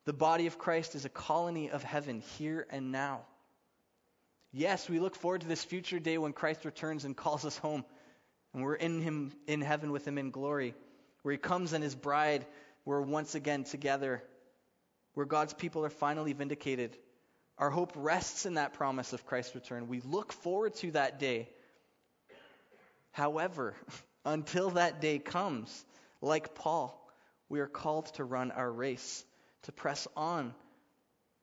The 0.06 0.14
body 0.14 0.48
of 0.48 0.58
Christ 0.58 0.96
is 0.96 1.06
a 1.06 1.10
colony 1.10 1.70
of 1.70 1.84
heaven 1.84 2.24
here 2.38 2.66
and 2.70 2.92
now. 2.92 3.22
Yes, 4.52 4.90
we 4.90 5.00
look 5.00 5.16
forward 5.16 5.42
to 5.42 5.48
this 5.48 5.64
future 5.64 6.00
day 6.00 6.18
when 6.18 6.34
Christ 6.34 6.66
returns 6.66 7.06
and 7.06 7.16
calls 7.16 7.46
us 7.46 7.58
home, 7.58 7.86
and 8.54 8.64
we're 8.64 8.76
in 8.76 9.02
him 9.02 9.32
in 9.48 9.62
heaven 9.62 9.92
with 9.92 10.06
him 10.06 10.18
in 10.18 10.32
glory 10.32 10.74
where 11.22 11.32
he 11.32 11.38
comes 11.38 11.74
and 11.74 11.84
his 11.84 11.96
bride, 11.96 12.46
we're 12.86 13.02
once 13.02 13.36
again 13.36 13.64
together, 13.64 14.24
where 15.14 15.26
God's 15.26 15.54
people 15.54 15.86
are 15.86 15.90
finally 15.90 16.34
vindicated. 16.34 16.98
Our 17.58 17.70
hope 17.70 17.94
rests 17.96 18.46
in 18.46 18.56
that 18.56 18.74
promise 18.74 19.14
of 19.14 19.26
Christ's 19.26 19.56
return. 19.56 19.88
We 19.88 20.02
look 20.02 20.34
forward 20.34 20.76
to 20.76 20.92
that 20.92 21.20
day. 21.20 21.50
However, 23.22 23.76
until 24.26 24.72
that 24.72 25.00
day 25.00 25.20
comes, 25.20 25.86
like 26.22 26.56
Paul, 26.56 27.00
we 27.50 27.60
are 27.60 27.68
called 27.68 28.08
to 28.16 28.24
run 28.24 28.50
our 28.50 28.72
race, 28.72 29.24
to 29.64 29.72
press 29.72 30.08
on 30.18 30.56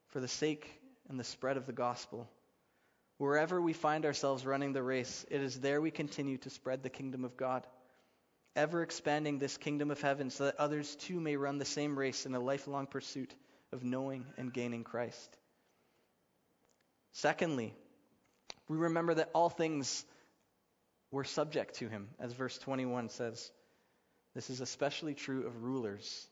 for 0.08 0.18
the 0.18 0.26
sake 0.26 0.68
and 1.08 1.20
the 1.20 1.24
spread 1.24 1.56
of 1.56 1.66
the 1.66 1.72
gospel. 1.72 2.28
Wherever 3.18 3.62
we 3.62 3.74
find 3.74 4.06
ourselves 4.06 4.44
running 4.44 4.72
the 4.72 4.82
race, 4.82 5.24
it 5.30 5.40
is 5.40 5.60
there 5.60 5.80
we 5.80 5.92
continue 5.92 6.36
to 6.38 6.50
spread 6.50 6.82
the 6.82 6.90
kingdom 6.90 7.24
of 7.24 7.36
God 7.36 7.64
ever 8.56 8.82
expanding 8.82 9.38
this 9.38 9.56
kingdom 9.56 9.92
of 9.92 10.00
heaven 10.00 10.30
so 10.30 10.46
that 10.46 10.58
others 10.58 10.96
too 10.96 11.20
may 11.20 11.36
run 11.36 11.58
the 11.58 11.64
same 11.64 11.96
race 11.96 12.26
in 12.26 12.34
a 12.34 12.40
lifelong 12.40 12.88
pursuit 12.88 13.32
of 13.70 13.84
knowing 13.84 14.26
and 14.36 14.52
gaining 14.52 14.82
Christ. 14.82 15.38
Secondly, 17.12 17.72
we 18.66 18.76
remember 18.76 19.14
that 19.14 19.30
all 19.32 19.48
things 19.48 20.04
were 21.10 21.24
subject 21.24 21.76
to 21.76 21.88
him, 21.88 22.08
as 22.18 22.32
verse 22.32 22.58
21 22.58 23.08
says. 23.08 23.50
This 24.34 24.50
is 24.50 24.60
especially 24.60 25.14
true 25.14 25.46
of 25.46 25.62
rulers. 25.62 26.28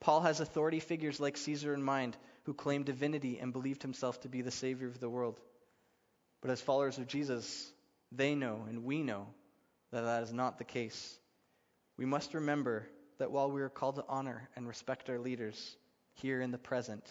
Paul 0.00 0.22
has 0.22 0.40
authority 0.40 0.80
figures 0.80 1.20
like 1.20 1.36
Caesar 1.36 1.74
in 1.74 1.82
mind 1.82 2.16
who 2.44 2.54
claimed 2.54 2.86
divinity 2.86 3.38
and 3.38 3.52
believed 3.52 3.82
himself 3.82 4.20
to 4.22 4.28
be 4.28 4.40
the 4.40 4.50
Savior 4.50 4.88
of 4.88 4.98
the 4.98 5.10
world. 5.10 5.38
But 6.40 6.50
as 6.50 6.60
followers 6.60 6.96
of 6.96 7.06
Jesus, 7.06 7.70
they 8.10 8.34
know 8.34 8.64
and 8.68 8.84
we 8.84 9.02
know 9.02 9.26
that 9.92 10.02
that 10.02 10.22
is 10.22 10.32
not 10.32 10.58
the 10.58 10.64
case. 10.64 11.18
We 11.98 12.06
must 12.06 12.32
remember 12.32 12.88
that 13.18 13.30
while 13.30 13.50
we 13.50 13.60
are 13.60 13.68
called 13.68 13.96
to 13.96 14.04
honor 14.08 14.48
and 14.56 14.66
respect 14.66 15.10
our 15.10 15.18
leaders 15.18 15.76
here 16.14 16.40
in 16.40 16.50
the 16.50 16.58
present 16.58 17.04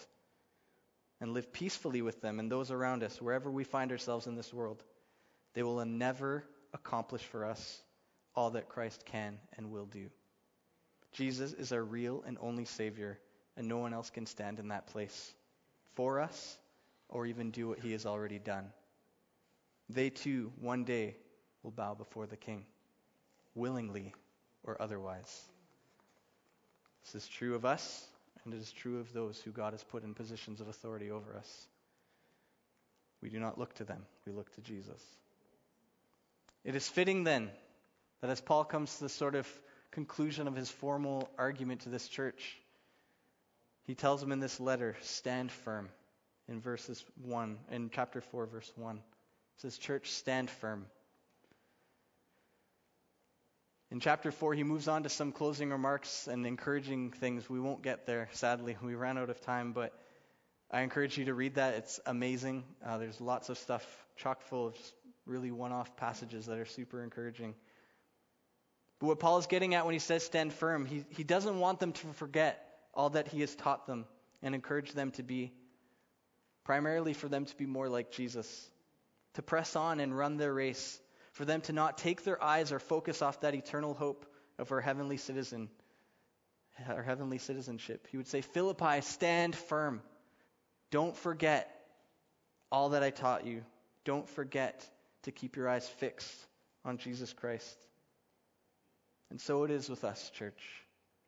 and 1.20 1.32
live 1.32 1.52
peacefully 1.52 2.02
with 2.02 2.20
them 2.20 2.40
and 2.40 2.50
those 2.50 2.72
around 2.72 3.04
us 3.04 3.22
wherever 3.22 3.50
we 3.50 3.62
find 3.62 3.92
ourselves 3.92 4.26
in 4.26 4.34
this 4.34 4.52
world, 4.52 4.82
they 5.54 5.62
will 5.62 5.84
never 5.84 6.44
accomplish 6.72 7.22
for 7.22 7.44
us 7.44 7.82
all 8.34 8.50
that 8.50 8.68
Christ 8.68 9.04
can 9.04 9.38
and 9.56 9.70
will 9.70 9.86
do. 9.86 10.06
Jesus 11.12 11.52
is 11.52 11.72
our 11.72 11.82
real 11.82 12.22
and 12.26 12.38
only 12.40 12.64
Savior, 12.64 13.18
and 13.56 13.66
no 13.66 13.78
one 13.78 13.92
else 13.92 14.10
can 14.10 14.26
stand 14.26 14.58
in 14.58 14.68
that 14.68 14.86
place 14.86 15.34
for 15.94 16.20
us 16.20 16.58
or 17.08 17.26
even 17.26 17.50
do 17.50 17.68
what 17.68 17.80
He 17.80 17.92
has 17.92 18.06
already 18.06 18.38
done. 18.38 18.66
They 19.88 20.10
too, 20.10 20.52
one 20.60 20.84
day, 20.84 21.16
will 21.62 21.72
bow 21.72 21.94
before 21.94 22.26
the 22.26 22.36
King, 22.36 22.64
willingly 23.54 24.14
or 24.62 24.80
otherwise. 24.80 25.42
This 27.04 27.24
is 27.24 27.28
true 27.28 27.56
of 27.56 27.64
us, 27.64 28.06
and 28.44 28.54
it 28.54 28.60
is 28.60 28.70
true 28.70 29.00
of 29.00 29.12
those 29.12 29.40
who 29.40 29.50
God 29.50 29.72
has 29.72 29.82
put 29.82 30.04
in 30.04 30.14
positions 30.14 30.60
of 30.60 30.68
authority 30.68 31.10
over 31.10 31.36
us. 31.36 31.66
We 33.20 33.28
do 33.28 33.40
not 33.40 33.58
look 33.58 33.74
to 33.74 33.84
them, 33.84 34.06
we 34.26 34.32
look 34.32 34.54
to 34.54 34.60
Jesus. 34.60 35.02
It 36.64 36.74
is 36.74 36.88
fitting 36.88 37.24
then 37.24 37.50
that 38.20 38.30
as 38.30 38.40
Paul 38.40 38.64
comes 38.64 38.96
to 38.96 39.04
the 39.04 39.08
sort 39.08 39.34
of 39.34 39.48
conclusion 39.90 40.46
of 40.46 40.54
his 40.54 40.70
formal 40.70 41.28
argument 41.38 41.82
to 41.82 41.88
this 41.88 42.06
church, 42.06 42.56
he 43.84 43.94
tells 43.94 44.20
them 44.20 44.32
in 44.32 44.40
this 44.40 44.60
letter, 44.60 44.96
stand 45.00 45.50
firm 45.50 45.88
in 46.48 46.60
verses 46.60 47.04
1, 47.24 47.58
in 47.70 47.90
chapter 47.90 48.20
4, 48.20 48.46
verse 48.46 48.70
1. 48.76 48.96
It 48.96 49.02
says, 49.56 49.78
Church, 49.78 50.10
stand 50.10 50.50
firm. 50.50 50.86
In 53.90 53.98
chapter 53.98 54.30
4, 54.30 54.54
he 54.54 54.62
moves 54.62 54.86
on 54.86 55.02
to 55.02 55.08
some 55.08 55.32
closing 55.32 55.70
remarks 55.70 56.28
and 56.28 56.46
encouraging 56.46 57.10
things. 57.10 57.50
We 57.50 57.58
won't 57.58 57.82
get 57.82 58.06
there, 58.06 58.28
sadly. 58.32 58.76
We 58.82 58.94
ran 58.94 59.18
out 59.18 59.30
of 59.30 59.40
time, 59.40 59.72
but 59.72 59.92
I 60.70 60.82
encourage 60.82 61.18
you 61.18 61.24
to 61.24 61.34
read 61.34 61.56
that. 61.56 61.74
It's 61.74 61.98
amazing. 62.06 62.62
Uh, 62.84 62.98
there's 62.98 63.20
lots 63.20 63.48
of 63.48 63.58
stuff 63.58 63.84
chock 64.16 64.42
full 64.42 64.68
of 64.68 64.76
really 65.30 65.50
one 65.50 65.72
off 65.72 65.96
passages 65.96 66.46
that 66.46 66.58
are 66.58 66.66
super 66.66 67.02
encouraging. 67.02 67.54
But 68.98 69.06
what 69.06 69.20
Paul 69.20 69.38
is 69.38 69.46
getting 69.46 69.74
at 69.74 69.86
when 69.86 69.94
he 69.94 69.98
says 69.98 70.24
stand 70.24 70.52
firm, 70.52 70.84
he, 70.84 71.04
he 71.08 71.24
doesn't 71.24 71.58
want 71.58 71.80
them 71.80 71.92
to 71.92 72.06
forget 72.14 72.66
all 72.92 73.10
that 73.10 73.28
he 73.28 73.40
has 73.40 73.54
taught 73.54 73.86
them 73.86 74.04
and 74.42 74.54
encourage 74.54 74.92
them 74.92 75.12
to 75.12 75.22
be, 75.22 75.52
primarily 76.64 77.14
for 77.14 77.28
them 77.28 77.46
to 77.46 77.56
be 77.56 77.64
more 77.64 77.88
like 77.88 78.10
Jesus, 78.10 78.68
to 79.34 79.42
press 79.42 79.76
on 79.76 80.00
and 80.00 80.16
run 80.16 80.36
their 80.36 80.52
race 80.52 81.00
for 81.32 81.44
them 81.44 81.60
to 81.62 81.72
not 81.72 81.96
take 81.96 82.24
their 82.24 82.42
eyes 82.42 82.72
or 82.72 82.78
focus 82.78 83.22
off 83.22 83.40
that 83.40 83.54
eternal 83.54 83.94
hope 83.94 84.26
of 84.58 84.72
our 84.72 84.80
heavenly 84.80 85.16
citizen, 85.16 85.70
our 86.88 87.02
heavenly 87.02 87.38
citizenship. 87.38 88.08
He 88.10 88.16
would 88.16 88.28
say, 88.28 88.40
Philippi, 88.40 89.00
stand 89.00 89.54
firm. 89.54 90.02
Don't 90.90 91.16
forget 91.16 91.74
all 92.72 92.90
that 92.90 93.02
I 93.02 93.10
taught 93.10 93.46
you. 93.46 93.62
Don't 94.04 94.28
forget 94.28 94.86
to 95.22 95.32
keep 95.32 95.56
your 95.56 95.68
eyes 95.68 95.88
fixed 95.88 96.34
on 96.84 96.98
Jesus 96.98 97.32
Christ. 97.32 97.76
And 99.30 99.40
so 99.40 99.64
it 99.64 99.70
is 99.70 99.88
with 99.88 100.04
us, 100.04 100.30
church, 100.30 100.60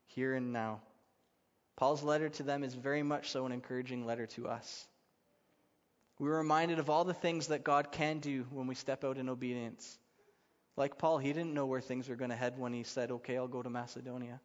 here 0.06 0.34
and 0.34 0.52
now. 0.52 0.80
Paul's 1.76 2.02
letter 2.02 2.28
to 2.28 2.42
them 2.42 2.64
is 2.64 2.74
very 2.74 3.02
much 3.02 3.30
so 3.30 3.46
an 3.46 3.52
encouraging 3.52 4.06
letter 4.06 4.26
to 4.26 4.48
us. 4.48 4.86
We 6.18 6.28
are 6.28 6.36
reminded 6.36 6.78
of 6.78 6.90
all 6.90 7.04
the 7.04 7.14
things 7.14 7.48
that 7.48 7.64
God 7.64 7.90
can 7.90 8.18
do 8.18 8.46
when 8.50 8.66
we 8.66 8.74
step 8.74 9.04
out 9.04 9.18
in 9.18 9.28
obedience. 9.28 9.98
Like 10.76 10.98
Paul, 10.98 11.18
he 11.18 11.32
didn't 11.32 11.54
know 11.54 11.66
where 11.66 11.80
things 11.80 12.08
were 12.08 12.16
going 12.16 12.30
to 12.30 12.36
head 12.36 12.58
when 12.58 12.72
he 12.72 12.82
said, 12.82 13.10
Okay, 13.10 13.36
I'll 13.36 13.48
go 13.48 13.62
to 13.62 13.70
Macedonia. 13.70 14.40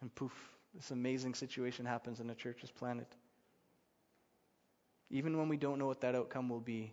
And 0.00 0.14
poof, 0.14 0.32
this 0.74 0.90
amazing 0.90 1.34
situation 1.34 1.86
happens 1.86 2.20
and 2.20 2.30
a 2.30 2.34
church 2.34 2.62
is 2.62 2.70
planted. 2.70 3.06
Even 5.10 5.38
when 5.38 5.48
we 5.48 5.56
don't 5.56 5.78
know 5.78 5.86
what 5.86 6.00
that 6.00 6.14
outcome 6.14 6.48
will 6.48 6.60
be, 6.60 6.92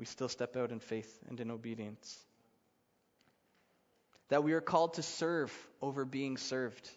we 0.00 0.06
still 0.06 0.28
step 0.28 0.56
out 0.56 0.72
in 0.72 0.80
faith 0.80 1.16
and 1.28 1.38
in 1.38 1.52
obedience. 1.52 2.18
That 4.30 4.42
we 4.42 4.54
are 4.54 4.60
called 4.60 4.94
to 4.94 5.02
serve 5.02 5.52
over 5.80 6.04
being 6.04 6.38
served. 6.38 6.90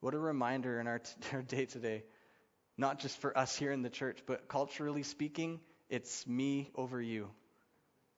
What 0.00 0.12
a 0.12 0.18
reminder 0.18 0.78
in 0.78 0.86
our, 0.86 0.98
t- 0.98 1.10
our 1.32 1.40
day 1.40 1.64
today 1.64 2.02
not 2.78 2.98
just 2.98 3.18
for 3.18 3.36
us 3.36 3.56
here 3.56 3.72
in 3.72 3.82
the 3.82 3.90
church, 3.90 4.22
but 4.26 4.48
culturally 4.48 5.02
speaking, 5.02 5.60
it's 5.88 6.26
me 6.26 6.70
over 6.74 7.00
you. 7.00 7.30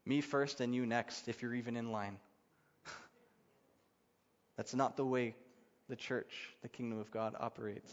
Me 0.05 0.21
first 0.21 0.61
and 0.61 0.75
you 0.75 0.87
next, 0.87 1.29
if 1.29 1.43
you're 1.43 1.55
even 1.55 1.77
in 1.77 1.93
line. 1.93 2.19
That's 4.57 4.75
not 4.75 4.97
the 4.97 5.05
way 5.05 5.37
the 5.89 5.97
church, 5.97 6.33
the 6.63 6.69
kingdom 6.69 6.99
of 6.99 7.11
God, 7.11 7.35
operates. 7.39 7.93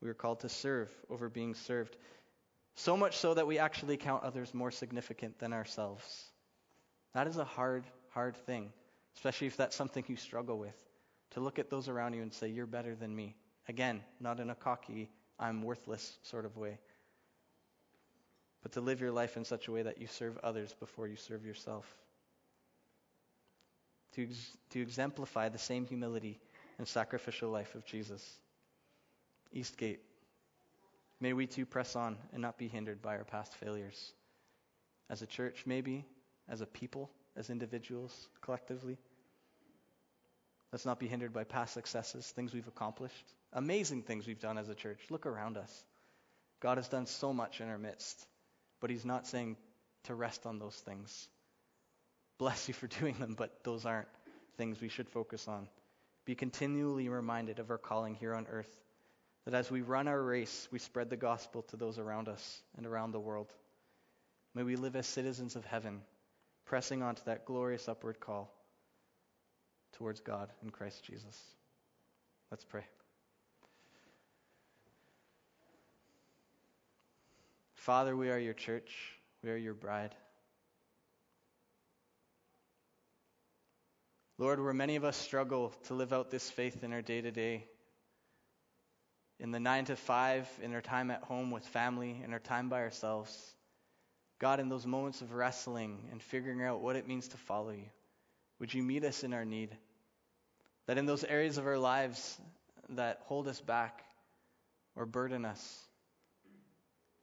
We 0.00 0.08
are 0.08 0.14
called 0.14 0.40
to 0.40 0.48
serve 0.48 0.90
over 1.10 1.28
being 1.28 1.54
served. 1.54 1.96
So 2.74 2.96
much 2.96 3.16
so 3.16 3.34
that 3.34 3.46
we 3.46 3.58
actually 3.58 3.96
count 3.96 4.24
others 4.24 4.54
more 4.54 4.70
significant 4.70 5.38
than 5.38 5.52
ourselves. 5.52 6.24
That 7.14 7.26
is 7.26 7.36
a 7.36 7.44
hard, 7.44 7.84
hard 8.10 8.36
thing, 8.36 8.72
especially 9.16 9.46
if 9.46 9.56
that's 9.56 9.76
something 9.76 10.04
you 10.08 10.16
struggle 10.16 10.58
with. 10.58 10.76
To 11.32 11.40
look 11.40 11.58
at 11.58 11.70
those 11.70 11.88
around 11.88 12.14
you 12.14 12.22
and 12.22 12.32
say, 12.32 12.48
You're 12.48 12.66
better 12.66 12.94
than 12.94 13.14
me. 13.14 13.36
Again, 13.68 14.02
not 14.20 14.40
in 14.40 14.50
a 14.50 14.54
cocky, 14.54 15.10
I'm 15.38 15.62
worthless 15.62 16.18
sort 16.22 16.44
of 16.44 16.56
way. 16.56 16.78
But 18.62 18.72
to 18.72 18.80
live 18.80 19.00
your 19.00 19.10
life 19.10 19.36
in 19.36 19.44
such 19.44 19.68
a 19.68 19.72
way 19.72 19.82
that 19.82 20.00
you 20.00 20.06
serve 20.06 20.38
others 20.42 20.74
before 20.78 21.08
you 21.08 21.16
serve 21.16 21.44
yourself. 21.44 21.86
To, 24.14 24.24
ex- 24.24 24.56
to 24.70 24.80
exemplify 24.80 25.48
the 25.48 25.58
same 25.58 25.86
humility 25.86 26.38
and 26.78 26.86
sacrificial 26.86 27.50
life 27.50 27.74
of 27.74 27.84
Jesus. 27.84 28.38
Eastgate, 29.52 30.00
may 31.22 31.32
we 31.32 31.46
too 31.46 31.64
press 31.64 31.94
on 31.94 32.16
and 32.32 32.42
not 32.42 32.58
be 32.58 32.66
hindered 32.66 33.00
by 33.00 33.16
our 33.16 33.24
past 33.24 33.54
failures. 33.54 34.12
As 35.08 35.22
a 35.22 35.26
church, 35.26 35.62
maybe, 35.64 36.04
as 36.48 36.60
a 36.60 36.66
people, 36.66 37.10
as 37.36 37.48
individuals, 37.48 38.28
collectively. 38.40 38.98
Let's 40.72 40.84
not 40.84 40.98
be 40.98 41.06
hindered 41.06 41.32
by 41.32 41.44
past 41.44 41.74
successes, 41.74 42.26
things 42.26 42.52
we've 42.52 42.66
accomplished, 42.66 43.24
amazing 43.52 44.02
things 44.02 44.26
we've 44.26 44.40
done 44.40 44.58
as 44.58 44.68
a 44.68 44.74
church. 44.74 44.98
Look 45.10 45.24
around 45.24 45.56
us. 45.56 45.84
God 46.60 46.78
has 46.78 46.88
done 46.88 47.06
so 47.06 47.32
much 47.32 47.60
in 47.60 47.68
our 47.68 47.78
midst, 47.78 48.26
but 48.80 48.90
He's 48.90 49.04
not 49.04 49.28
saying 49.28 49.56
to 50.04 50.14
rest 50.16 50.44
on 50.44 50.58
those 50.58 50.74
things. 50.74 51.28
Bless 52.38 52.66
you 52.66 52.74
for 52.74 52.86
doing 53.00 53.14
them, 53.20 53.34
but 53.38 53.62
those 53.62 53.86
aren't 53.86 54.08
things 54.56 54.80
we 54.80 54.88
should 54.88 55.08
focus 55.08 55.46
on. 55.46 55.68
Be 56.24 56.34
continually 56.34 57.08
reminded 57.08 57.60
of 57.60 57.70
our 57.70 57.78
calling 57.78 58.14
here 58.14 58.34
on 58.34 58.48
earth, 58.50 58.82
that 59.44 59.54
as 59.54 59.70
we 59.70 59.80
run 59.80 60.08
our 60.08 60.22
race, 60.22 60.68
we 60.70 60.78
spread 60.78 61.10
the 61.10 61.16
gospel 61.16 61.62
to 61.62 61.76
those 61.76 61.98
around 61.98 62.28
us 62.28 62.62
and 62.76 62.86
around 62.86 63.12
the 63.12 63.20
world. 63.20 63.52
May 64.54 64.62
we 64.62 64.76
live 64.76 64.96
as 64.96 65.06
citizens 65.06 65.56
of 65.56 65.64
heaven, 65.64 66.02
pressing 66.64 67.02
on 67.02 67.14
to 67.16 67.24
that 67.26 67.44
glorious 67.44 67.88
upward 67.88 68.20
call 68.20 68.52
towards 69.94 70.20
God 70.20 70.50
in 70.62 70.70
Christ 70.70 71.04
Jesus. 71.04 71.40
Let's 72.50 72.64
pray. 72.64 72.84
Father, 77.74 78.16
we 78.16 78.30
are 78.30 78.38
your 78.38 78.54
church. 78.54 78.92
We 79.42 79.50
are 79.50 79.56
your 79.56 79.74
bride. 79.74 80.14
Lord, 84.38 84.60
where 84.60 84.72
many 84.72 84.96
of 84.96 85.04
us 85.04 85.16
struggle 85.16 85.72
to 85.86 85.94
live 85.94 86.12
out 86.12 86.30
this 86.30 86.48
faith 86.48 86.84
in 86.84 86.92
our 86.92 87.02
day 87.02 87.20
to 87.20 87.30
day, 87.30 87.64
in 89.42 89.50
the 89.50 89.58
nine 89.58 89.84
to 89.86 89.96
five, 89.96 90.48
in 90.62 90.72
our 90.72 90.80
time 90.80 91.10
at 91.10 91.24
home 91.24 91.50
with 91.50 91.66
family, 91.66 92.22
in 92.24 92.32
our 92.32 92.38
time 92.38 92.68
by 92.68 92.80
ourselves, 92.80 93.36
God, 94.38 94.60
in 94.60 94.68
those 94.68 94.86
moments 94.86 95.20
of 95.20 95.34
wrestling 95.34 95.98
and 96.12 96.22
figuring 96.22 96.62
out 96.62 96.80
what 96.80 96.94
it 96.94 97.08
means 97.08 97.26
to 97.28 97.36
follow 97.36 97.70
you, 97.70 97.90
would 98.60 98.72
you 98.72 98.84
meet 98.84 99.04
us 99.04 99.24
in 99.24 99.34
our 99.34 99.44
need? 99.44 99.76
That 100.86 100.96
in 100.96 101.06
those 101.06 101.24
areas 101.24 101.58
of 101.58 101.66
our 101.66 101.76
lives 101.76 102.40
that 102.90 103.18
hold 103.24 103.48
us 103.48 103.60
back 103.60 104.04
or 104.94 105.06
burden 105.06 105.44
us, 105.44 105.80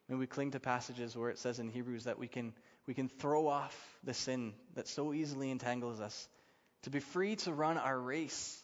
may 0.09 0.15
we 0.15 0.28
cling 0.28 0.51
to 0.51 0.59
passages 0.59 1.15
where 1.15 1.30
it 1.30 1.39
says 1.39 1.57
in 1.57 1.70
Hebrews 1.70 2.03
that 2.03 2.20
we 2.20 2.28
can, 2.28 2.51
we 2.86 2.93
can 2.93 3.07
throw 3.07 3.47
off 3.47 3.78
the 4.03 4.13
sin 4.13 4.53
that 4.76 4.89
so 4.89 5.13
easily 5.13 5.51
entangles 5.51 6.01
us 6.01 6.28
to 6.82 6.89
be 6.89 6.99
free 6.99 7.38
to 7.38 7.53
run 7.53 7.78
our 7.78 7.97
race. 7.97 8.61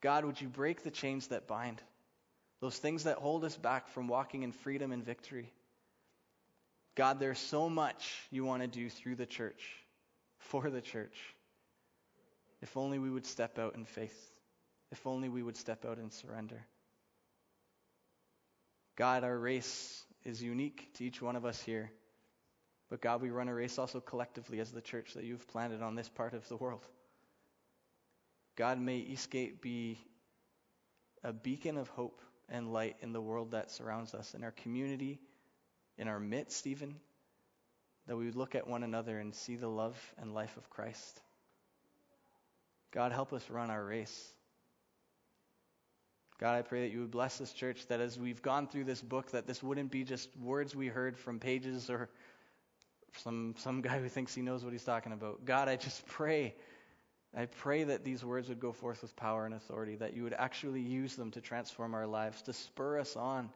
God, 0.00 0.24
would 0.24 0.40
you 0.40 0.48
break 0.48 0.84
the 0.84 0.90
chains 0.92 1.26
that 1.28 1.48
bind? 1.48 1.82
Those 2.60 2.76
things 2.76 3.04
that 3.04 3.16
hold 3.18 3.44
us 3.44 3.56
back 3.56 3.88
from 3.88 4.06
walking 4.06 4.42
in 4.42 4.52
freedom 4.52 4.92
and 4.92 5.04
victory. 5.04 5.52
God, 6.94 7.18
there's 7.18 7.38
so 7.38 7.70
much 7.70 8.12
you 8.30 8.44
want 8.44 8.62
to 8.62 8.68
do 8.68 8.90
through 8.90 9.14
the 9.14 9.26
church, 9.26 9.64
for 10.38 10.68
the 10.68 10.82
church. 10.82 11.16
If 12.60 12.76
only 12.76 12.98
we 12.98 13.10
would 13.10 13.24
step 13.24 13.58
out 13.58 13.74
in 13.74 13.86
faith. 13.86 14.32
If 14.92 15.06
only 15.06 15.28
we 15.28 15.42
would 15.42 15.56
step 15.56 15.86
out 15.86 15.98
in 15.98 16.10
surrender. 16.10 16.66
God, 18.96 19.24
our 19.24 19.38
race 19.38 20.04
is 20.24 20.42
unique 20.42 20.92
to 20.94 21.04
each 21.04 21.22
one 21.22 21.36
of 21.36 21.46
us 21.46 21.62
here. 21.62 21.90
But 22.90 23.00
God, 23.00 23.22
we 23.22 23.30
run 23.30 23.48
a 23.48 23.54
race 23.54 23.78
also 23.78 24.00
collectively 24.00 24.60
as 24.60 24.72
the 24.72 24.82
church 24.82 25.14
that 25.14 25.24
you've 25.24 25.48
planted 25.48 25.80
on 25.80 25.94
this 25.94 26.08
part 26.08 26.34
of 26.34 26.46
the 26.48 26.56
world. 26.56 26.84
God, 28.56 28.78
may 28.78 28.96
Eastgate 28.96 29.62
be 29.62 29.98
a 31.22 31.32
beacon 31.32 31.78
of 31.78 31.88
hope 31.88 32.20
and 32.50 32.72
light 32.72 32.96
in 33.00 33.12
the 33.12 33.20
world 33.20 33.52
that 33.52 33.70
surrounds 33.70 34.14
us, 34.14 34.34
in 34.34 34.44
our 34.44 34.50
community, 34.50 35.20
in 35.96 36.08
our 36.08 36.20
midst, 36.20 36.66
even, 36.66 36.96
that 38.06 38.16
we 38.16 38.24
would 38.24 38.36
look 38.36 38.54
at 38.54 38.66
one 38.66 38.82
another 38.82 39.18
and 39.18 39.34
see 39.34 39.56
the 39.56 39.68
love 39.68 39.96
and 40.20 40.34
life 40.34 40.56
of 40.56 40.68
Christ. 40.68 41.20
God, 42.92 43.12
help 43.12 43.32
us 43.32 43.48
run 43.48 43.70
our 43.70 43.84
race. 43.84 44.32
God, 46.40 46.56
I 46.56 46.62
pray 46.62 46.82
that 46.82 46.92
you 46.92 47.00
would 47.00 47.10
bless 47.10 47.36
this 47.38 47.52
church, 47.52 47.86
that 47.88 48.00
as 48.00 48.18
we've 48.18 48.40
gone 48.40 48.66
through 48.66 48.84
this 48.84 49.02
book, 49.02 49.30
that 49.32 49.46
this 49.46 49.62
wouldn't 49.62 49.90
be 49.90 50.04
just 50.04 50.28
words 50.38 50.74
we 50.74 50.88
heard 50.88 51.18
from 51.18 51.38
pages 51.38 51.90
or 51.90 52.08
some, 53.18 53.54
some 53.58 53.82
guy 53.82 54.00
who 54.00 54.08
thinks 54.08 54.34
he 54.34 54.40
knows 54.40 54.64
what 54.64 54.72
he's 54.72 54.84
talking 54.84 55.12
about. 55.12 55.44
God, 55.44 55.68
I 55.68 55.76
just 55.76 56.06
pray, 56.06 56.54
I 57.36 57.46
pray 57.46 57.84
that 57.84 58.04
these 58.04 58.24
words 58.24 58.48
would 58.48 58.58
go 58.58 58.72
forth 58.72 59.02
with 59.02 59.14
power 59.14 59.46
and 59.46 59.54
authority, 59.54 59.96
that 59.96 60.14
you 60.14 60.24
would 60.24 60.34
actually 60.34 60.80
use 60.80 61.14
them 61.14 61.30
to 61.32 61.40
transform 61.40 61.94
our 61.94 62.06
lives, 62.06 62.42
to 62.42 62.52
spur 62.52 62.98
us 62.98 63.14
on. 63.14 63.50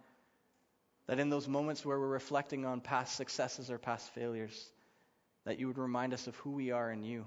That 1.07 1.19
in 1.19 1.29
those 1.29 1.49
moments 1.49 1.85
where 1.85 1.99
we're 1.99 2.07
reflecting 2.07 2.65
on 2.65 2.81
past 2.81 3.17
successes 3.17 3.71
or 3.71 3.79
past 3.79 4.15
failures, 4.15 4.71
that 5.45 5.59
you 5.59 5.67
would 5.67 5.79
remind 5.79 6.15
us 6.15 6.27
of 6.27 6.37
who 6.37 6.53
we 6.53 6.71
are 6.71 6.91
in 6.91 7.03
you. 7.03 7.27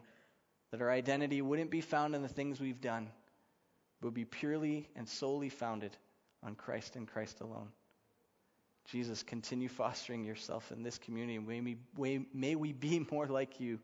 That 0.72 0.82
our 0.82 0.92
identity 0.92 1.42
wouldn't 1.42 1.70
be 1.70 1.82
found 1.82 2.16
in 2.16 2.22
the 2.22 2.28
things 2.28 2.60
we've 2.60 2.82
done, 2.82 3.10
but 4.02 4.14
be 4.14 4.26
purely 4.26 4.90
and 4.96 5.08
solely 5.08 5.50
founded 5.50 5.96
on 6.44 6.56
Christ 6.56 6.96
and 6.96 7.08
Christ 7.08 7.42
alone. 7.42 7.70
Jesus, 8.86 9.22
continue 9.22 9.68
fostering 9.68 10.24
yourself 10.24 10.72
in 10.72 10.82
this 10.82 10.98
community. 10.98 11.36
and 11.36 11.48
May 11.48 11.76
we, 11.98 12.26
may 12.34 12.56
we 12.56 12.72
be 12.72 13.06
more 13.12 13.28
like 13.28 13.60
you. 13.60 13.80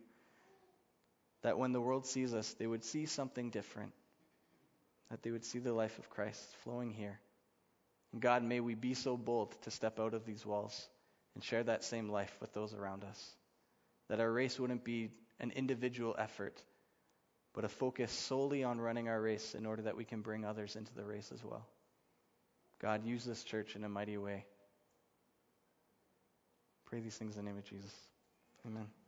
That 1.44 1.58
when 1.58 1.72
the 1.72 1.82
world 1.82 2.06
sees 2.06 2.34
us, 2.34 2.54
they 2.54 2.68
would 2.68 2.84
see 2.84 3.06
something 3.06 3.50
different. 3.50 3.94
That 5.12 5.22
they 5.22 5.32
would 5.32 5.46
see 5.46 5.60
the 5.60 5.74
life 5.74 5.98
of 6.00 6.10
Christ 6.10 6.42
flowing 6.64 6.92
here. 6.92 7.20
And 8.12 8.22
God, 8.22 8.44
may 8.44 8.60
we 8.60 8.76
be 8.76 8.94
so 8.94 9.18
bold 9.18 9.56
to 9.64 9.72
step 9.72 10.00
out 10.00 10.14
of 10.14 10.26
these 10.26 10.46
walls 10.46 10.88
and 11.36 11.44
share 11.44 11.64
that 11.64 11.84
same 11.84 12.10
life 12.10 12.36
with 12.40 12.54
those 12.54 12.74
around 12.74 13.04
us. 13.04 13.36
That 14.10 14.20
our 14.20 14.32
race 14.32 14.60
wouldn't 14.60 14.84
be 14.84 15.12
an 15.40 15.52
individual 15.52 16.16
effort, 16.18 16.62
but 17.54 17.66
a 17.66 17.70
focus 17.70 18.12
solely 18.12 18.64
on 18.64 18.80
running 18.80 19.08
our 19.08 19.20
race 19.20 19.56
in 19.56 19.66
order 19.66 19.84
that 19.84 19.98
we 19.98 20.06
can 20.06 20.22
bring 20.22 20.46
others 20.46 20.76
into 20.76 20.94
the 20.94 21.04
race 21.04 21.32
as 21.34 21.44
well. 21.44 21.66
God, 22.82 23.06
use 23.06 23.24
this 23.24 23.44
church 23.44 23.76
in 23.76 23.84
a 23.84 23.90
mighty 23.90 24.18
way. 24.18 24.46
Pray 26.86 27.00
these 27.00 27.16
things 27.16 27.38
in 27.38 27.46
the 27.46 27.50
name 27.50 27.58
of 27.58 27.66
Jesus. 27.66 27.94
Amen. 28.68 29.03